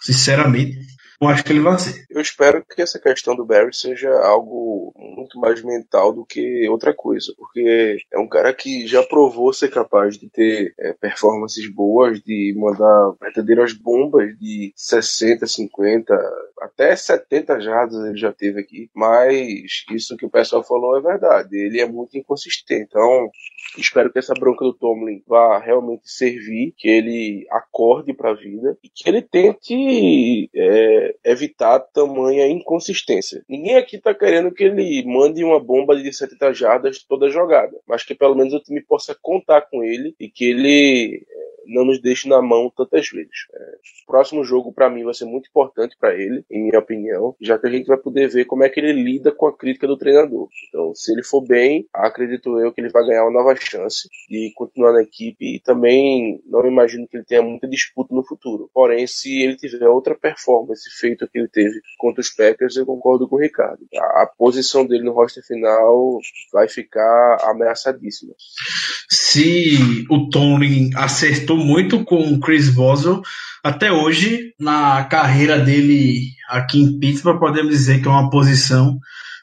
Sinceramente 0.00 0.76
eu 1.22 1.28
acho 1.28 1.44
que 1.44 1.52
ele 1.52 1.60
vai 1.60 1.78
ser. 1.78 2.04
Eu 2.10 2.20
espero 2.20 2.64
que 2.64 2.82
essa 2.82 2.98
questão 2.98 3.36
do 3.36 3.44
Barry 3.44 3.72
seja 3.72 4.10
algo 4.24 4.92
muito 4.96 5.38
mais 5.38 5.62
mental 5.62 6.12
do 6.12 6.24
que 6.24 6.68
outra 6.68 6.92
coisa, 6.92 7.32
porque 7.36 7.96
é 8.12 8.18
um 8.18 8.28
cara 8.28 8.52
que 8.52 8.86
já 8.86 9.02
provou 9.04 9.52
ser 9.52 9.70
capaz 9.70 10.18
de 10.18 10.28
ter 10.28 10.74
é, 10.78 10.92
performances 10.92 11.72
boas, 11.72 12.20
de 12.20 12.54
mandar 12.56 13.14
verdadeiras 13.20 13.72
bombas 13.72 14.36
de 14.38 14.72
60, 14.74 15.46
50, 15.46 16.14
até 16.60 16.94
70 16.96 17.60
jardas 17.60 18.04
ele 18.04 18.18
já 18.18 18.32
teve 18.32 18.60
aqui, 18.60 18.90
mas 18.94 19.84
isso 19.90 20.16
que 20.16 20.26
o 20.26 20.30
pessoal 20.30 20.64
falou 20.64 20.96
é 20.96 21.00
verdade, 21.00 21.56
ele 21.56 21.80
é 21.80 21.86
muito 21.86 22.18
inconsistente. 22.18 22.88
Então, 22.88 23.30
espero 23.78 24.12
que 24.12 24.18
essa 24.18 24.34
bronca 24.34 24.64
do 24.64 24.74
Tomlin 24.74 25.22
vá 25.26 25.58
realmente 25.58 26.10
servir, 26.10 26.74
que 26.76 26.88
ele 26.88 27.46
acorde 27.50 28.12
para 28.12 28.30
a 28.30 28.34
vida 28.34 28.76
e 28.82 28.88
que 28.88 29.08
ele 29.08 29.22
tente 29.22 30.50
é, 30.54 31.11
evitar 31.24 31.80
tamanha 31.80 32.46
inconsistência. 32.46 33.44
Ninguém 33.48 33.76
aqui 33.76 33.96
está 33.96 34.14
querendo 34.14 34.52
que 34.52 34.64
ele 34.64 35.04
mande 35.04 35.44
uma 35.44 35.60
bomba 35.60 35.96
de 35.96 36.12
70 36.12 36.52
jardas 36.54 37.02
toda 37.02 37.30
jogada, 37.30 37.78
mas 37.86 38.04
que 38.04 38.14
pelo 38.14 38.34
menos 38.34 38.52
o 38.54 38.60
time 38.60 38.80
possa 38.80 39.16
contar 39.20 39.62
com 39.62 39.82
ele 39.82 40.14
e 40.18 40.28
que 40.28 40.44
ele 40.44 41.26
não 41.66 41.84
nos 41.84 42.00
deixe 42.00 42.28
na 42.28 42.40
mão 42.40 42.72
tantas 42.74 43.08
vezes. 43.08 43.46
É, 43.54 43.60
o 44.04 44.06
próximo 44.06 44.44
jogo, 44.44 44.72
para 44.72 44.90
mim, 44.90 45.04
vai 45.04 45.14
ser 45.14 45.24
muito 45.24 45.48
importante 45.48 45.96
para 45.98 46.14
ele, 46.14 46.44
em 46.50 46.64
minha 46.64 46.78
opinião, 46.78 47.34
já 47.40 47.58
que 47.58 47.66
a 47.66 47.70
gente 47.70 47.86
vai 47.86 47.96
poder 47.96 48.28
ver 48.28 48.44
como 48.44 48.64
é 48.64 48.68
que 48.68 48.80
ele 48.80 48.92
lida 48.92 49.32
com 49.32 49.46
a 49.46 49.56
crítica 49.56 49.86
do 49.86 49.96
treinador. 49.96 50.48
Então, 50.68 50.94
se 50.94 51.12
ele 51.12 51.22
for 51.22 51.42
bem, 51.42 51.86
acredito 51.92 52.58
eu 52.58 52.72
que 52.72 52.80
ele 52.80 52.90
vai 52.90 53.04
ganhar 53.04 53.24
uma 53.24 53.42
nova 53.42 53.54
chance 53.56 54.08
de 54.28 54.52
continuar 54.54 54.92
na 54.92 55.02
equipe 55.02 55.56
e 55.56 55.60
também 55.60 56.40
não 56.46 56.66
imagino 56.66 57.06
que 57.08 57.16
ele 57.16 57.24
tenha 57.24 57.42
muita 57.42 57.68
disputa 57.68 58.14
no 58.14 58.24
futuro. 58.24 58.70
Porém, 58.72 59.06
se 59.06 59.42
ele 59.42 59.56
tiver 59.56 59.88
outra 59.88 60.14
performance 60.14 60.88
feita 60.98 61.28
que 61.30 61.38
ele 61.38 61.48
teve 61.48 61.80
contra 61.98 62.20
os 62.20 62.30
Packers, 62.30 62.76
eu 62.76 62.86
concordo 62.86 63.28
com 63.28 63.36
o 63.36 63.40
Ricardo. 63.40 63.86
A, 63.94 64.22
a 64.22 64.26
posição 64.26 64.86
dele 64.86 65.04
no 65.04 65.12
roster 65.12 65.44
final 65.44 66.18
vai 66.52 66.68
ficar 66.68 67.38
ameaçadíssima. 67.42 68.34
Se 69.08 70.06
o 70.10 70.28
Tony 70.28 70.90
acertou 70.96 71.51
muito 71.56 72.04
com 72.04 72.32
o 72.32 72.40
Chris 72.40 72.68
Boswell. 72.68 73.22
Até 73.62 73.92
hoje, 73.92 74.54
na 74.58 75.04
carreira 75.04 75.58
dele 75.58 76.30
aqui 76.48 76.80
em 76.80 76.98
Pittsburgh, 76.98 77.38
podemos 77.38 77.70
dizer 77.70 78.00
que 78.00 78.08
é 78.08 78.10
uma 78.10 78.30
posição 78.30 78.98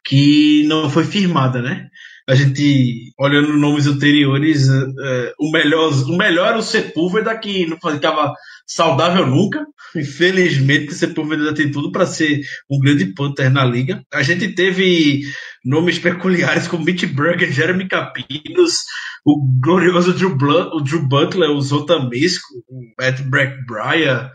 que 0.05 0.65
não 0.67 0.89
foi 0.89 1.03
firmada, 1.03 1.61
né? 1.61 1.87
A 2.27 2.35
gente, 2.35 3.11
olhando 3.17 3.57
nomes 3.57 3.87
anteriores, 3.87 4.69
é, 4.69 5.33
o, 5.39 5.51
melhor, 5.51 5.91
o 5.91 6.15
melhor 6.15 6.49
era 6.49 6.57
o 6.59 6.61
Sepúlveda, 6.61 7.35
que 7.37 7.65
não 7.65 7.77
ficava 7.77 8.33
saudável 8.67 9.25
nunca. 9.25 9.65
Infelizmente, 9.95 10.91
o 10.91 10.95
Sepúlveda 10.95 11.53
tem 11.53 11.71
tudo 11.71 11.91
para 11.91 12.05
ser 12.05 12.41
um 12.69 12.79
grande 12.79 13.05
Panther 13.13 13.49
na 13.49 13.65
liga. 13.65 14.03
A 14.13 14.21
gente 14.21 14.49
teve 14.49 15.21
nomes 15.63 15.99
peculiares 15.99 16.67
como 16.67 16.85
Mitch 16.85 17.05
Berger, 17.05 17.51
Jeremy 17.51 17.87
Capinos, 17.87 18.83
o 19.25 19.43
glorioso 19.59 20.13
Drew, 20.13 20.35
Blunt, 20.35 20.73
o 20.73 20.81
Drew 20.81 21.07
Butler, 21.07 21.49
o 21.49 21.61
Zotamisco, 21.61 22.47
o 22.67 22.81
Matt 22.99 23.21
Breyer, 23.21 24.31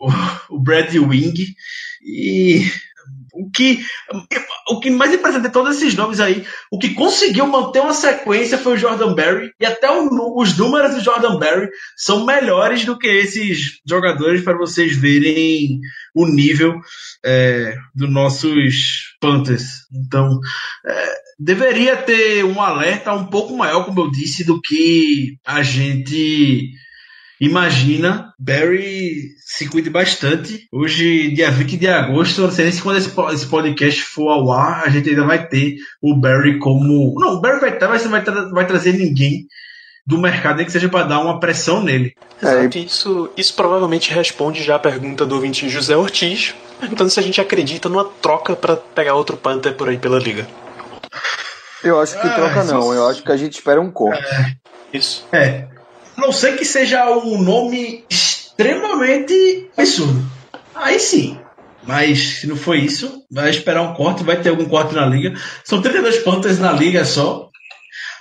o, 0.00 0.56
o 0.56 0.60
Brad 0.60 0.92
Wing. 0.94 1.54
E 2.02 2.64
o 3.38 3.50
que, 3.50 3.84
o 4.70 4.80
que 4.80 4.90
mais 4.90 5.12
impressionante 5.12 5.48
de 5.48 5.52
todos 5.52 5.76
esses 5.76 5.94
nomes 5.94 6.20
aí, 6.20 6.44
o 6.70 6.78
que 6.78 6.94
conseguiu 6.94 7.46
manter 7.46 7.80
uma 7.80 7.92
sequência 7.92 8.58
foi 8.58 8.74
o 8.74 8.78
Jordan 8.78 9.14
Berry, 9.14 9.52
e 9.60 9.66
até 9.66 9.90
o, 9.90 10.08
os 10.40 10.56
números 10.56 10.94
do 10.94 11.00
Jordan 11.00 11.38
Berry 11.38 11.68
são 11.96 12.24
melhores 12.24 12.84
do 12.84 12.98
que 12.98 13.08
esses 13.08 13.80
jogadores 13.86 14.42
para 14.42 14.56
vocês 14.56 14.96
verem 14.96 15.80
o 16.14 16.26
nível 16.26 16.74
é, 17.24 17.76
dos 17.94 18.10
nossos 18.10 19.14
Panthers. 19.20 19.86
Então, 19.92 20.38
é, 20.86 21.14
deveria 21.38 21.96
ter 21.96 22.44
um 22.44 22.60
alerta 22.60 23.12
um 23.12 23.26
pouco 23.26 23.56
maior, 23.56 23.84
como 23.84 24.00
eu 24.00 24.10
disse, 24.10 24.44
do 24.44 24.60
que 24.60 25.36
a 25.44 25.62
gente 25.62 26.70
Imagina, 27.40 28.32
Barry 28.38 29.34
se 29.44 29.68
cuide 29.68 29.90
bastante. 29.90 30.66
Hoje, 30.72 31.30
dia 31.32 31.50
20 31.50 31.76
de 31.76 31.86
agosto, 31.86 32.40
não 32.40 32.50
sei 32.50 32.64
nem 32.64 32.72
se 32.72 32.80
quando 32.80 32.96
esse 32.96 33.46
podcast 33.46 34.02
for 34.02 34.30
ao 34.30 34.50
ar, 34.50 34.84
a 34.86 34.88
gente 34.88 35.10
ainda 35.10 35.24
vai 35.24 35.46
ter 35.46 35.76
o 36.00 36.16
Barry 36.16 36.58
como. 36.58 37.14
Não, 37.18 37.34
o 37.34 37.40
Barry 37.40 37.60
vai 37.60 37.74
estar, 37.74 37.88
mas 37.88 38.02
você 38.02 38.08
vai, 38.08 38.22
tra 38.22 38.48
vai 38.48 38.66
trazer 38.66 38.94
ninguém 38.94 39.46
do 40.06 40.18
mercado, 40.18 40.56
nem 40.56 40.66
que 40.66 40.72
seja 40.72 40.88
para 40.88 41.04
dar 41.04 41.20
uma 41.20 41.38
pressão 41.38 41.82
nele. 41.82 42.14
Exato, 42.40 42.78
é. 42.78 42.80
isso, 42.80 43.30
isso 43.36 43.54
provavelmente 43.54 44.14
responde 44.14 44.62
já 44.62 44.76
a 44.76 44.78
pergunta 44.78 45.26
do 45.26 45.34
ouvinte 45.34 45.68
José 45.68 45.96
Ortiz, 45.96 46.54
perguntando 46.80 47.10
se 47.10 47.20
a 47.20 47.22
gente 47.22 47.40
acredita 47.40 47.88
numa 47.88 48.04
troca 48.04 48.56
para 48.56 48.76
pegar 48.76 49.14
outro 49.14 49.36
Panther 49.36 49.74
por 49.74 49.88
aí 49.88 49.98
pela 49.98 50.18
liga. 50.18 50.46
Eu 51.82 52.00
acho 52.00 52.18
que 52.20 52.26
ah, 52.26 52.34
troca 52.34 52.64
não, 52.64 52.94
eu 52.94 53.06
acho 53.08 53.22
que 53.22 53.32
a 53.32 53.36
gente 53.36 53.54
espera 53.54 53.80
um 53.80 53.90
corte. 53.90 54.24
É. 54.24 54.56
Isso. 54.96 55.26
É. 55.32 55.75
A 56.16 56.20
não 56.20 56.32
ser 56.32 56.56
que 56.56 56.64
seja 56.64 57.10
um 57.18 57.42
nome 57.42 58.04
extremamente 58.08 59.70
absurdo. 59.76 60.22
Aí 60.74 60.98
sim. 60.98 61.38
Mas 61.86 62.40
se 62.40 62.46
não 62.46 62.56
for 62.56 62.76
isso, 62.76 63.22
vai 63.30 63.50
esperar 63.50 63.82
um 63.82 63.94
corte, 63.94 64.24
vai 64.24 64.40
ter 64.40 64.48
algum 64.48 64.64
corte 64.64 64.94
na 64.94 65.06
liga. 65.06 65.34
São 65.64 65.80
32 65.80 66.18
Panthers 66.18 66.58
na 66.58 66.72
liga 66.72 67.04
só. 67.04 67.48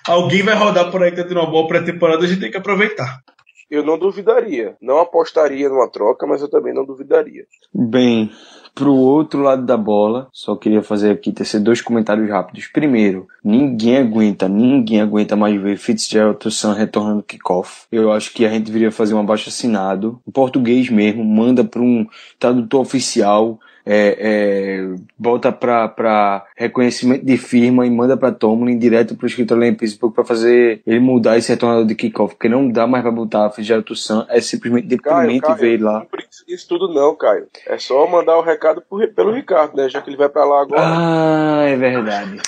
Alguém 0.08 0.44
vai 0.44 0.56
rodar 0.56 0.92
por 0.92 1.02
aí 1.02 1.12
tendo 1.12 1.32
uma 1.32 1.50
boa 1.50 1.68
pré-temporada, 1.68 2.24
a 2.24 2.28
gente 2.28 2.42
tem 2.42 2.52
que 2.52 2.58
aproveitar. 2.58 3.22
Eu 3.70 3.84
não 3.84 3.98
duvidaria. 3.98 4.76
Não 4.80 5.00
apostaria 5.00 5.68
numa 5.68 5.90
troca, 5.90 6.28
mas 6.28 6.42
eu 6.42 6.50
também 6.50 6.74
não 6.74 6.86
duvidaria. 6.86 7.46
Bem, 7.74 8.32
pro 8.76 8.94
outro 8.94 9.42
lado 9.42 9.66
da 9.66 9.78
bola, 9.78 10.28
só 10.34 10.54
queria 10.56 10.84
fazer 10.84 11.12
aqui 11.12 11.32
tecer 11.32 11.62
dois 11.62 11.82
comentários 11.82 12.30
rápidos. 12.30 12.68
Primeiro, 12.68 13.26
ninguém 13.42 13.98
aguenta, 13.98 14.50
ninguém 14.50 15.00
aguenta 15.00 15.36
mais 15.36 15.60
ver 15.60 15.78
Fitzgerald 15.78 16.38
Toussaint 16.38 16.78
retornando 16.78 17.24
kickoff. 17.24 17.86
Eu 17.90 18.12
acho 18.12 18.34
que 18.34 18.46
a 18.46 18.50
gente 18.50 18.66
deveria 18.66 18.92
fazer 18.92 19.14
um 19.14 19.20
abaixo 19.20 19.48
assinado, 19.48 20.20
em 20.28 20.32
português 20.32 20.90
mesmo, 20.90 21.24
manda 21.24 21.64
para 21.64 21.82
um 21.82 22.06
tradutor 22.38 22.82
oficial 22.82 23.58
é, 23.86 24.18
é, 24.20 24.96
bota 25.18 25.52
para 25.52 26.46
reconhecimento 26.56 27.26
de 27.26 27.38
firma 27.38 27.86
e 27.86 27.90
manda 27.90 28.18
para 28.18 28.32
Tomlin 28.32 28.78
direto 28.80 29.16
pro 29.16 29.28
escritório 29.28 29.64
em 29.64 29.76
Pittsburgh 29.76 30.14
para 30.14 30.26
fazer 30.26 30.82
ele 30.86 31.00
mudar 31.00 31.38
esse 31.38 31.52
retornador 31.52 31.86
de 31.86 31.96
kickoff, 31.96 32.34
porque 32.36 32.50
não 32.50 32.70
dá 32.70 32.88
mais 32.88 33.04
para 33.04 33.12
botar 33.12 33.52
Fitzgerald 33.52 33.86
Toussaint, 33.86 34.26
é 34.30 34.42
simplesmente 34.42 34.88
deprimente 34.88 35.54
ver 35.54 35.74
ele 35.74 35.84
lá. 35.84 36.06
isso 36.48 36.68
tudo 36.68 36.92
não, 36.92 37.16
Caio. 37.16 37.48
É 37.68 37.78
só 37.78 38.08
mandar 38.08 38.38
o 38.38 38.42
recado 38.42 38.82
pro, 38.82 39.08
pelo 39.10 39.32
Ricardo, 39.32 39.76
né? 39.78 39.88
Já 39.88 40.02
que 40.02 40.10
ele 40.10 40.18
vai 40.18 40.30
pra 40.30 40.46
lá 40.46 40.62
agora. 40.62 40.82
Ah, 40.84 41.64
é 41.68 41.76
verdade. 41.76 42.40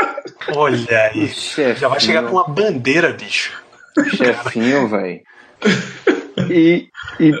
Olha 0.56 1.10
aí. 1.12 1.28
Chefinho, 1.28 1.76
Já 1.76 1.88
vai 1.88 2.00
chegar 2.00 2.22
com 2.24 2.32
uma 2.32 2.48
bandeira, 2.48 3.12
bicho. 3.12 3.62
chefinho, 4.16 4.88
velho. 4.88 5.20
E, 6.50 6.88
e 7.18 7.32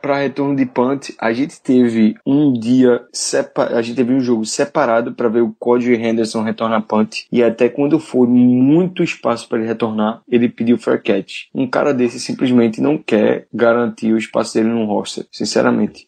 pra 0.00 0.18
retorno 0.18 0.56
de 0.56 0.64
punt, 0.64 1.10
a 1.18 1.32
gente 1.32 1.60
teve 1.60 2.16
um 2.24 2.52
dia 2.52 3.04
separa, 3.12 3.76
a 3.76 3.82
gente 3.82 3.96
teve 3.96 4.12
um 4.12 4.20
jogo 4.20 4.44
separado 4.44 5.12
para 5.12 5.28
ver 5.28 5.42
o 5.42 5.54
Cody 5.58 5.92
Henderson 5.92 6.42
retornar 6.42 6.82
punt 6.82 7.26
e 7.30 7.42
até 7.42 7.68
quando 7.68 7.98
foi 7.98 8.26
muito 8.26 9.02
espaço 9.02 9.48
para 9.48 9.58
ele 9.58 9.66
retornar, 9.66 10.22
ele 10.28 10.48
pediu 10.48 10.78
fair 10.78 11.02
catch. 11.02 11.46
Um 11.54 11.66
cara 11.66 11.92
desse 11.92 12.18
simplesmente 12.18 12.80
não 12.80 12.96
quer 12.96 13.46
garantir 13.52 14.12
o 14.12 14.18
espaço 14.18 14.54
dele 14.54 14.70
no 14.70 14.84
roster, 14.86 15.26
sinceramente. 15.30 16.06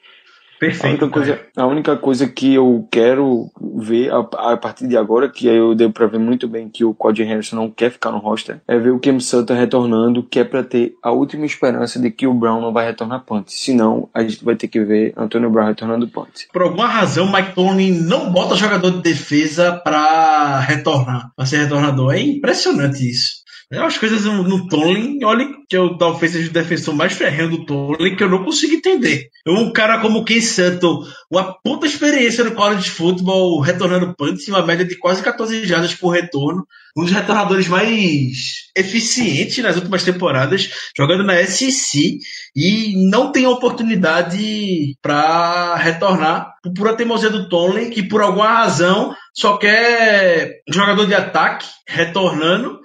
A 0.60 0.66
única, 0.66 1.06
Perfeito. 1.06 1.10
coisa, 1.10 1.40
a 1.56 1.66
única 1.66 1.96
coisa 1.96 2.28
que 2.28 2.54
eu 2.54 2.86
quero 2.90 3.50
ver 3.76 4.12
a, 4.12 4.18
a 4.52 4.56
partir 4.56 4.86
de 4.86 4.96
agora, 4.96 5.28
que 5.28 5.48
aí 5.48 5.56
eu 5.56 5.74
deu 5.74 5.90
pra 5.90 6.06
ver 6.06 6.18
muito 6.18 6.46
bem 6.46 6.68
que 6.68 6.84
o 6.84 6.92
Cody 6.92 7.22
Henderson 7.22 7.56
não 7.56 7.70
quer 7.70 7.90
ficar 7.90 8.10
no 8.10 8.18
roster, 8.18 8.60
é 8.68 8.78
ver 8.78 8.90
o 8.90 9.00
Cam 9.00 9.18
Sutton 9.18 9.54
retornando, 9.54 10.22
que 10.22 10.38
é 10.38 10.44
pra 10.44 10.62
ter 10.62 10.94
a 11.02 11.10
última 11.10 11.46
esperança 11.46 11.98
de 11.98 12.10
que 12.10 12.26
o 12.26 12.34
Brown 12.34 12.60
não 12.60 12.72
vai 12.72 12.86
retornar 12.86 13.24
punt. 13.24 13.48
Senão, 13.48 14.08
a 14.12 14.22
gente 14.22 14.44
vai 14.44 14.54
ter 14.54 14.68
que 14.68 14.80
ver 14.84 15.14
Antônio 15.16 15.50
Brown 15.50 15.66
retornando 15.66 16.08
punt. 16.08 16.46
Por 16.52 16.62
alguma 16.62 16.86
razão, 16.86 17.26
o 17.26 17.32
Mike 17.32 17.54
Tomlin 17.54 17.92
não 17.92 18.30
bota 18.30 18.54
jogador 18.54 18.90
de 18.90 19.02
defesa 19.02 19.72
pra 19.72 20.60
retornar, 20.60 21.32
pra 21.34 21.46
ser 21.46 21.58
retornador. 21.58 22.12
É 22.12 22.20
impressionante 22.20 23.08
isso. 23.08 23.39
Umas 23.72 23.96
coisas 23.96 24.24
no, 24.24 24.42
no 24.42 24.66
Tomlin, 24.66 25.22
olha 25.22 25.48
que 25.68 25.76
eu 25.76 25.96
talvez 25.96 26.32
seja 26.32 26.50
o 26.50 26.52
defensor 26.52 26.92
mais 26.92 27.12
ferrenho 27.12 27.50
do 27.50 27.64
Tomlin, 27.64 28.16
que 28.16 28.24
eu 28.24 28.28
não 28.28 28.44
consigo 28.44 28.74
entender. 28.74 29.28
Um 29.46 29.72
cara 29.72 30.00
como 30.00 30.24
Ken 30.24 30.40
Sutton, 30.40 31.06
uma 31.30 31.54
puta 31.62 31.86
experiência 31.86 32.42
no 32.42 32.50
college 32.56 32.82
de 32.82 32.90
futebol, 32.90 33.60
retornando 33.60 34.12
punt, 34.16 34.40
uma 34.48 34.66
média 34.66 34.84
de 34.84 34.98
quase 34.98 35.22
14 35.22 35.64
jardas 35.66 35.94
por 35.94 36.10
retorno. 36.10 36.66
Um 36.96 37.04
dos 37.04 37.12
retornadores 37.12 37.68
mais 37.68 38.70
eficientes 38.76 39.62
nas 39.62 39.76
últimas 39.76 40.02
temporadas, 40.02 40.68
jogando 40.96 41.22
na 41.22 41.36
SEC, 41.46 42.18
e 42.56 43.08
não 43.08 43.30
tem 43.30 43.46
oportunidade 43.46 44.96
para 45.00 45.76
retornar 45.76 46.54
por 46.60 46.72
pura 46.74 46.96
teimosia 46.96 47.30
do 47.30 47.48
Tomlin, 47.48 47.90
que 47.90 48.02
por 48.02 48.20
alguma 48.20 48.48
razão 48.48 49.14
só 49.32 49.56
quer 49.56 50.60
jogador 50.68 51.06
de 51.06 51.14
ataque 51.14 51.68
retornando 51.86 52.79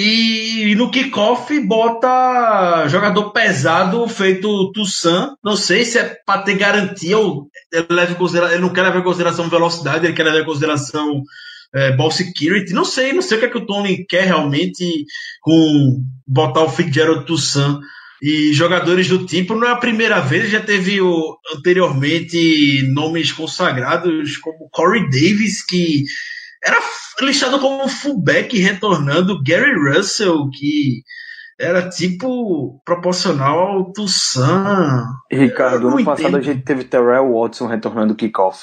e 0.00 0.74
no 0.76 0.92
kickoff 0.92 1.58
bota 1.60 2.86
jogador 2.86 3.32
pesado 3.32 4.06
feito 4.06 4.70
Tussan. 4.70 5.34
Não 5.42 5.56
sei 5.56 5.84
se 5.84 5.98
é 5.98 6.16
para 6.24 6.42
ter 6.42 6.54
garantia 6.54 7.18
ou 7.18 7.48
ele, 7.72 7.86
leva 7.90 8.16
ele 8.52 8.58
não 8.58 8.68
quer 8.68 8.82
levar 8.82 9.00
em 9.00 9.02
consideração 9.02 9.48
velocidade, 9.48 10.06
ele 10.06 10.14
quer 10.14 10.22
levar 10.22 10.40
em 10.40 10.44
consideração 10.44 11.22
é, 11.74 11.96
ball 11.96 12.12
security. 12.12 12.72
Não 12.72 12.84
sei, 12.84 13.12
não 13.12 13.22
sei 13.22 13.38
o 13.38 13.40
que, 13.40 13.46
é 13.46 13.50
que 13.50 13.58
o 13.58 13.66
Tony 13.66 14.06
quer 14.06 14.26
realmente 14.26 15.04
com 15.40 16.04
botar 16.24 16.62
o 16.62 16.70
Fitzgerald 16.70 17.26
Tussan 17.26 17.80
e 18.22 18.52
jogadores 18.52 19.08
do 19.08 19.26
tipo. 19.26 19.56
Não 19.56 19.66
é 19.66 19.72
a 19.72 19.76
primeira 19.76 20.20
vez, 20.20 20.48
já 20.48 20.60
teve 20.60 21.00
o, 21.00 21.36
anteriormente 21.56 22.82
nomes 22.92 23.32
consagrados 23.32 24.36
como 24.36 24.68
Corey 24.70 25.10
Davis, 25.10 25.64
que 25.66 26.04
era 26.64 26.78
listado 27.20 27.58
como 27.60 27.88
fullback 27.88 28.58
retornando, 28.58 29.42
Gary 29.42 29.72
Russell, 29.74 30.48
que 30.50 31.02
era 31.58 31.88
tipo 31.88 32.80
proporcional 32.84 33.58
ao 33.58 33.92
Tussan. 33.92 35.04
Ricardo, 35.30 35.88
ano 35.88 36.04
passado 36.04 36.36
a 36.36 36.40
gente 36.40 36.62
teve 36.62 36.84
Terrell 36.84 37.32
Watson 37.32 37.66
retornando 37.66 38.14
kickoff. 38.14 38.62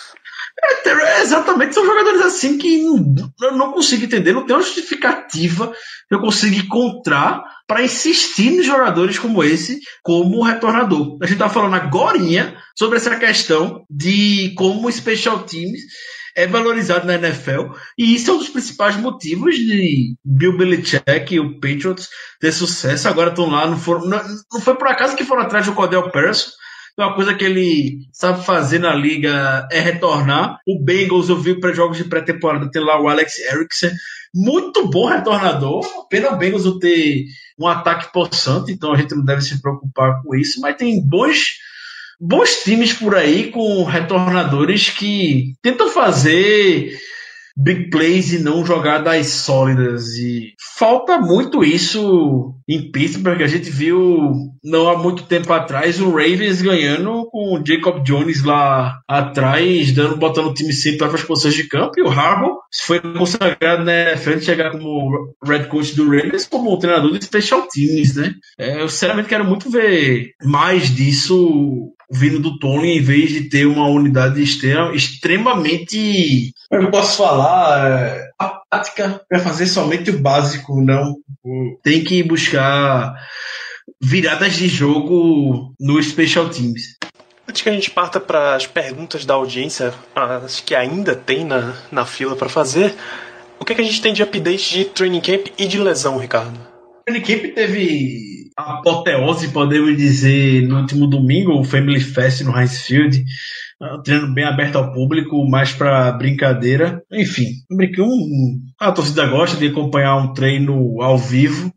É, 0.64 1.22
Exatamente, 1.22 1.74
são 1.74 1.86
jogadores 1.86 2.22
assim 2.22 2.58
que 2.58 2.82
não- 2.84 3.30
eu 3.42 3.58
não 3.58 3.72
consigo 3.74 4.06
entender, 4.06 4.32
não 4.32 4.46
tem 4.46 4.56
uma 4.56 4.62
justificativa 4.62 5.74
que 6.08 6.16
eu 6.16 6.20
consiga 6.22 6.56
encontrar 6.58 7.44
para 7.68 7.84
insistir 7.84 8.52
nos 8.52 8.66
jogadores 8.66 9.20
como 9.20 9.44
esse 9.44 9.80
como 10.04 10.44
retornador. 10.44 11.18
A 11.22 11.26
gente 11.26 11.40
tá 11.40 11.50
falando 11.50 11.74
agora 11.76 12.20
sobre 12.78 12.98
essa 12.98 13.16
questão 13.18 13.84
de 13.90 14.54
como 14.56 14.92
special 14.92 15.40
teams 15.40 15.80
é 16.36 16.46
valorizado 16.46 17.08
na 17.08 17.16
NFL 17.16 17.74
e 17.98 18.16
isso 18.16 18.30
é 18.30 18.34
um 18.34 18.38
dos 18.38 18.50
principais 18.50 18.98
motivos 18.98 19.56
de 19.56 20.16
Bill 20.24 20.58
Belichick 20.58 21.34
e 21.34 21.40
o 21.40 21.60
Patriots 21.60 22.10
ter 22.40 22.52
sucesso. 22.52 23.08
Agora 23.08 23.30
estão 23.30 23.50
lá, 23.50 23.66
não, 23.68 23.78
foram, 23.78 24.06
não, 24.06 24.22
não 24.52 24.62
foi 24.62 24.76
por 24.76 24.88
acaso 24.88 25.16
que 25.16 25.24
foram 25.24 25.44
atrás 25.44 25.66
do 25.66 25.74
Cordell 25.74 26.04
Patterson, 26.12 26.52
uma 26.98 27.14
coisa 27.14 27.34
que 27.36 27.44
ele 27.44 28.08
sabe 28.14 28.46
fazer 28.46 28.80
na 28.80 28.96
liga 28.96 29.68
é 29.70 29.82
retornar. 29.82 30.60
O 30.66 30.82
Bengals, 30.82 31.28
eu 31.28 31.38
vi 31.38 31.60
para 31.60 31.74
jogos 31.74 31.98
de 31.98 32.06
pré-temporada, 32.06 32.72
tem 32.72 32.82
lá 32.82 33.02
o 33.02 33.10
Alex 33.10 33.38
Erickson, 33.40 33.92
muito 34.34 34.90
bom 34.90 35.08
retornador. 35.08 35.86
Pena 36.10 36.32
o 36.32 36.38
Bengals 36.38 36.64
não 36.64 36.80
ter 36.80 37.26
um 37.60 37.68
ataque 37.68 38.14
possante, 38.14 38.72
então 38.72 38.94
a 38.94 38.98
gente 38.98 39.14
não 39.14 39.26
deve 39.26 39.42
se 39.42 39.62
preocupar 39.62 40.22
com 40.24 40.36
isso, 40.36 40.62
mas 40.62 40.78
tem 40.78 41.06
bons 41.06 41.56
bons 42.20 42.64
times 42.64 42.94
por 42.94 43.16
aí 43.16 43.52
com 43.52 43.84
retornadores 43.84 44.90
que 44.90 45.54
tentam 45.62 45.90
fazer 45.90 46.98
big 47.58 47.90
plays 47.90 48.34
e 48.34 48.40
não 48.40 48.66
jogadas 48.66 49.28
sólidas. 49.28 50.16
E 50.18 50.54
falta 50.78 51.18
muito 51.18 51.64
isso 51.64 52.54
em 52.68 52.92
Pittsburgh. 52.92 53.42
A 53.42 53.48
gente 53.48 53.70
viu 53.70 54.34
não 54.66 54.90
há 54.90 54.98
muito 54.98 55.24
tempo 55.24 55.54
atrás 55.54 56.02
o 56.02 56.10
Ravens 56.10 56.62
ganhando 56.62 57.30
com 57.30 57.54
o 57.54 57.64
Jacob 57.66 58.04
Jones 58.04 58.44
lá 58.44 59.00
atrás, 59.08 59.92
dando, 59.92 60.18
botando 60.18 60.48
o 60.48 60.54
time 60.54 60.74
sempre 60.74 60.98
para 60.98 61.16
as 61.16 61.24
posições 61.24 61.54
de 61.54 61.68
campo. 61.68 61.94
E 61.98 62.02
o 62.02 62.10
Harbaugh 62.10 62.58
foi 62.86 63.00
consagrado 63.00 63.90
NFL 63.90 64.34
de 64.34 64.46
chegar 64.46 64.72
como 64.72 65.34
red 65.46 65.66
coach 65.66 65.96
do 65.96 66.10
Ravens 66.10 66.48
como 66.48 66.74
um 66.74 66.80
treinador 66.80 67.18
de 67.18 67.26
special 67.26 67.68
teams, 67.68 68.16
né? 68.16 68.34
É, 68.58 68.82
eu 68.82 68.90
sinceramente 68.90 69.30
quero 69.30 69.46
muito 69.46 69.70
ver 69.70 70.32
mais 70.44 70.94
disso 70.94 71.92
vindo 72.12 72.40
do 72.40 72.58
Tony 72.60 72.98
em 72.98 73.02
vez 73.02 73.30
de 73.30 73.50
ter 73.50 73.66
uma 73.66 73.88
unidade 73.88 74.42
extrema, 74.42 74.94
extremamente. 74.94 76.52
Como 76.70 76.84
eu 76.84 76.92
posso 76.92 77.18
falar? 77.18 77.88
é, 77.88 78.26
apática 78.40 79.22
para 79.30 79.40
fazer 79.40 79.68
somente 79.68 80.10
o 80.10 80.20
básico, 80.20 80.82
não. 80.82 81.16
Tem 81.84 82.04
que 82.04 82.24
buscar 82.24 83.14
viradas 84.02 84.54
de 84.54 84.68
jogo 84.68 85.74
no 85.80 86.02
Special 86.02 86.50
Teams. 86.50 86.98
Antes 87.48 87.62
que 87.62 87.70
a 87.70 87.74
gente 87.74 87.92
parta 87.92 88.20
para 88.20 88.56
as 88.56 88.66
perguntas 88.66 89.26
da 89.26 89.36
audiência, 89.36 89.94
as 90.16 90.60
que 90.60 90.74
ainda 90.74 91.16
tem 91.16 91.46
na, 91.46 91.76
na 91.92 92.06
fila 92.06 92.36
para 92.36 92.50
fazer, 92.50 92.96
o 93.60 93.66
que, 93.66 93.74
é 93.74 93.76
que 93.76 93.82
a 93.82 93.86
gente 93.86 94.02
tem 94.02 94.14
de 94.14 94.24
update 94.24 94.74
de 94.74 94.86
training 94.86 95.22
camp 95.22 95.48
e 95.58 95.68
de 95.68 95.80
lesão, 95.80 96.18
Ricardo? 96.18 96.58
Training 97.06 97.24
camp 97.24 97.54
teve 97.54 98.36
apoteose, 98.58 99.50
podemos 99.50 99.96
dizer, 99.98 100.68
no 100.68 100.80
último 100.80 101.08
domingo, 101.08 101.60
o 101.60 101.64
Family 101.64 102.00
Fest 102.00 102.42
no 102.42 102.58
Heinz 102.58 102.86
Field. 102.86 103.24
Um 103.82 104.02
treino 104.02 104.34
bem 104.34 104.46
aberto 104.46 104.78
ao 104.78 104.94
público, 104.94 105.48
mais 105.50 105.72
para 105.72 106.12
brincadeira. 106.14 107.04
Enfim, 107.12 107.48
um, 108.00 108.60
a 108.80 108.92
torcida 108.92 109.28
gosta 109.28 109.58
de 109.58 109.68
acompanhar 109.68 110.16
um 110.16 110.34
treino 110.34 111.02
ao 111.02 111.18
vivo. 111.18 111.74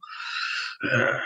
É, 0.84 1.20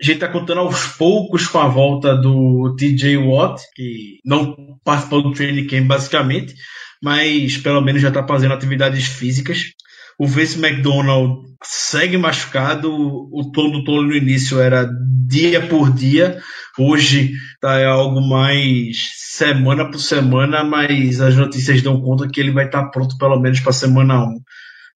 a 0.00 0.04
gente 0.04 0.14
está 0.14 0.28
contando 0.28 0.60
aos 0.60 0.86
poucos 0.96 1.46
com 1.46 1.58
a 1.58 1.68
volta 1.68 2.14
do 2.14 2.74
TJ 2.76 3.16
Watt, 3.16 3.60
que 3.74 4.18
não 4.24 4.54
participou 4.84 5.22
do 5.22 5.32
training 5.32 5.66
camp 5.66 5.86
basicamente, 5.86 6.54
mas 7.02 7.56
pelo 7.58 7.80
menos 7.80 8.00
já 8.00 8.08
está 8.08 8.26
fazendo 8.26 8.54
atividades 8.54 9.06
físicas. 9.06 9.72
O 10.18 10.26
Vince 10.26 10.58
McDonald 10.58 11.42
segue 11.62 12.16
machucado. 12.16 12.90
O 12.92 13.50
tom 13.52 13.70
do 13.70 13.84
Tony 13.84 14.08
no 14.08 14.16
início 14.16 14.60
era 14.60 14.88
dia 15.28 15.66
por 15.66 15.92
dia. 15.92 16.40
Hoje 16.78 17.32
tá 17.60 17.84
algo 17.86 18.20
mais 18.20 19.10
semana 19.16 19.88
por 19.90 20.00
semana, 20.00 20.64
mas 20.64 21.20
as 21.20 21.36
notícias 21.36 21.82
dão 21.82 22.00
conta 22.00 22.28
que 22.28 22.40
ele 22.40 22.50
vai 22.50 22.66
estar 22.66 22.88
pronto 22.90 23.16
pelo 23.18 23.38
menos 23.38 23.60
para 23.60 23.72
semana 23.72 24.24
1 24.24 24.38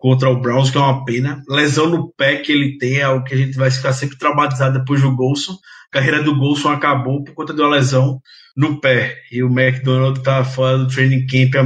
contra 0.02 0.28
o 0.28 0.40
Browns, 0.40 0.68
que 0.68 0.76
é 0.76 0.80
uma 0.80 1.04
pena. 1.04 1.44
Lesão 1.48 1.88
no 1.88 2.12
pé 2.12 2.38
que 2.38 2.50
ele 2.50 2.76
tem 2.76 2.96
é 2.96 3.02
algo 3.02 3.24
que 3.24 3.34
a 3.34 3.36
gente 3.36 3.56
vai 3.56 3.70
ficar 3.70 3.92
sempre 3.92 4.18
traumatizado 4.18 4.80
depois 4.80 5.00
do 5.00 5.14
Golson. 5.14 5.52
A 5.52 5.92
carreira 5.92 6.20
do 6.20 6.36
Golson 6.36 6.70
acabou 6.70 7.22
por 7.22 7.34
conta 7.34 7.54
de 7.54 7.62
uma 7.62 7.70
lesão 7.70 8.20
no 8.56 8.80
pé. 8.80 9.16
E 9.30 9.44
o 9.44 9.46
McDonald 9.46 10.20
tá 10.20 10.44
fora 10.44 10.76
do 10.76 10.88
training 10.88 11.24
camp 11.26 11.54
há 11.54 11.64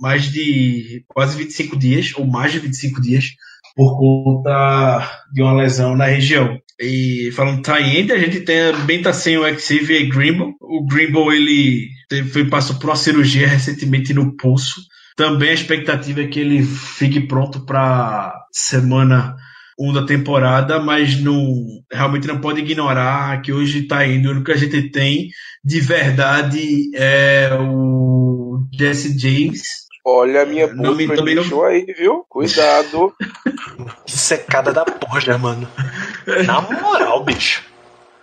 mais 0.00 0.32
de 0.32 1.04
quase 1.06 1.38
25 1.38 1.78
dias, 1.78 2.12
ou 2.16 2.26
mais 2.26 2.50
de 2.50 2.58
25 2.58 3.00
dias, 3.00 3.26
por 3.76 3.96
conta 3.96 5.22
de 5.32 5.40
uma 5.40 5.52
lesão 5.52 5.96
na 5.96 6.06
região. 6.06 6.58
E 6.80 7.30
falando 7.36 7.62
end, 7.78 8.10
a 8.10 8.18
gente 8.18 8.40
tem, 8.40 8.72
também 8.72 9.00
tá 9.00 9.12
sem 9.12 9.38
o 9.38 9.58
Xavier 9.60 10.08
Grimble. 10.08 10.54
O 10.60 10.84
Grimble, 10.84 11.36
ele 11.36 11.88
teve, 12.08 12.30
foi, 12.30 12.46
passou 12.46 12.80
por 12.80 12.90
uma 12.90 12.96
cirurgia 12.96 13.46
recentemente 13.46 14.12
no 14.12 14.36
pulso. 14.36 14.74
Também 15.16 15.48
a 15.50 15.54
expectativa 15.54 16.20
é 16.22 16.26
que 16.26 16.38
ele 16.38 16.62
fique 16.62 17.20
pronto 17.26 17.64
para 17.64 18.34
semana 18.52 19.34
1 19.78 19.92
da 19.94 20.04
temporada, 20.04 20.78
mas 20.78 21.18
não, 21.20 21.64
realmente 21.90 22.26
não 22.28 22.38
pode 22.40 22.60
ignorar 22.60 23.40
que 23.40 23.52
hoje 23.52 23.80
está 23.80 24.06
indo. 24.06 24.30
O 24.30 24.44
que 24.44 24.52
a 24.52 24.56
gente 24.56 24.90
tem 24.90 25.28
de 25.64 25.80
verdade 25.80 26.90
é 26.94 27.48
o 27.58 28.60
Jesse 28.78 29.18
James. 29.18 29.62
Olha 30.04 30.42
a 30.42 30.46
minha 30.46 30.66
Não 30.72 30.94
me- 30.94 31.08
também 31.08 31.34
não- 31.34 31.64
aí, 31.64 31.84
viu? 31.98 32.24
Cuidado. 32.28 33.12
Que 34.06 34.12
secada 34.12 34.72
da 34.72 34.84
porra, 34.84 35.36
mano. 35.36 35.68
Na 36.46 36.60
moral, 36.60 37.22
bicho. 37.24 37.62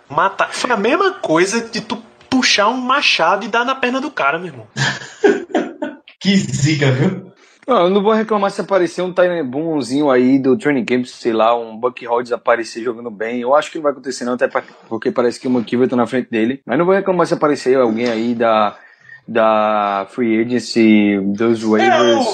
Matar. 0.08 0.48
Foi 0.52 0.70
a 0.70 0.76
mesma 0.76 1.12
coisa 1.12 1.60
de 1.60 1.80
tu 1.80 1.96
puxar 2.28 2.68
um 2.68 2.76
machado 2.76 3.44
e 3.44 3.48
dar 3.48 3.64
na 3.64 3.74
perna 3.74 4.00
do 4.00 4.10
cara, 4.10 4.38
meu 4.38 4.48
irmão. 4.48 4.66
Que 6.24 6.36
zica, 6.38 6.90
viu? 6.90 7.34
Não, 7.68 7.82
eu 7.84 7.90
não 7.90 8.02
vou 8.02 8.14
reclamar 8.14 8.50
se 8.50 8.58
aparecer 8.62 9.02
um 9.02 9.12
time 9.12 9.42
bonzinho 9.42 10.10
aí 10.10 10.38
do 10.38 10.56
training 10.56 10.86
camp, 10.86 11.04
sei 11.04 11.34
lá, 11.34 11.54
um 11.54 11.76
Bucky 11.76 12.08
Hodges 12.08 12.32
aparecer 12.32 12.82
jogando 12.82 13.10
bem. 13.10 13.40
Eu 13.42 13.54
acho 13.54 13.70
que 13.70 13.76
não 13.76 13.82
vai 13.82 13.92
acontecer 13.92 14.24
não, 14.24 14.32
até 14.32 14.48
porque 14.88 15.10
parece 15.10 15.38
que 15.38 15.46
o 15.46 15.50
McKee 15.50 15.86
tá 15.86 15.96
na 15.96 16.06
frente 16.06 16.30
dele. 16.30 16.62
Mas 16.66 16.78
não 16.78 16.86
vou 16.86 16.94
reclamar 16.94 17.26
se 17.26 17.34
aparecer 17.34 17.76
alguém 17.76 18.08
aí 18.08 18.34
da, 18.34 18.74
da 19.28 20.06
Free 20.10 20.40
Agency, 20.46 21.20
dos 21.36 21.62
waivers. 21.62 22.24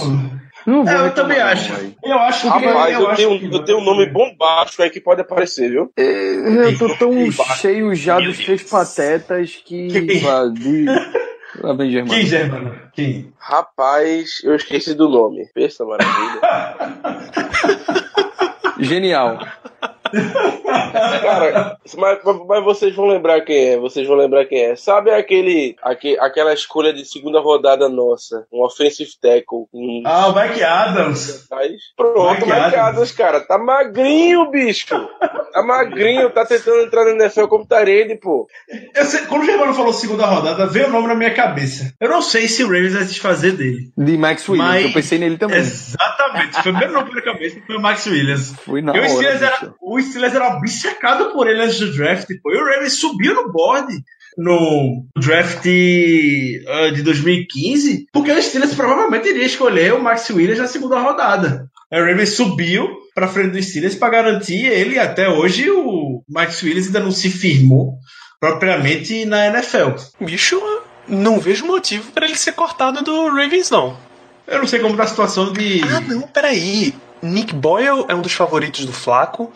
Não 0.65 0.85
vou 0.85 0.93
É, 0.95 1.07
eu 1.07 1.15
também 1.15 1.39
não, 1.41 1.47
acho. 1.47 1.75
véi. 1.75 1.95
Eu 2.05 2.19
acho 2.21 2.43
que 2.43 2.49
Rapaz, 2.49 2.95
eu, 2.95 3.09
acho 3.09 3.17
tenho, 3.17 3.39
que- 3.41 3.57
eu 3.57 3.65
tenho 3.65 3.79
um 3.79 3.85
nome 3.85 4.07
bombástico 4.07 4.85
aí 4.85 4.91
que 4.91 5.01
pode 5.01 5.21
aparecer, 5.21 5.69
viu? 5.69 5.91
É, 5.97 6.67
Eu 6.69 6.79
tô 6.79 6.95
tão 6.97 7.13
cheio 7.61 7.93
já 7.97 8.21
dos 8.21 8.39
três 8.39 8.63
patetas 8.63 9.61
que... 9.65 9.89
De... 9.89 10.85
Lá 11.59 11.73
vem 11.73 11.91
Germano. 11.91 12.15
Quem, 12.15 12.27
Germano? 12.27 12.81
Quem? 12.93 13.33
Rapaz, 13.39 14.41
eu 14.45 14.55
esqueci 14.55 14.95
do 14.95 15.09
nome. 15.09 15.49
Pensa, 15.53 15.85
maravilha. 15.85 16.41
Genial. 18.79 19.39
Cara, 21.23 21.77
mas, 21.97 22.19
mas 22.47 22.65
vocês 22.65 22.95
vão 22.95 23.07
lembrar 23.07 23.41
quem 23.43 23.71
é, 23.71 23.79
vocês 23.79 24.07
vão 24.07 24.17
lembrar 24.17 24.45
quem 24.47 24.65
é. 24.65 24.77
Sabe 24.77 25.11
aquele, 25.11 25.77
aque- 25.83 26.19
aquela 26.21 26.53
escolha 26.53 26.93
de 26.93 27.05
segunda 27.05 27.41
rodada 27.41 27.89
nossa? 27.89 28.47
Um 28.53 28.63
offensive 28.65 29.11
tackle. 29.21 29.67
Um... 29.73 30.03
Ah, 30.05 30.29
o 30.29 30.35
Mike 30.35 30.63
Adams. 30.63 31.47
Pronto, 31.97 32.41
Mike 32.41 32.45
Mike 32.47 32.53
Adams. 32.53 32.75
Adams, 32.77 33.13
cara, 33.13 33.41
tá 33.41 33.59
magrinho, 33.59 34.51
bicho. 34.51 34.87
Tá 35.53 35.63
magrinho, 35.63 36.31
tá 36.31 36.45
tentando 36.45 36.83
entrar 36.83 37.05
na 37.05 37.25
NFL 37.25 37.47
como 37.47 37.67
Tarene, 37.67 38.17
pô. 38.17 38.47
Eu 38.95 39.05
sei- 39.05 39.23
quando 39.27 39.43
o 39.43 39.47
Germano 39.47 39.75
falou 39.75 39.93
segunda 39.93 40.27
rodada, 40.27 40.67
veio 40.67 40.87
o 40.89 40.91
nome 40.91 41.09
na 41.09 41.15
minha 41.15 41.33
cabeça. 41.35 41.93
Eu 42.01 42.09
não 42.09 42.23
sei 42.23 42.49
se 42.49 42.63
o 42.63 42.67
Ravens 42.67 42.93
vai 42.95 43.03
se 43.03 43.09
desfazer 43.11 43.53
dele. 43.53 43.91
De 43.97 44.17
Max 44.17 44.49
Williams, 44.49 44.71
Mas- 44.71 44.85
eu 44.87 44.93
pensei 44.93 45.19
nele 45.19 45.37
também. 45.39 45.59
Exatamente. 45.59 46.53
Foi 46.53 46.61
o 46.61 46.63
primeiro 46.77 46.93
nome 46.93 47.15
na 47.15 47.23
cabeça 47.23 47.61
foi 47.67 47.77
o 47.77 47.81
Max 47.81 48.07
Williams. 48.07 48.55
Foi 48.65 48.81
na 48.83 48.93
o 48.93 48.97
hora, 48.97 49.09
Steelers, 49.09 49.43
era, 49.43 49.57
bicho. 49.59 49.75
O 50.01 50.03
Steelers 50.03 50.35
era 50.35 50.57
obcecado 50.57 51.33
por 51.33 51.49
ele 51.49 51.63
antes 51.63 51.79
do 51.79 51.93
draft. 51.93 52.29
Pô. 52.43 52.53
E 52.53 52.57
o 52.57 52.65
Ravens 52.65 52.95
subiu 52.95 53.35
no 53.35 53.53
board 53.53 53.93
no 54.37 55.05
draft 55.17 55.67
ah, 56.69 56.91
de 56.93 57.03
2015, 57.03 58.07
porque 58.13 58.33
o 58.33 58.43
Steelers 58.43 58.75
provavelmente 58.75 59.29
iria 59.29 59.45
escolher 59.45 59.93
o 59.93 60.03
Max 60.03 60.31
Williams 60.31 60.59
na 60.59 60.69
segunda 60.69 60.99
rodada. 60.99 61.69
O 61.93 61.97
Ravens 61.97 62.35
subiu 62.35 62.89
para 63.15 63.29
frente 63.29 63.53
do 63.53 63.63
Steelers 63.63 63.97
para 63.97 64.11
garantir 64.11 64.67
ele. 64.67 64.99
Até 64.99 65.29
hoje 65.29 65.71
o 65.71 66.23
Max 66.29 66.63
Williams 66.63 66.87
ainda 66.87 67.01
não 67.01 67.11
se 67.11 67.29
firmou 67.31 67.99
propriamente 68.39 69.25
na 69.25 69.49
NFL. 69.49 69.97
Bicho, 70.21 70.61
não 71.07 71.41
vejo 71.41 71.67
motivo 71.67 72.13
pra 72.13 72.27
ele 72.27 72.37
ser 72.37 72.53
cortado 72.53 73.03
do 73.03 73.29
Ravens, 73.29 73.71
não. 73.71 73.97
Eu 74.47 74.59
não 74.61 74.67
sei 74.67 74.81
como 74.81 74.97
tá 74.97 75.03
a 75.03 75.07
situação 75.07 75.53
de. 75.53 75.83
Ah, 75.83 76.01
não, 76.01 76.23
peraí. 76.23 76.95
Nick 77.23 77.55
Boyle 77.55 78.07
é 78.09 78.15
um 78.15 78.23
dos 78.23 78.33
favoritos 78.33 78.85
do 78.85 78.93
Flaco. 78.93 79.53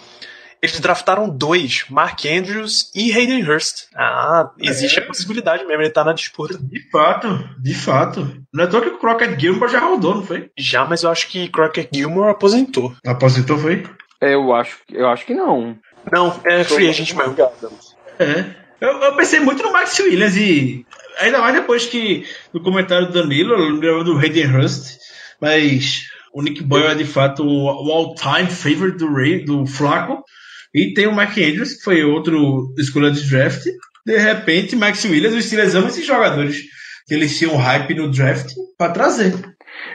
Eles 0.64 0.80
draftaram 0.80 1.28
dois, 1.28 1.84
Mark 1.90 2.24
Andrews 2.24 2.90
e 2.94 3.12
Hayden 3.12 3.46
Hurst. 3.46 3.84
Ah, 3.94 4.50
existe 4.58 4.98
a 4.98 5.04
possibilidade 5.04 5.62
mesmo, 5.66 5.82
ele 5.82 5.90
tá 5.90 6.02
na 6.02 6.14
disputa. 6.14 6.56
De 6.58 6.80
fato, 6.90 7.28
de 7.58 7.74
fato. 7.74 8.42
Não 8.50 8.64
é 8.64 8.66
toa 8.66 8.80
que 8.80 8.88
o 8.88 8.98
Crockett 8.98 9.38
Gilmore 9.38 9.70
já 9.70 9.80
rodou, 9.80 10.14
não 10.14 10.22
foi? 10.22 10.50
Já, 10.56 10.86
mas 10.86 11.02
eu 11.02 11.10
acho 11.10 11.28
que 11.28 11.50
Crocker 11.50 11.86
Gilmore 11.92 12.30
aposentou. 12.30 12.94
Aposentou, 13.06 13.58
foi? 13.58 13.86
É, 14.22 14.32
eu 14.32 14.54
acho, 14.54 14.78
eu 14.90 15.06
acho 15.06 15.26
que 15.26 15.34
não. 15.34 15.78
Não, 16.10 16.40
é 16.46 16.64
free 16.64 16.88
agent 16.88 17.12
mesmo. 17.12 17.36
É. 18.18 18.46
Eu, 18.80 19.02
eu 19.02 19.16
pensei 19.16 19.40
muito 19.40 19.62
no 19.62 19.70
Max 19.70 19.98
Williams 19.98 20.34
e. 20.34 20.86
Ainda 21.18 21.40
mais 21.40 21.54
depois 21.54 21.84
que 21.84 22.26
no 22.54 22.62
comentário 22.62 23.08
do 23.08 23.12
Danilo, 23.12 23.78
do 24.02 24.16
Hayden 24.16 24.46
Hurst, 24.46 24.96
mas 25.38 26.06
o 26.32 26.40
Nick 26.40 26.62
Boyle 26.62 26.86
é 26.86 26.94
de 26.94 27.04
fato 27.04 27.44
o, 27.44 27.86
o 27.86 27.92
all-time 27.92 28.50
favorite 28.50 28.96
do, 28.96 29.12
Ray, 29.12 29.44
do 29.44 29.66
Flaco. 29.66 30.24
E 30.74 30.92
tem 30.92 31.06
o 31.06 31.12
Mark 31.12 31.36
Andrews, 31.38 31.74
que 31.74 31.82
foi 31.84 32.02
outro 32.04 32.72
escolha 32.78 33.10
de 33.10 33.28
draft. 33.28 33.64
De 34.04 34.18
repente, 34.18 34.74
Max 34.76 35.04
Williams, 35.04 35.34
os 35.36 35.44
Steelers 35.46 35.74
amam 35.74 35.88
esses 35.88 36.04
jogadores. 36.04 36.58
Que 37.06 37.14
eles 37.14 37.38
tinham 37.38 37.56
hype 37.56 37.94
no 37.94 38.10
draft 38.10 38.50
pra 38.78 38.88
trazer. 38.90 39.34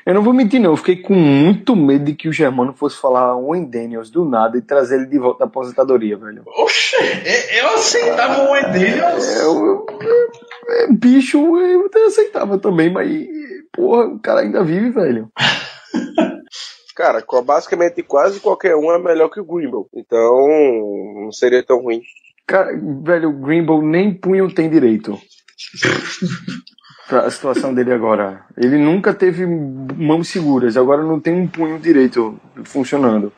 Eu 0.06 0.14
não 0.14 0.22
vou 0.22 0.34
mentir, 0.34 0.60
não. 0.60 0.72
Eu 0.72 0.78
fiquei 0.78 0.98
com 0.98 1.14
muito 1.16 1.76
medo 1.76 2.06
de 2.06 2.14
que 2.14 2.30
o 2.30 2.34
Germano 2.34 2.74
fosse 2.74 3.00
falar 3.02 3.36
um 3.36 3.48
Wayne 3.48 3.66
Daniels 3.70 4.10
do 4.12 4.24
nada 4.26 4.58
e 4.58 4.62
trazer 4.62 4.96
ele 4.98 5.06
de 5.08 5.18
volta 5.18 5.40
da 5.40 5.46
aposentadoria, 5.46 6.16
velho. 6.18 6.44
Oxe, 6.46 6.96
eu 7.58 7.68
aceitava 7.76 8.44
o 8.44 8.62
Daniels. 8.72 9.28
É, 9.28 9.42
eu, 9.44 9.86
eu- 10.02 10.30
é, 10.70 10.88
bicho, 10.94 11.38
eu 11.58 11.86
até 11.88 12.06
aceitava 12.06 12.58
também, 12.60 12.92
mas, 12.92 13.10
porra, 13.74 14.06
o 14.06 14.20
cara 14.20 14.42
ainda 14.42 14.64
vive, 14.64 14.92
velho. 14.92 15.32
Cara, 17.00 17.24
basicamente 17.46 18.04
quase 18.04 18.42
qualquer 18.42 18.76
um 18.76 18.92
é 18.92 19.00
melhor 19.00 19.30
que 19.30 19.40
o 19.40 19.46
Greenville. 19.46 19.86
Então, 19.96 20.46
não 21.24 21.32
seria 21.32 21.64
tão 21.64 21.82
ruim. 21.82 22.02
Cara, 22.46 22.78
velho, 23.02 23.30
o 23.30 23.40
Greenbow 23.40 23.82
nem 23.82 24.14
punho 24.14 24.54
tem 24.54 24.70
direito. 24.70 25.18
pra 27.08 27.22
a 27.22 27.32
situação 27.32 27.74
dele 27.74 27.94
agora. 27.94 28.44
Ele 28.58 28.78
nunca 28.78 29.14
teve 29.14 29.46
mãos 29.46 30.28
seguras, 30.28 30.76
agora 30.76 31.02
não 31.02 31.22
tem 31.22 31.34
um 31.34 31.48
punho 31.48 31.80
direito 31.80 32.38
funcionando. 32.66 33.32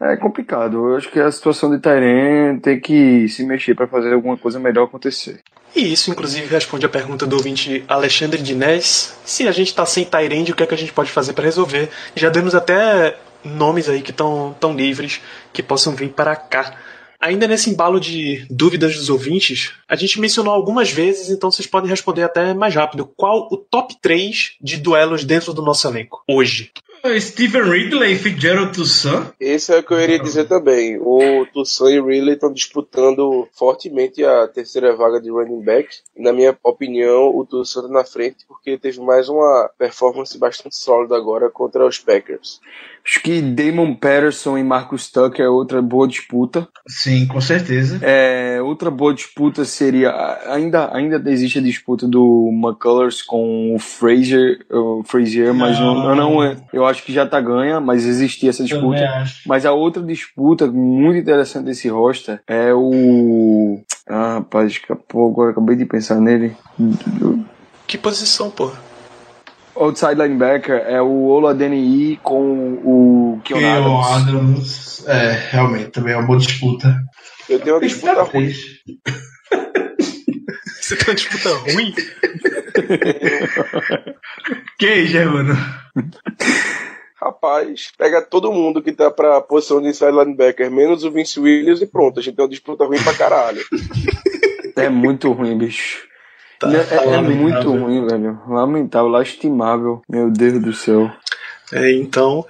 É 0.00 0.16
complicado. 0.16 0.88
Eu 0.88 0.96
acho 0.96 1.10
que 1.10 1.20
a 1.20 1.30
situação 1.30 1.70
de 1.70 1.82
Tyrene 1.82 2.60
tem 2.60 2.80
que 2.80 3.28
se 3.28 3.44
mexer 3.44 3.74
pra 3.74 3.88
fazer 3.88 4.14
alguma 4.14 4.38
coisa 4.38 4.58
melhor 4.58 4.84
acontecer. 4.84 5.42
E 5.74 5.92
isso, 5.92 6.10
inclusive, 6.10 6.46
responde 6.46 6.84
a 6.84 6.88
pergunta 6.88 7.26
do 7.26 7.36
ouvinte 7.36 7.84
Alexandre 7.86 8.42
Dinés. 8.42 9.16
Se 9.24 9.46
a 9.46 9.52
gente 9.52 9.74
tá 9.74 9.86
sem 9.86 10.04
Tyrande, 10.04 10.52
o 10.52 10.54
que 10.54 10.62
é 10.62 10.66
que 10.66 10.74
a 10.74 10.78
gente 10.78 10.92
pode 10.92 11.10
fazer 11.10 11.32
para 11.32 11.44
resolver? 11.44 11.88
Já 12.14 12.28
demos 12.28 12.54
até 12.54 13.16
nomes 13.44 13.88
aí 13.88 14.02
que 14.02 14.10
estão 14.10 14.54
tão 14.58 14.74
livres 14.74 15.20
que 15.52 15.62
possam 15.62 15.94
vir 15.94 16.10
para 16.10 16.34
cá. 16.34 16.76
Ainda 17.20 17.46
nesse 17.46 17.68
embalo 17.68 18.00
de 18.00 18.46
dúvidas 18.50 18.96
dos 18.96 19.10
ouvintes, 19.10 19.72
a 19.86 19.94
gente 19.94 20.18
mencionou 20.18 20.54
algumas 20.54 20.90
vezes, 20.90 21.28
então 21.28 21.50
vocês 21.50 21.68
podem 21.68 21.90
responder 21.90 22.22
até 22.22 22.54
mais 22.54 22.74
rápido. 22.74 23.10
Qual 23.14 23.46
o 23.52 23.58
top 23.58 23.94
3 24.00 24.54
de 24.60 24.78
duelos 24.78 25.22
dentro 25.22 25.52
do 25.52 25.60
nosso 25.60 25.86
elenco 25.86 26.22
hoje? 26.26 26.72
Steven 27.18 27.62
Ridley 27.62 28.12
e 28.12 28.16
Fitzgerald 28.16 28.74
Toussaint. 28.74 29.32
Esse 29.40 29.74
é 29.74 29.78
o 29.78 29.82
que 29.82 29.92
eu 29.92 30.00
iria 30.00 30.18
dizer 30.18 30.46
também. 30.46 30.98
O 31.00 31.46
Toussaint 31.52 31.94
e 31.94 32.00
o 32.00 32.06
Ridley 32.06 32.34
estão 32.34 32.52
disputando 32.52 33.48
fortemente 33.52 34.24
a 34.24 34.46
terceira 34.46 34.94
vaga 34.94 35.20
de 35.20 35.30
running 35.30 35.62
back. 35.62 35.88
Na 36.16 36.32
minha 36.32 36.56
opinião, 36.62 37.34
o 37.34 37.46
Toussaint 37.46 37.86
tá 37.86 37.92
na 37.92 38.04
frente 38.04 38.44
porque 38.46 38.76
teve 38.76 39.00
mais 39.00 39.28
uma 39.28 39.70
performance 39.78 40.36
bastante 40.36 40.76
sólida 40.76 41.16
agora 41.16 41.48
contra 41.48 41.86
os 41.86 41.98
Packers. 41.98 42.60
Acho 43.04 43.22
que 43.22 43.40
Damon 43.40 43.94
Patterson 43.94 44.58
e 44.58 44.62
Marcus 44.62 45.10
Tucker 45.10 45.44
é 45.44 45.48
outra 45.48 45.80
boa 45.80 46.06
disputa. 46.06 46.68
Sim, 46.86 47.26
com 47.26 47.40
certeza. 47.40 47.98
É, 48.02 48.60
outra 48.62 48.90
boa 48.90 49.14
disputa 49.14 49.64
seria. 49.64 50.12
Ainda, 50.46 50.94
ainda 50.94 51.30
existe 51.30 51.58
a 51.58 51.62
disputa 51.62 52.06
do 52.06 52.50
McCullers 52.52 53.22
com 53.22 53.74
o 53.74 53.78
Frazier, 53.78 54.60
o 54.70 55.02
Frazier 55.04 55.52
mas 55.54 55.78
Não. 55.78 55.94
não, 55.94 56.14
não 56.14 56.44
é. 56.44 56.56
Eu 56.72 56.86
acho 56.86 57.02
que 57.02 57.12
já 57.12 57.26
tá 57.26 57.40
ganha, 57.40 57.80
mas 57.80 58.06
existia 58.06 58.50
essa 58.50 58.64
disputa. 58.64 59.24
Mas 59.46 59.64
a 59.64 59.72
outra 59.72 60.02
disputa 60.02 60.66
muito 60.66 61.18
interessante 61.18 61.64
desse 61.64 61.88
roster 61.88 62.40
é 62.46 62.72
o. 62.74 63.80
Ah, 64.08 64.34
rapaz, 64.34 64.72
escapou, 64.72 65.30
agora 65.30 65.52
acabei 65.52 65.76
de 65.76 65.84
pensar 65.84 66.20
nele. 66.20 66.54
Que 67.86 67.96
posição, 67.96 68.50
porra? 68.50 68.89
Outside 69.76 70.14
linebacker 70.14 70.82
é 70.86 71.00
o 71.00 71.26
Oladeni 71.26 72.18
com 72.22 72.74
o 72.84 73.40
Keon 73.44 73.58
Keon 73.58 74.00
Adams. 74.00 74.28
Adams. 74.28 75.08
É, 75.08 75.32
realmente, 75.50 75.90
também 75.90 76.12
é 76.12 76.16
uma 76.16 76.26
boa 76.26 76.38
disputa. 76.38 76.96
Eu 77.48 77.58
tenho 77.60 77.76
uma 77.76 77.80
disputa 77.80 78.22
ruim. 78.22 78.52
Você 80.80 80.96
tem 80.96 81.08
uma 81.08 81.14
disputa 81.14 81.54
ruim? 81.54 81.94
Quem, 84.78 85.06
Germano? 85.06 85.56
Rapaz, 87.20 87.92
pega 87.98 88.22
todo 88.22 88.52
mundo 88.52 88.82
que 88.82 88.92
tá 88.92 89.10
pra 89.10 89.40
posição 89.40 89.80
de 89.80 89.88
inside 89.88 90.10
linebacker, 90.10 90.70
menos 90.70 91.04
o 91.04 91.10
Vince 91.10 91.38
Williams 91.38 91.82
e 91.82 91.86
pronto. 91.86 92.18
A 92.18 92.22
gente 92.22 92.36
tem 92.36 92.44
uma 92.44 92.50
disputa 92.50 92.84
ruim 92.84 93.02
pra 93.02 93.14
caralho. 93.14 93.62
É 94.76 94.88
muito 94.88 95.30
ruim, 95.32 95.58
bicho. 95.58 96.06
Tá, 96.60 96.68
é, 96.70 97.14
é 97.14 97.20
muito 97.22 97.70
ruim, 97.70 98.06
velho. 98.06 98.38
Lamentável, 98.46 99.08
lastimável. 99.08 100.02
Meu 100.06 100.30
Deus 100.30 100.60
do 100.60 100.74
céu. 100.74 101.10
É, 101.72 101.90
então, 101.92 102.44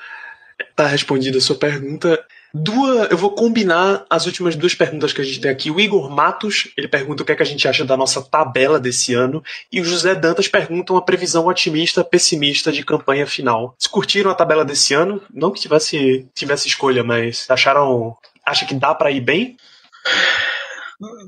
tá 0.75 0.89
respondida 0.89 1.39
a 1.39 1.41
sua 1.41 1.55
pergunta. 1.55 2.21
Duas, 2.53 3.09
eu 3.09 3.17
vou 3.17 3.31
combinar 3.31 4.05
as 4.11 4.27
últimas 4.27 4.57
duas 4.57 4.75
perguntas 4.75 5.13
que 5.13 5.21
a 5.21 5.25
gente 5.25 5.41
tem 5.41 5.49
aqui. 5.49 5.71
O 5.71 5.79
Igor 5.79 6.11
Matos, 6.11 6.73
ele 6.77 6.89
pergunta 6.89 7.23
o 7.23 7.27
que, 7.27 7.31
é 7.31 7.37
que 7.37 7.43
a 7.45 7.47
gente 7.47 7.69
acha 7.69 7.85
da 7.85 7.97
nossa 7.97 8.21
tabela 8.21 8.81
desse 8.81 9.15
ano. 9.15 9.45
E 9.71 9.81
o 9.81 9.85
José 9.85 10.17
Dantas 10.17 10.49
pergunta 10.49 10.93
uma 10.93 11.05
previsão 11.05 11.47
otimista, 11.47 12.03
pessimista 12.03 12.73
de 12.73 12.85
campanha 12.85 13.29
final. 13.29 13.77
Vocês 13.79 13.87
curtiram 13.87 14.33
a 14.33 14.35
tabela 14.35 14.65
desse 14.65 14.93
ano? 14.93 15.23
Não 15.33 15.53
que 15.53 15.61
tivesse, 15.61 16.27
tivesse 16.35 16.67
escolha, 16.67 17.05
mas 17.05 17.47
acharam. 17.49 18.17
Acha 18.45 18.67
que 18.67 18.75
dá 18.75 18.93
para 18.93 19.13
ir 19.13 19.21
bem? 19.21 19.57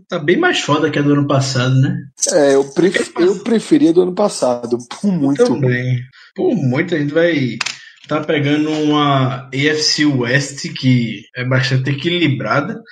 Tá 0.08 0.18
bem 0.18 0.36
mais 0.36 0.60
foda 0.60 0.90
que 0.90 0.98
a 0.98 1.02
do 1.02 1.12
ano 1.12 1.26
passado, 1.26 1.74
né? 1.74 1.96
É, 2.30 2.54
eu, 2.54 2.64
pref... 2.64 3.10
eu 3.18 3.38
preferia 3.42 3.92
do 3.92 4.02
ano 4.02 4.14
passado, 4.14 4.76
por 5.00 5.10
muito. 5.10 5.44
Também. 5.44 5.98
Por 6.34 6.54
muito, 6.54 6.94
a 6.94 6.98
gente 6.98 7.14
vai 7.14 7.58
tá 8.06 8.20
pegando 8.20 8.70
uma 8.70 9.48
AFC 9.48 10.04
West 10.04 10.68
que 10.74 11.22
é 11.36 11.44
bastante 11.44 11.90
equilibrada 11.90 12.82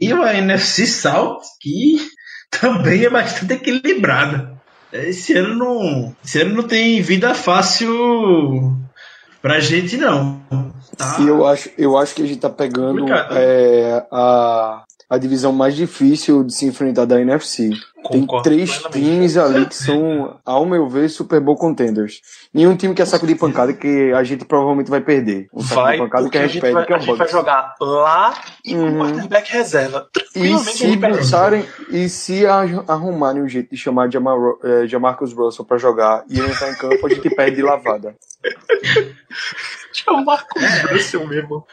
e 0.00 0.12
uma 0.12 0.34
NFC 0.34 0.86
South 0.86 1.40
que 1.60 1.96
também 2.50 3.04
é 3.04 3.10
bastante 3.10 3.54
equilibrada. 3.54 4.58
Esse 4.92 5.34
ano 5.34 5.54
não, 5.54 6.16
esse 6.24 6.40
ano 6.40 6.54
não 6.56 6.62
tem 6.62 7.00
vida 7.00 7.34
fácil 7.34 8.76
pra 9.40 9.60
gente 9.60 9.96
não. 9.96 10.42
Tá? 10.96 11.18
Eu 11.20 11.46
acho, 11.46 11.70
eu 11.78 11.96
acho 11.96 12.14
que 12.14 12.22
a 12.22 12.26
gente 12.26 12.40
tá 12.40 12.50
pegando 12.50 13.06
é, 13.12 14.06
a, 14.10 14.82
a 15.10 15.16
divisão 15.18 15.52
mais 15.52 15.74
difícil 15.74 16.44
de 16.44 16.52
se 16.52 16.66
enfrentar 16.66 17.04
da 17.06 17.20
NFC. 17.20 17.70
Tem 18.10 18.20
Concordo 18.20 18.44
três 18.44 18.78
plenamente. 18.78 19.04
times 19.10 19.36
ali 19.36 19.66
que 19.66 19.74
são, 19.74 20.38
ao 20.44 20.64
meu 20.64 20.88
ver, 20.88 21.08
Super 21.10 21.40
Bowl 21.40 21.56
contenders. 21.56 22.20
Nenhum 22.54 22.76
time 22.76 22.94
que 22.94 23.02
é 23.02 23.04
saco 23.04 23.26
de 23.26 23.34
pancada 23.34 23.72
que 23.72 24.12
a 24.12 24.22
gente 24.22 24.44
provavelmente 24.44 24.88
vai 24.90 25.00
perder. 25.00 25.48
Um 25.52 25.62
saco 25.62 25.80
Vai, 25.82 25.96
de 25.96 26.02
pancada 26.02 26.30
que 26.30 26.38
a 26.38 26.46
gente 26.46 26.60
vai, 26.70 26.86
que 26.86 26.92
é 26.92 26.96
a 26.96 26.98
gente 27.00 27.16
vai 27.16 27.28
jogar 27.28 27.74
lá 27.80 28.34
e 28.64 28.74
com 28.74 28.80
Uhum. 28.80 28.98
quarterback 28.98 29.50
reserva. 29.52 30.08
E 30.36 30.58
se 30.58 30.96
pensarem, 30.96 31.64
e 31.90 32.08
se 32.08 32.46
ar- 32.46 32.84
arrumarem 32.86 33.42
um 33.42 33.48
jeito 33.48 33.70
de 33.70 33.76
chamar 33.76 34.10
Jamar, 34.10 34.36
eh, 34.64 34.86
Jamarcus 34.86 35.32
Russell 35.32 35.64
pra 35.64 35.76
jogar 35.78 36.24
e 36.30 36.38
ele 36.38 36.50
entrar 36.50 36.70
em 36.70 36.76
campo, 36.76 37.04
a 37.06 37.08
gente 37.10 37.28
perde 37.30 37.56
de 37.56 37.62
lavada. 37.62 38.14
O 40.08 40.24
Marcos 40.24 40.62
Russell 40.92 41.26
mesmo. 41.26 41.66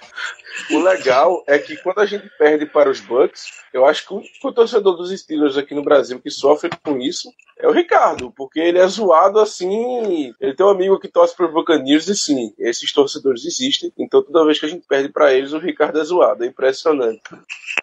O 0.72 0.80
legal 0.80 1.44
é 1.48 1.60
que 1.60 1.76
quando 1.78 2.00
a 2.00 2.06
gente 2.06 2.30
perde 2.38 2.66
para 2.66 2.90
os 2.90 3.00
Bucks, 3.00 3.44
eu 3.74 3.86
acho 3.86 4.08
que 4.08 4.14
o 4.14 4.18
único 4.18 4.52
torcedor 4.54 4.96
dos 4.96 5.12
Steelers 5.18 5.58
aqui 5.58 5.74
no 5.74 5.84
Brasil 5.84 6.20
que 6.20 6.30
sofre 6.30 6.70
com 6.84 7.00
isso 7.00 7.30
é 7.58 7.68
o 7.68 7.72
Ricardo, 7.72 8.32
porque 8.36 8.60
ele 8.60 8.80
é 8.80 8.88
zoado 8.88 9.40
assim. 9.40 10.34
Ele 10.40 10.54
tem 10.54 10.66
um 10.66 10.70
amigo 10.70 11.00
que 11.00 11.08
torce 11.08 11.36
para 11.36 11.46
o 11.46 11.52
Buccaneers 11.52 12.08
e 12.08 12.16
sim, 12.16 12.54
esses 12.58 12.92
torcedores 12.92 13.46
existem. 13.46 13.92
Então 13.98 14.24
toda 14.24 14.46
vez 14.46 14.60
que 14.60 14.66
a 14.66 14.70
gente 14.70 14.86
perde 14.88 15.10
para 15.10 15.34
eles, 15.34 15.54
o 15.54 15.60
Ricardo 15.60 16.00
é 16.00 16.04
zoado. 16.04 16.44
É 16.44 16.48
impressionante. 16.48 17.22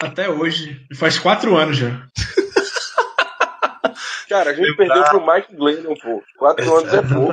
Até 0.00 0.28
hoje. 0.28 0.80
Faz 0.94 1.18
quatro 1.18 1.56
anos 1.56 1.76
já. 1.76 2.06
Cara, 4.32 4.50
a 4.50 4.54
gente 4.54 4.66
Lembrar- 4.78 4.86
perdeu 4.86 5.04
pro 5.10 5.34
Mike 5.34 5.54
Glennon, 5.56 5.94
pô. 5.94 6.22
Quatro 6.38 6.76
anos 6.78 6.94
é 6.94 7.02
pouco. 7.02 7.32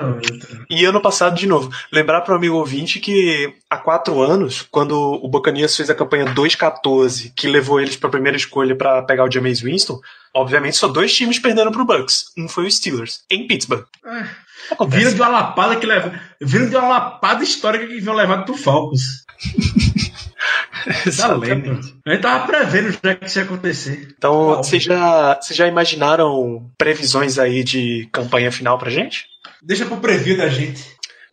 E 0.69 0.83
ano 0.83 1.01
passado, 1.01 1.35
de 1.35 1.47
novo, 1.47 1.71
lembrar 1.91 2.21
para 2.21 2.33
o 2.33 2.37
amigo 2.37 2.55
ouvinte 2.55 2.99
que 2.99 3.53
há 3.69 3.77
quatro 3.77 4.21
anos, 4.21 4.67
quando 4.69 4.93
o 4.99 5.27
Buccaneers 5.29 5.75
fez 5.77 5.89
a 5.89 5.95
campanha 5.95 6.25
2-14, 6.25 7.31
que 7.35 7.47
levou 7.47 7.79
eles 7.79 7.95
para 7.95 8.09
a 8.09 8.11
primeira 8.11 8.37
escolha 8.37 8.75
para 8.75 9.01
pegar 9.03 9.23
o 9.23 9.31
Jameis 9.31 9.61
Winston, 9.61 9.99
obviamente 10.33 10.75
só 10.75 10.87
dois 10.89 11.13
times 11.15 11.39
perderam 11.39 11.71
pro 11.71 11.85
Bucks. 11.85 12.25
Um 12.37 12.47
foi 12.49 12.65
o 12.67 12.71
Steelers, 12.71 13.21
em 13.31 13.47
Pittsburgh. 13.47 13.85
Acontece. 14.69 14.97
Viram 14.99 15.13
de 15.15 15.21
uma 15.21 15.29
lapada 15.29 15.75
que 15.77 15.85
leva. 15.85 16.19
Viram 16.41 16.69
de 16.69 16.75
uma 16.75 16.87
lapada 16.89 17.43
histórica 17.43 17.87
que 17.87 17.99
vinham 17.99 18.13
levado 18.15 18.43
pro 18.45 18.57
Falcons. 18.57 19.25
Tá 20.85 21.01
Exatamente. 21.05 21.69
lendo. 21.69 21.79
A 22.05 22.11
gente 22.11 22.21
tava 22.21 22.47
prevendo 22.47 22.97
já 23.03 23.15
que 23.15 23.25
isso 23.25 23.39
ia 23.39 23.45
acontecer. 23.45 24.07
Então, 24.17 24.33
Uau. 24.47 24.63
vocês 24.63 24.83
já, 24.83 25.35
vocês 25.41 25.57
já 25.57 25.67
imaginaram 25.67 26.69
previsões 26.77 27.37
aí 27.37 27.63
de 27.63 28.07
campanha 28.11 28.51
final 28.51 28.77
pra 28.77 28.89
gente? 28.89 29.25
Deixa 29.61 29.85
pro 29.85 29.97
preview 29.97 30.37
da 30.37 30.47
gente. 30.47 30.83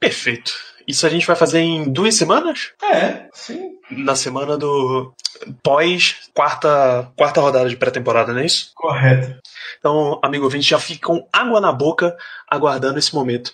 Perfeito. 0.01 0.53
Isso 0.87 1.05
a 1.07 1.11
gente 1.11 1.27
vai 1.27 1.35
fazer 1.35 1.59
em 1.61 1.91
duas 1.93 2.15
semanas? 2.15 2.71
É, 2.93 3.29
sim. 3.33 3.73
Na 3.91 4.15
semana 4.15 4.57
do 4.57 5.13
pós 5.63 6.17
quarta, 6.33 7.11
quarta 7.17 7.41
rodada 7.41 7.69
de 7.69 7.77
pré-temporada, 7.77 8.33
não 8.33 8.41
é 8.41 8.47
isso? 8.47 8.71
Correto. 8.75 9.37
Então, 9.79 10.19
amigo 10.23 10.45
ouvinte, 10.45 10.69
já 10.69 10.79
fica 10.79 11.09
com 11.09 11.29
água 11.33 11.61
na 11.61 11.73
boca 11.73 12.17
aguardando 12.49 12.99
esse 12.99 13.15
momento. 13.15 13.53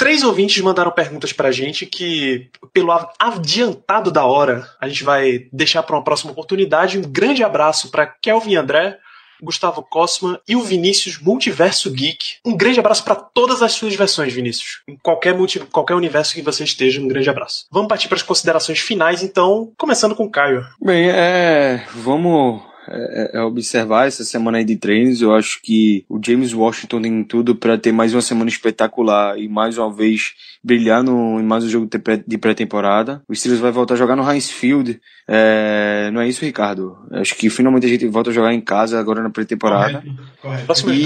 Três 0.00 0.22
ouvintes 0.22 0.62
mandaram 0.62 0.90
perguntas 0.90 1.30
pra 1.30 1.52
gente 1.52 1.84
que, 1.84 2.48
pelo 2.72 2.90
adiantado 3.18 4.10
da 4.10 4.24
hora, 4.24 4.66
a 4.80 4.88
gente 4.88 5.04
vai 5.04 5.46
deixar 5.52 5.82
para 5.82 5.94
uma 5.94 6.02
próxima 6.02 6.32
oportunidade. 6.32 6.96
Um 6.96 7.02
grande 7.02 7.44
abraço 7.44 7.90
para 7.90 8.06
Kelvin 8.06 8.56
André, 8.56 8.96
Gustavo 9.42 9.82
Cosma 9.82 10.40
e 10.48 10.56
o 10.56 10.62
Vinícius 10.62 11.18
Multiverso 11.20 11.90
Geek. 11.90 12.36
Um 12.46 12.56
grande 12.56 12.80
abraço 12.80 13.04
para 13.04 13.14
todas 13.14 13.60
as 13.62 13.72
suas 13.72 13.94
versões, 13.94 14.32
Vinícius. 14.32 14.80
Em 14.88 14.96
qualquer, 15.02 15.34
multi, 15.34 15.60
qualquer 15.60 15.96
universo 15.96 16.32
que 16.32 16.40
você 16.40 16.64
esteja, 16.64 16.98
um 16.98 17.06
grande 17.06 17.28
abraço. 17.28 17.66
Vamos 17.70 17.88
partir 17.88 18.08
para 18.08 18.16
as 18.16 18.22
considerações 18.22 18.78
finais, 18.78 19.22
então, 19.22 19.70
começando 19.76 20.16
com 20.16 20.24
o 20.24 20.30
Caio. 20.30 20.64
Bem, 20.80 21.10
é, 21.10 21.84
vamos 21.94 22.69
é, 22.90 23.30
é 23.34 23.42
observar 23.42 24.06
essa 24.08 24.24
semana 24.24 24.58
aí 24.58 24.64
de 24.64 24.76
treinos. 24.76 25.22
Eu 25.22 25.34
acho 25.34 25.60
que 25.62 26.04
o 26.08 26.20
James 26.24 26.52
Washington 26.52 27.02
tem 27.02 27.24
tudo 27.24 27.54
para 27.54 27.78
ter 27.78 27.92
mais 27.92 28.12
uma 28.14 28.22
semana 28.22 28.48
espetacular 28.50 29.38
e 29.38 29.48
mais 29.48 29.78
uma 29.78 29.92
vez 29.92 30.32
brilhar 30.62 31.02
no, 31.02 31.40
em 31.40 31.44
mais 31.44 31.64
um 31.64 31.68
jogo 31.68 31.86
de 31.86 31.98
pré- 31.98 32.22
de 32.26 32.38
pré-temporada. 32.38 33.22
O 33.28 33.34
Steelers 33.34 33.60
vai 33.60 33.72
voltar 33.72 33.94
a 33.94 33.96
jogar 33.96 34.16
no 34.16 34.30
Heinz 34.30 34.50
Field. 34.50 35.00
É, 35.26 36.10
não 36.12 36.20
é 36.20 36.28
isso, 36.28 36.44
Ricardo? 36.44 36.98
Acho 37.12 37.34
que 37.36 37.48
finalmente 37.48 37.86
a 37.86 37.88
gente 37.88 38.06
volta 38.08 38.30
a 38.30 38.32
jogar 38.32 38.52
em 38.52 38.60
casa 38.60 38.98
agora 38.98 39.22
na 39.22 39.30
pré-temporada. 39.30 40.02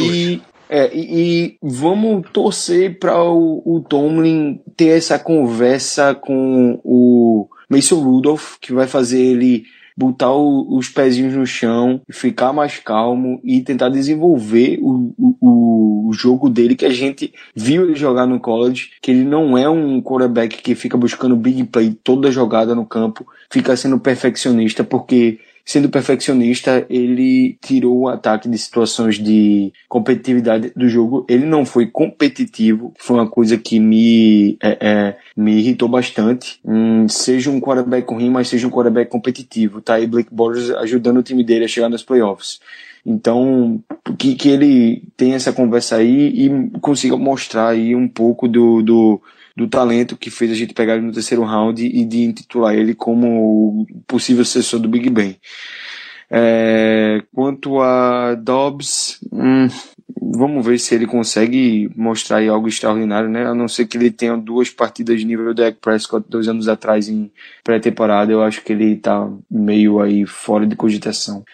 E, 0.02 0.42
é, 0.68 0.90
e, 0.96 1.54
e 1.54 1.58
vamos 1.62 2.26
torcer 2.32 2.98
para 2.98 3.22
o, 3.22 3.62
o 3.64 3.80
Tomlin 3.80 4.60
ter 4.76 4.96
essa 4.96 5.18
conversa 5.18 6.14
com 6.14 6.80
o 6.82 7.48
Mason 7.68 8.00
Rudolph, 8.00 8.56
que 8.60 8.72
vai 8.72 8.86
fazer 8.86 9.20
ele 9.20 9.64
botar 9.96 10.32
o- 10.32 10.76
os 10.76 10.88
pezinhos 10.88 11.34
no 11.34 11.46
chão, 11.46 12.00
ficar 12.10 12.52
mais 12.52 12.78
calmo 12.78 13.40
e 13.44 13.60
tentar 13.60 13.88
desenvolver 13.88 14.78
o, 14.82 15.14
o, 15.18 16.08
o 16.08 16.12
jogo 16.12 16.48
dele 16.50 16.74
que 16.74 16.84
a 16.84 16.90
gente 16.92 17.32
viu 17.54 17.84
ele 17.84 17.94
jogar 17.94 18.26
no 18.26 18.40
college, 18.40 18.90
que 19.00 19.10
ele 19.10 19.24
não 19.24 19.56
é 19.56 19.68
um 19.68 20.00
quarterback 20.02 20.62
que 20.62 20.74
fica 20.74 20.96
buscando 20.96 21.36
big 21.36 21.64
play 21.64 21.92
toda 22.02 22.30
jogada 22.30 22.74
no 22.74 22.84
campo, 22.84 23.26
fica 23.50 23.76
sendo 23.76 23.98
perfeccionista, 23.98 24.82
porque 24.82 25.38
sendo 25.64 25.88
perfeccionista, 25.88 26.84
ele 26.90 27.56
tirou 27.62 28.00
o 28.00 28.08
ataque 28.08 28.48
de 28.48 28.58
situações 28.58 29.18
de 29.18 29.72
competitividade 29.88 30.72
do 30.76 30.88
jogo. 30.88 31.24
Ele 31.28 31.46
não 31.46 31.64
foi 31.64 31.86
competitivo, 31.86 32.92
foi 32.98 33.16
uma 33.16 33.28
coisa 33.28 33.56
que 33.56 33.80
me, 33.80 34.58
é, 34.62 34.78
é, 34.80 35.16
me 35.36 35.58
irritou 35.58 35.88
bastante. 35.88 36.60
Hum, 36.64 37.08
seja 37.08 37.50
um 37.50 37.60
quarterback 37.60 38.12
ruim, 38.12 38.28
mas 38.28 38.48
seja 38.48 38.66
um 38.66 38.70
quarterback 38.70 39.10
competitivo. 39.10 39.80
Tá 39.80 39.94
aí 39.94 40.06
Blake 40.06 40.32
Bortles 40.32 40.70
ajudando 40.70 41.18
o 41.18 41.22
time 41.22 41.42
dele 41.42 41.64
a 41.64 41.68
chegar 41.68 41.88
nos 41.88 42.02
playoffs. 42.02 42.60
Então, 43.06 43.82
que, 44.18 44.34
que 44.34 44.48
ele 44.48 45.02
tenha 45.16 45.36
essa 45.36 45.52
conversa 45.52 45.96
aí 45.96 46.28
e 46.28 46.78
consiga 46.80 47.16
mostrar 47.16 47.68
aí 47.68 47.94
um 47.94 48.08
pouco 48.08 48.48
do, 48.48 48.82
do, 48.82 49.20
do 49.56 49.68
talento 49.68 50.16
que 50.16 50.30
fez 50.30 50.50
a 50.50 50.54
gente 50.54 50.74
pegar 50.74 50.94
ele 50.94 51.06
no 51.06 51.12
terceiro 51.12 51.44
round 51.44 51.84
e 51.84 52.04
de 52.04 52.22
intitular 52.22 52.74
ele 52.74 52.94
como 52.94 53.86
possível 54.06 54.44
sucessor 54.44 54.80
do 54.80 54.88
Big 54.88 55.08
Ben. 55.10 55.36
É, 56.30 57.22
quanto 57.32 57.80
a 57.80 58.34
Dobbs, 58.34 59.20
hum, 59.30 59.68
vamos 60.20 60.66
ver 60.66 60.78
se 60.80 60.94
ele 60.94 61.06
consegue 61.06 61.90
mostrar 61.94 62.42
algo 62.48 62.66
extraordinário, 62.66 63.28
né? 63.28 63.46
A 63.46 63.54
não 63.54 63.68
ser 63.68 63.86
que 63.86 63.96
ele 63.96 64.10
tenha 64.10 64.36
duas 64.36 64.70
partidas 64.70 65.20
de 65.20 65.26
nível 65.26 65.54
Dak 65.54 65.78
Prescott 65.80 66.26
dois 66.28 66.48
anos 66.48 66.66
atrás 66.66 67.08
em 67.08 67.30
pré-temporada, 67.62 68.32
eu 68.32 68.42
acho 68.42 68.62
que 68.62 68.72
ele 68.72 68.96
tá 68.96 69.28
meio 69.50 70.00
aí 70.00 70.26
fora 70.26 70.66
de 70.66 70.74
cogitação. 70.74 71.44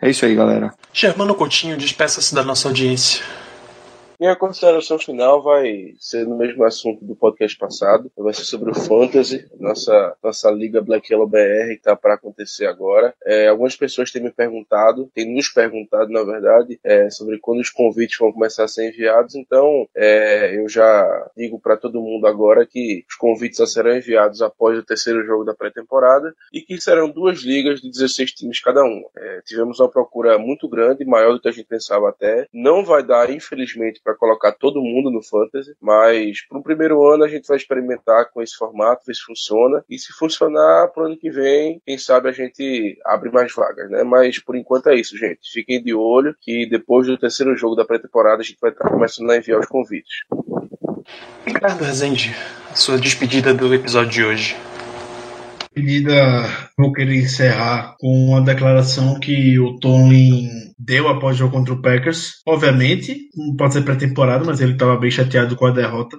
É 0.00 0.08
isso 0.08 0.24
aí, 0.24 0.34
galera. 0.34 0.72
Germano 0.92 1.34
Coutinho, 1.34 1.76
despeça-se 1.76 2.34
da 2.34 2.42
nossa 2.42 2.68
audiência. 2.68 3.22
Minha 4.20 4.36
consideração 4.36 4.98
final 4.98 5.42
vai 5.42 5.94
ser 5.98 6.26
no 6.26 6.36
mesmo 6.36 6.62
assunto 6.62 7.02
do 7.02 7.16
podcast 7.16 7.56
passado, 7.56 8.12
vai 8.14 8.34
ser 8.34 8.44
sobre 8.44 8.70
o 8.70 8.74
Fantasy, 8.74 9.48
nossa, 9.58 10.14
nossa 10.22 10.50
liga 10.50 10.82
Black 10.82 11.10
Yellow 11.10 11.26
BR 11.26 11.68
que 11.68 11.76
está 11.76 11.96
para 11.96 12.16
acontecer 12.16 12.66
agora. 12.66 13.14
É, 13.24 13.48
algumas 13.48 13.74
pessoas 13.76 14.12
têm 14.12 14.22
me 14.22 14.30
perguntado, 14.30 15.10
têm 15.14 15.34
nos 15.34 15.48
perguntado, 15.48 16.12
na 16.12 16.22
verdade, 16.22 16.78
é, 16.84 17.08
sobre 17.08 17.38
quando 17.38 17.60
os 17.60 17.70
convites 17.70 18.18
vão 18.18 18.30
começar 18.30 18.64
a 18.64 18.68
ser 18.68 18.90
enviados. 18.90 19.34
Então, 19.34 19.88
é, 19.96 20.54
eu 20.54 20.68
já 20.68 21.30
digo 21.34 21.58
para 21.58 21.78
todo 21.78 22.02
mundo 22.02 22.26
agora 22.26 22.66
que 22.66 23.06
os 23.08 23.16
convites 23.16 23.56
só 23.56 23.64
serão 23.64 23.96
enviados 23.96 24.42
após 24.42 24.78
o 24.78 24.84
terceiro 24.84 25.24
jogo 25.24 25.44
da 25.44 25.54
pré-temporada 25.54 26.34
e 26.52 26.60
que 26.60 26.78
serão 26.78 27.08
duas 27.08 27.38
ligas 27.38 27.80
de 27.80 27.90
16 27.90 28.32
times 28.32 28.60
cada 28.60 28.82
uma. 28.82 29.08
É, 29.16 29.40
tivemos 29.46 29.80
uma 29.80 29.88
procura 29.88 30.36
muito 30.38 30.68
grande, 30.68 31.06
maior 31.06 31.32
do 31.32 31.40
que 31.40 31.48
a 31.48 31.52
gente 31.52 31.66
pensava 31.66 32.10
até. 32.10 32.46
Não 32.52 32.84
vai 32.84 33.02
dar, 33.02 33.30
infelizmente, 33.30 33.98
para 34.10 34.10
para 34.10 34.16
colocar 34.16 34.52
todo 34.52 34.80
mundo 34.80 35.10
no 35.10 35.22
Fantasy, 35.22 35.74
mas 35.80 36.46
para 36.48 36.58
o 36.58 36.62
primeiro 36.62 37.06
ano 37.06 37.24
a 37.24 37.28
gente 37.28 37.46
vai 37.46 37.56
experimentar 37.56 38.30
com 38.32 38.42
esse 38.42 38.56
formato, 38.56 39.04
ver 39.06 39.14
se 39.14 39.22
funciona, 39.22 39.84
e 39.88 39.98
se 39.98 40.12
funcionar 40.12 40.88
pro 40.88 41.06
ano 41.06 41.16
que 41.16 41.30
vem, 41.30 41.80
quem 41.86 41.98
sabe 41.98 42.28
a 42.28 42.32
gente 42.32 42.98
abre 43.04 43.30
mais 43.30 43.54
vagas, 43.54 43.90
né? 43.90 44.02
Mas 44.02 44.38
por 44.38 44.56
enquanto 44.56 44.88
é 44.88 44.94
isso, 44.94 45.16
gente. 45.16 45.50
Fiquem 45.52 45.82
de 45.82 45.94
olho 45.94 46.34
que 46.40 46.66
depois 46.68 47.06
do 47.06 47.18
terceiro 47.18 47.56
jogo 47.56 47.76
da 47.76 47.84
pré-temporada 47.84 48.40
a 48.40 48.44
gente 48.44 48.58
vai 48.60 48.70
estar 48.70 48.88
começando 48.88 49.30
a 49.30 49.36
enviar 49.36 49.60
os 49.60 49.66
convites. 49.66 50.24
Ricardo 51.44 51.84
Rezende, 51.84 52.34
a 52.70 52.74
sua 52.74 52.98
despedida 52.98 53.54
do 53.54 53.72
episódio 53.74 54.10
de 54.10 54.24
hoje. 54.24 54.69
Despedida, 55.80 56.46
vou 56.76 56.92
querer 56.92 57.16
encerrar 57.16 57.96
com 57.98 58.28
uma 58.28 58.42
declaração 58.42 59.18
que 59.18 59.58
o 59.58 59.78
Tomlin 59.78 60.46
deu 60.78 61.08
após 61.08 61.36
o 61.36 61.38
jogo 61.38 61.52
contra 61.52 61.72
o 61.72 61.80
Packers. 61.80 62.34
Obviamente, 62.46 63.16
não 63.34 63.56
pode 63.56 63.72
ser 63.72 63.82
pré-temporada, 63.82 64.44
mas 64.44 64.60
ele 64.60 64.72
estava 64.72 64.98
bem 64.98 65.10
chateado 65.10 65.56
com 65.56 65.66
a 65.66 65.70
derrota. 65.70 66.18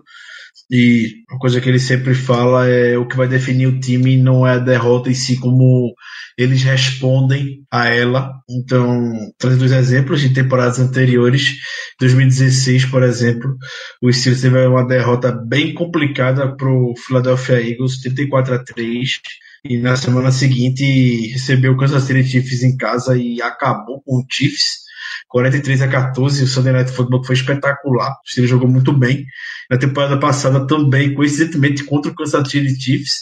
E 0.69 1.23
uma 1.29 1.39
coisa 1.39 1.61
que 1.61 1.69
ele 1.69 1.79
sempre 1.79 2.15
fala 2.15 2.67
é 2.67 2.97
o 2.97 3.07
que 3.07 3.15
vai 3.15 3.27
definir 3.27 3.67
o 3.67 3.79
time 3.79 4.17
não 4.17 4.47
é 4.47 4.53
a 4.53 4.59
derrota 4.59 5.09
em 5.09 5.13
si, 5.13 5.39
como 5.39 5.93
eles 6.37 6.63
respondem 6.63 7.63
a 7.71 7.87
ela. 7.87 8.31
Então, 8.49 9.11
trazer 9.37 9.57
dois 9.57 9.71
exemplos 9.71 10.21
de 10.21 10.33
temporadas 10.33 10.79
anteriores. 10.79 11.57
2016, 11.99 12.85
por 12.85 13.03
exemplo, 13.03 13.55
o 14.01 14.11
Steelers 14.11 14.41
teve 14.41 14.65
uma 14.65 14.87
derrota 14.87 15.31
bem 15.31 15.73
complicada 15.73 16.55
para 16.55 16.69
o 16.69 16.93
Philadelphia 16.97 17.61
Eagles, 17.61 17.99
34 17.99 18.55
a 18.55 18.63
3 18.63 19.19
e 19.63 19.77
na 19.77 19.95
semana 19.95 20.31
seguinte 20.31 21.27
recebeu 21.27 21.73
o 21.73 21.77
Kansas 21.77 22.03
City 22.03 22.23
Chiefs 22.23 22.63
em 22.63 22.75
casa 22.75 23.15
e 23.15 23.41
acabou 23.41 24.01
com 24.01 24.17
o 24.17 24.25
Chiefs. 24.29 24.81
43 25.27 25.83
a 25.83 25.87
14, 25.87 26.43
o 26.43 26.47
Sunday 26.47 26.73
Night 26.73 26.91
Football 26.91 27.23
foi 27.23 27.35
espetacular, 27.35 28.11
o 28.11 28.29
Steelers 28.29 28.49
jogou 28.49 28.67
muito 28.67 28.91
bem. 28.91 29.25
Na 29.69 29.77
temporada 29.77 30.19
passada 30.19 30.67
também, 30.67 31.13
coincidentemente 31.13 31.83
contra 31.85 32.11
o 32.11 32.15
Kansas 32.15 32.49
City 32.49 32.75
Chiefs, 32.79 33.21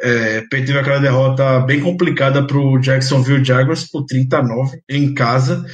é, 0.00 0.42
aquela 0.78 0.98
derrota 0.98 1.60
bem 1.60 1.80
complicada 1.80 2.46
para 2.46 2.58
o 2.58 2.78
Jacksonville 2.78 3.44
Jaguars 3.44 3.84
por 3.84 4.04
39 4.04 4.78
em 4.88 5.14
casa. 5.14 5.64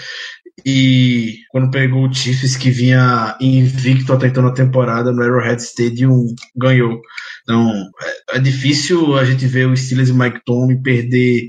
E 0.65 1.39
quando 1.51 1.71
pegou 1.71 2.07
o 2.07 2.13
Chiefs, 2.13 2.57
que 2.57 2.71
vinha 2.71 3.37
invicto 3.41 4.13
até 4.13 4.27
então 4.27 4.43
na 4.43 4.53
temporada 4.53 5.13
no 5.13 5.23
Arrowhead 5.23 5.61
Stadium, 5.63 6.27
ganhou. 6.57 7.01
Então, 7.43 7.73
é, 8.33 8.37
é 8.37 8.39
difícil 8.39 9.17
a 9.17 9.25
gente 9.25 9.47
ver 9.47 9.67
o 9.67 9.77
Steelers 9.77 10.11
e 10.11 10.13
Mike 10.13 10.43
Tomlin 10.45 10.83
perder 10.83 11.47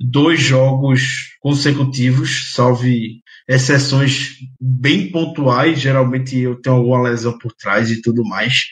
dois 0.00 0.40
jogos 0.40 1.32
consecutivos, 1.40 2.52
salve 2.52 3.22
exceções 3.48 4.36
bem 4.60 5.10
pontuais. 5.10 5.80
Geralmente 5.80 6.38
eu 6.38 6.60
tenho 6.60 6.76
alguma 6.76 7.02
lesão 7.02 7.36
por 7.38 7.52
trás 7.52 7.90
e 7.90 8.00
tudo 8.00 8.22
mais. 8.24 8.66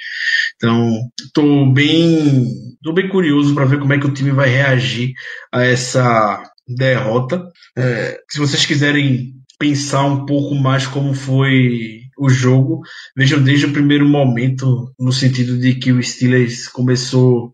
Então, 0.57 0.91
estou 1.21 1.73
bem, 1.73 2.47
tô 2.83 2.93
bem 2.93 3.09
curioso 3.09 3.55
para 3.55 3.65
ver 3.65 3.81
como 3.81 3.93
é 3.93 3.99
que 3.99 4.07
o 4.07 4.15
time 4.15 4.31
vai 4.31 4.49
reagir 4.49 5.13
a 5.53 5.65
essa 5.65 6.43
derrota. 6.69 7.45
É, 7.77 8.21
se 8.31 8.39
vocês 8.39 8.65
quiserem 8.65 9.40
pensar 9.61 10.05
um 10.05 10.25
pouco 10.25 10.55
mais 10.55 10.87
como 10.87 11.13
foi 11.13 12.01
o 12.19 12.31
jogo, 12.31 12.81
vejam 13.15 13.43
desde 13.43 13.67
o 13.67 13.73
primeiro 13.73 14.09
momento, 14.09 14.91
no 14.99 15.13
sentido 15.13 15.59
de 15.59 15.75
que 15.75 15.93
o 15.93 16.03
Steelers 16.03 16.67
começou 16.67 17.53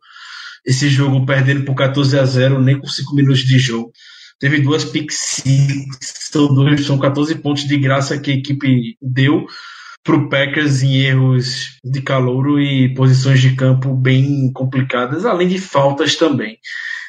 esse 0.64 0.88
jogo 0.88 1.26
perdendo 1.26 1.64
por 1.64 1.74
14 1.74 2.16
a 2.16 2.24
0, 2.24 2.62
nem 2.62 2.78
com 2.78 2.86
5 2.86 3.14
minutos 3.14 3.40
de 3.40 3.58
jogo. 3.58 3.90
Teve 4.38 4.60
duas 4.60 4.84
pick 4.84 5.10
são, 6.00 6.54
dois, 6.54 6.86
são 6.86 6.98
14 6.98 7.34
pontos 7.36 7.66
de 7.66 7.76
graça 7.76 8.18
que 8.18 8.30
a 8.30 8.34
equipe 8.34 8.96
deu 9.02 9.46
para 10.04 10.16
o 10.16 10.28
Packers 10.28 10.82
em 10.82 10.98
erros 10.98 11.78
de 11.84 12.00
calouro 12.02 12.60
e 12.60 12.94
posições 12.94 13.40
de 13.40 13.56
campo 13.56 13.94
bem 13.96 14.52
complicadas, 14.52 15.24
além 15.24 15.48
de 15.48 15.58
faltas 15.58 16.14
também. 16.14 16.58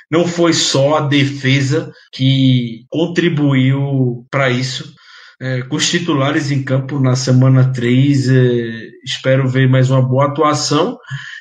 Não 0.10 0.28
foi 0.28 0.54
só 0.54 0.98
a 0.98 1.08
defesa 1.08 1.92
que 2.14 2.86
contribuiu 2.90 4.26
para 4.32 4.50
isso. 4.50 4.94
É, 5.40 5.62
com 5.62 5.76
os 5.76 5.90
titulares 5.90 6.50
em 6.50 6.64
campo 6.64 7.00
na 7.00 7.16
semana 7.16 7.72
3, 7.72 8.30
é, 8.30 8.88
espero 9.04 9.48
ver 9.48 9.70
mais 9.70 9.92
uma 9.92 10.02
boa 10.02 10.26
atuação 10.26 10.98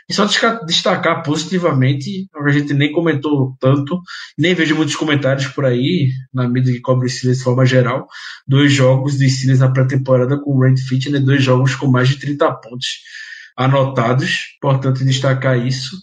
e 0.09 0.15
só 0.15 0.25
destacar 0.65 1.23
positivamente, 1.25 2.29
a 2.33 2.51
gente 2.51 2.73
nem 2.73 2.93
comentou 2.93 3.57
tanto, 3.59 4.01
nem 4.39 4.55
vejo 4.55 4.77
muitos 4.77 4.95
comentários 4.95 5.49
por 5.49 5.65
aí, 5.65 6.11
na 6.33 6.49
mídia 6.49 6.73
que 6.73 6.81
cobre 6.81 7.07
o 7.07 7.11
Steelers 7.11 7.39
de 7.39 7.45
forma 7.45 7.67
geral, 7.67 8.07
dois 8.47 8.73
jogos 8.73 9.19
do 9.19 9.29
Steelers 9.29 9.59
na 9.59 9.73
pré-temporada 9.73 10.39
com 10.39 10.53
o 10.53 10.61
Rand 10.61 10.77
Fitness, 10.77 11.25
dois 11.25 11.43
jogos 11.43 11.75
com 11.75 11.89
mais 11.89 12.09
de 12.09 12.21
30 12.21 12.53
pontos 12.53 12.87
anotados, 13.57 14.55
importante 14.59 15.05
destacar 15.05 15.59
isso. 15.67 15.97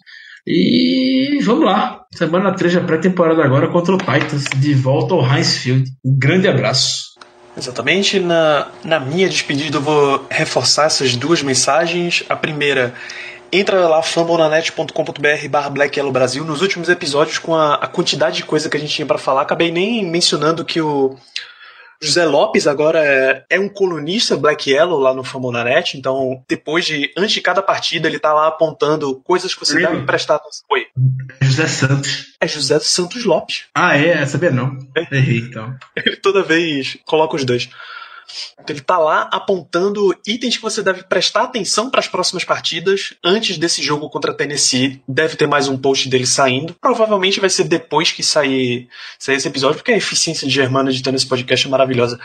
E 0.46 1.40
vamos 1.44 1.66
lá, 1.66 2.06
semana 2.12 2.54
3 2.54 2.76
da 2.76 2.82
pré-temporada 2.82 3.44
agora 3.44 3.70
contra 3.70 3.96
o 3.96 3.98
Titans, 3.98 4.46
de 4.58 4.74
volta 4.74 5.14
ao 5.14 5.26
Heinz 5.26 5.58
Field. 5.58 5.90
Um 6.04 6.18
grande 6.18 6.48
abraço. 6.48 7.14
Exatamente. 7.58 8.20
Na, 8.20 8.68
na 8.84 9.00
minha 9.00 9.30
despedida, 9.30 9.78
eu 9.78 9.82
vou 9.82 10.26
reforçar 10.30 10.86
essas 10.86 11.16
duas 11.16 11.42
mensagens. 11.42 12.24
A 12.28 12.36
primeira 12.36 12.94
entra 13.52 13.88
lá 13.88 14.02
fambonanet.com.br 14.02 15.48
barra 15.50 15.70
Black 15.70 16.02
Brasil. 16.12 16.44
Nos 16.44 16.62
últimos 16.62 16.90
episódios, 16.90 17.38
com 17.38 17.56
a, 17.56 17.76
a 17.76 17.88
quantidade 17.88 18.38
de 18.38 18.44
coisa 18.44 18.70
que 18.70 18.76
a 18.76 18.80
gente 18.80 18.94
tinha 18.94 19.06
para 19.06 19.18
falar, 19.18 19.44
acabei 19.44 19.72
nem 19.72 20.06
mencionando 20.06 20.66
que 20.66 20.82
o 20.82 21.16
José 22.04 22.26
Lopes 22.26 22.68
agora 22.68 23.00
é, 23.04 23.46
é, 23.50 23.60
um 23.60 23.70
colunista 23.70 24.36
Black 24.36 24.70
Yellow 24.70 25.00
lá 25.00 25.14
no 25.14 25.24
Fambonanet, 25.24 25.98
então 25.98 26.44
depois 26.48 26.86
de, 26.86 27.12
antes 27.18 27.34
de 27.34 27.42
cada 27.42 27.62
partida, 27.62 28.08
ele 28.08 28.20
tá 28.20 28.34
lá 28.34 28.48
apontando 28.48 29.20
coisas 29.22 29.54
que 29.54 29.60
você 29.60 29.80
deve 29.80 30.04
prestar 30.04 30.36
atenção. 30.36 30.66
Oi. 30.70 30.86
É 31.40 31.46
José 31.46 31.68
Santos. 31.68 32.26
É 32.40 32.48
José 32.48 32.80
Santos 32.80 33.26
Lopes. 33.26 33.66
Ah, 33.74 33.98
é? 33.98 34.10
é 34.10 34.26
sabia 34.26 34.52
não. 34.52 34.78
É. 34.96 35.16
Errei, 35.16 35.40
então. 35.40 35.76
Ele 35.96 36.18
toda 36.18 36.44
vez 36.44 36.98
coloca 37.06 37.36
os 37.36 37.46
dois. 37.46 37.70
Ele 38.68 38.80
está 38.80 38.98
lá 38.98 39.30
apontando 39.32 40.16
itens 40.28 40.58
que 40.58 40.62
você 40.62 40.82
deve 40.82 41.04
prestar 41.04 41.44
atenção 41.44 41.90
para 41.90 42.00
as 42.00 42.08
próximas 42.08 42.44
partidas 42.44 43.14
antes 43.24 43.58
desse 43.58 43.82
jogo 43.82 44.10
contra 44.10 44.34
Tennessee. 44.34 45.02
Deve 45.08 45.36
ter 45.36 45.48
mais 45.48 45.68
um 45.68 45.78
post 45.78 46.10
dele 46.10 46.26
saindo. 46.26 46.76
Provavelmente 46.82 47.40
vai 47.40 47.50
ser 47.50 47.66
depois 47.66 48.12
que 48.12 48.24
sair, 48.24 48.88
sair 49.20 49.36
esse 49.36 49.48
episódio, 49.48 49.78
porque 49.78 49.92
a 49.92 49.98
eficiência 49.98 50.48
de 50.48 50.54
Germana 50.54 50.92
de 50.92 51.12
nesse 51.12 51.28
podcast 51.28 51.68
é 51.68 51.70
maravilhosa. 51.70 52.20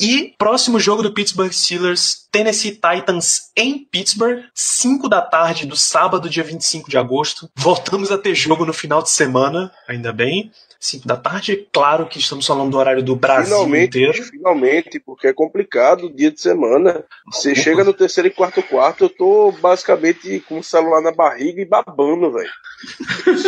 E 0.00 0.34
próximo 0.38 0.80
jogo 0.80 1.02
do 1.02 1.12
Pittsburgh 1.12 1.52
Steelers, 1.52 2.26
Tennessee 2.30 2.72
Titans 2.72 3.50
em 3.56 3.78
Pittsburgh, 3.84 4.44
5 4.54 5.08
da 5.08 5.20
tarde 5.20 5.66
do 5.66 5.76
sábado, 5.76 6.30
dia 6.30 6.42
25 6.42 6.90
de 6.90 6.96
agosto. 6.96 7.50
Voltamos 7.54 8.10
a 8.10 8.18
ter 8.18 8.34
jogo 8.34 8.64
no 8.64 8.72
final 8.72 9.02
de 9.02 9.10
semana, 9.10 9.70
ainda 9.86 10.12
bem. 10.12 10.50
5 10.82 11.06
da 11.06 11.16
tarde. 11.16 11.68
Claro 11.72 12.08
que 12.08 12.18
estamos 12.18 12.44
falando 12.44 12.72
do 12.72 12.76
horário 12.76 13.04
do 13.04 13.14
Brasil 13.14 13.54
finalmente, 13.54 13.98
inteiro. 13.98 14.24
Finalmente, 14.24 14.98
porque 14.98 15.28
é 15.28 15.32
complicado 15.32 16.06
o 16.06 16.12
dia 16.12 16.30
de 16.30 16.40
semana. 16.40 17.04
Você 17.32 17.54
chega 17.54 17.84
no 17.84 17.94
terceiro 17.94 18.26
e 18.26 18.32
quarto 18.32 18.60
quarto, 18.64 19.04
eu 19.04 19.08
tô 19.08 19.52
basicamente 19.52 20.40
com 20.40 20.58
o 20.58 20.64
celular 20.64 21.00
na 21.00 21.12
barriga 21.12 21.62
e 21.62 21.64
babando, 21.64 22.32
velho. 22.32 22.50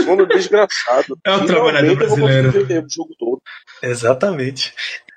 Sono 0.05 0.27
desgraçado. 0.27 1.19
É 1.27 1.35
o 1.35 1.47
trabalhador 1.47 1.97
brasileiro. 1.97 2.51
o 2.51 2.89
jogo 2.89 3.15
todo. 3.19 3.43
Exatamente. 3.83 4.73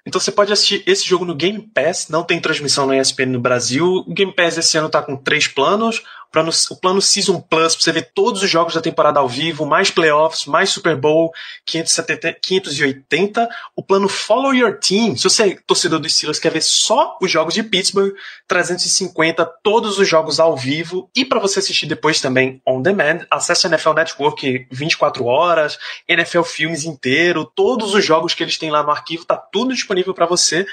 Então 0.05 0.21
você 0.21 0.31
pode 0.31 0.53
assistir 0.53 0.83
esse 0.87 1.05
jogo 1.05 1.25
no 1.25 1.35
Game 1.35 1.61
Pass, 1.61 2.07
não 2.09 2.23
tem 2.23 2.39
transmissão 2.39 2.87
na 2.87 2.97
ESPN 2.97 3.25
no 3.27 3.41
Brasil. 3.41 3.85
O 3.85 4.13
Game 4.13 4.33
Pass 4.33 4.57
esse 4.57 4.77
ano 4.77 4.89
tá 4.89 5.01
com 5.01 5.17
três 5.17 5.47
planos. 5.47 6.01
Plano, 6.31 6.51
o 6.69 6.75
plano 6.75 7.01
Season 7.01 7.39
Plus, 7.39 7.75
pra 7.75 7.83
você 7.83 7.91
ver 7.91 8.11
todos 8.13 8.43
os 8.43 8.49
jogos 8.49 8.73
da 8.73 8.81
temporada 8.81 9.19
ao 9.19 9.27
vivo, 9.27 9.65
mais 9.65 9.89
playoffs, 9.89 10.45
mais 10.45 10.69
Super 10.69 10.95
Bowl 10.95 11.31
570, 11.65 12.33
580. 12.41 13.49
O 13.75 13.81
plano 13.83 14.07
Follow 14.07 14.53
Your 14.53 14.77
Team, 14.79 15.15
se 15.15 15.23
você 15.23 15.43
é 15.43 15.57
torcedor 15.65 15.99
dos 15.99 16.13
Steelers, 16.13 16.39
quer 16.39 16.51
ver 16.51 16.61
só 16.61 17.17
os 17.21 17.31
jogos 17.31 17.53
de 17.53 17.63
Pittsburgh, 17.63 18.13
350, 18.47 19.45
todos 19.63 19.97
os 19.97 20.07
jogos 20.07 20.39
ao 20.39 20.55
vivo. 20.55 21.09
E 21.15 21.25
para 21.25 21.39
você 21.39 21.59
assistir 21.59 21.85
depois 21.85 22.21
também 22.21 22.61
on 22.67 22.81
demand, 22.81 23.25
acesse 23.31 23.65
a 23.65 23.69
NFL 23.69 23.93
Network 23.93 24.67
24 24.71 25.25
horas, 25.25 25.77
NFL 26.07 26.43
Filmes 26.43 26.85
inteiro, 26.85 27.45
todos 27.45 27.93
os 27.93 28.03
jogos 28.05 28.33
que 28.33 28.43
eles 28.43 28.57
têm 28.57 28.69
lá 28.69 28.83
no 28.83 28.91
arquivo, 28.91 29.25
tá 29.25 29.37
tudo 29.37 29.73
disponível 29.73 30.13
para 30.13 30.25
você. 30.25 30.65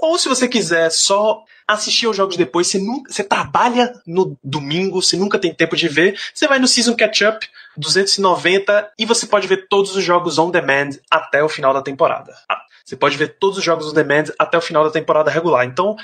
Ou 0.00 0.18
se 0.18 0.28
você 0.28 0.48
quiser 0.48 0.90
só 0.90 1.44
assistir 1.66 2.06
aos 2.06 2.16
jogos 2.16 2.36
depois, 2.36 2.66
você, 2.66 2.78
nunca, 2.78 3.12
você 3.12 3.24
trabalha 3.24 3.92
no 4.06 4.36
domingo, 4.42 5.00
você 5.00 5.16
nunca 5.16 5.38
tem 5.38 5.54
tempo 5.54 5.76
de 5.76 5.88
ver, 5.88 6.18
você 6.32 6.46
vai 6.46 6.58
no 6.58 6.68
Season 6.68 6.94
Catch 6.94 7.22
Up 7.22 7.48
290 7.76 8.92
e 8.98 9.04
você 9.04 9.26
pode 9.26 9.46
ver 9.46 9.66
todos 9.68 9.96
os 9.96 10.04
jogos 10.04 10.38
on 10.38 10.50
demand 10.50 10.90
até 11.10 11.42
o 11.42 11.48
final 11.48 11.72
da 11.72 11.82
temporada. 11.82 12.34
Você 12.84 12.96
pode 12.96 13.16
ver 13.16 13.36
todos 13.38 13.58
os 13.58 13.64
jogos 13.64 13.88
on 13.88 13.94
demand 13.94 14.24
até 14.38 14.58
o 14.58 14.62
final 14.62 14.84
da 14.84 14.90
temporada 14.90 15.30
regular. 15.30 15.64
Então, 15.64 15.96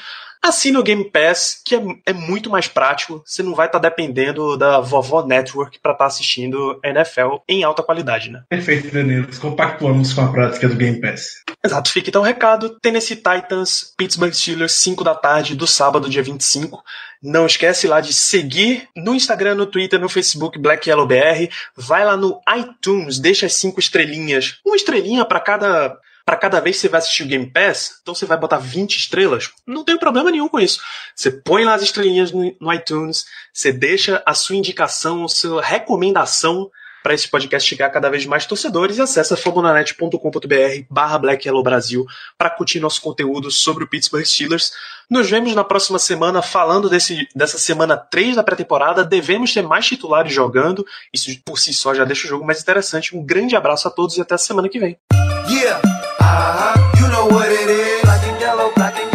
assine 0.42 0.78
o 0.78 0.82
Game 0.82 1.04
Pass, 1.04 1.60
que 1.64 1.74
é, 1.74 1.82
é 2.06 2.12
muito 2.12 2.48
mais 2.48 2.66
prático. 2.66 3.22
Você 3.26 3.42
não 3.42 3.54
vai 3.54 3.66
estar 3.66 3.78
tá 3.78 3.88
dependendo 3.88 4.56
da 4.56 4.80
vovó 4.80 5.24
Network 5.24 5.78
para 5.78 5.92
estar 5.92 6.04
tá 6.04 6.08
assistindo 6.08 6.80
NFL 6.82 7.36
em 7.46 7.62
alta 7.62 7.82
qualidade, 7.82 8.30
né? 8.30 8.42
Perfeito, 8.48 8.92
Danilo. 8.92 9.28
Compactuamos 9.38 10.14
com 10.14 10.22
a 10.22 10.32
prática 10.32 10.68
do 10.68 10.76
Game 10.76 11.00
Pass. 11.00 11.42
Exato, 11.62 11.92
fica 11.92 12.08
então 12.08 12.22
o 12.22 12.24
recado. 12.24 12.78
Tennessee 12.80 13.16
Titans, 13.16 13.92
Pittsburgh 13.96 14.32
Steelers, 14.32 14.72
5 14.72 15.04
da 15.04 15.14
tarde 15.14 15.54
do 15.54 15.66
sábado, 15.66 16.08
dia 16.08 16.22
25. 16.22 16.82
Não 17.22 17.44
esquece 17.44 17.86
lá 17.86 18.00
de 18.00 18.14
seguir 18.14 18.88
no 18.96 19.14
Instagram, 19.14 19.54
no 19.54 19.66
Twitter, 19.66 20.00
no 20.00 20.08
Facebook 20.08 20.58
Black 20.58 20.88
Yellow 20.88 21.06
BR. 21.06 21.52
Vai 21.76 22.02
lá 22.02 22.16
no 22.16 22.40
iTunes, 22.56 23.18
deixa 23.18 23.44
as 23.44 23.52
cinco 23.52 23.78
estrelinhas. 23.78 24.58
Uma 24.64 24.76
estrelinha 24.76 25.26
para 25.26 25.38
cada 25.38 25.98
para 26.30 26.36
cada 26.36 26.60
vez 26.60 26.76
que 26.76 26.82
você 26.82 26.88
vai 26.88 26.98
assistir 26.98 27.24
o 27.24 27.26
Game 27.26 27.50
Pass, 27.50 27.98
então 28.00 28.14
você 28.14 28.24
vai 28.24 28.38
botar 28.38 28.58
20 28.58 28.96
estrelas, 28.96 29.50
não 29.66 29.82
tem 29.82 29.98
problema 29.98 30.30
nenhum 30.30 30.48
com 30.48 30.60
isso. 30.60 30.80
Você 31.12 31.28
põe 31.28 31.64
lá 31.64 31.74
as 31.74 31.82
estrelinhas 31.82 32.30
no, 32.30 32.54
no 32.60 32.72
iTunes, 32.72 33.26
você 33.52 33.72
deixa 33.72 34.22
a 34.24 34.32
sua 34.32 34.54
indicação, 34.54 35.24
a 35.24 35.28
sua 35.28 35.60
recomendação 35.60 36.70
para 37.02 37.14
esse 37.14 37.26
podcast 37.26 37.68
chegar 37.68 37.86
a 37.86 37.90
cada 37.90 38.08
vez 38.08 38.26
mais 38.26 38.46
torcedores 38.46 38.98
e 38.98 39.02
acessa 39.02 39.36
fogonanet.com.br 39.36 40.84
barra 40.88 41.18
Black 41.18 41.48
Yellow 41.48 41.64
Brasil 41.64 42.06
para 42.38 42.50
curtir 42.50 42.78
nosso 42.78 43.00
conteúdo 43.00 43.50
sobre 43.50 43.82
o 43.82 43.88
Pittsburgh 43.88 44.24
Steelers. 44.24 44.70
Nos 45.10 45.28
vemos 45.28 45.52
na 45.52 45.64
próxima 45.64 45.98
semana 45.98 46.40
falando 46.42 46.88
desse, 46.88 47.26
dessa 47.34 47.58
semana 47.58 47.96
3 47.96 48.36
da 48.36 48.44
pré-temporada. 48.44 49.02
Devemos 49.02 49.52
ter 49.52 49.62
mais 49.62 49.84
titulares 49.84 50.32
jogando. 50.32 50.86
Isso 51.12 51.28
por 51.44 51.58
si 51.58 51.74
só 51.74 51.92
já 51.92 52.04
deixa 52.04 52.28
o 52.28 52.30
jogo 52.30 52.46
mais 52.46 52.62
interessante. 52.62 53.16
Um 53.16 53.26
grande 53.26 53.56
abraço 53.56 53.88
a 53.88 53.90
todos 53.90 54.16
e 54.16 54.20
até 54.20 54.36
a 54.36 54.38
semana 54.38 54.68
que 54.68 54.78
vem. 54.78 54.96
Uh-huh. 56.20 57.00
You 57.00 57.08
know 57.12 57.26
what 57.26 57.50
it 57.50 57.68
is. 57.70 58.02
Black 58.02 58.22
and 58.26 58.40
yellow, 58.40 58.72
black 58.74 58.96
and 59.00 59.09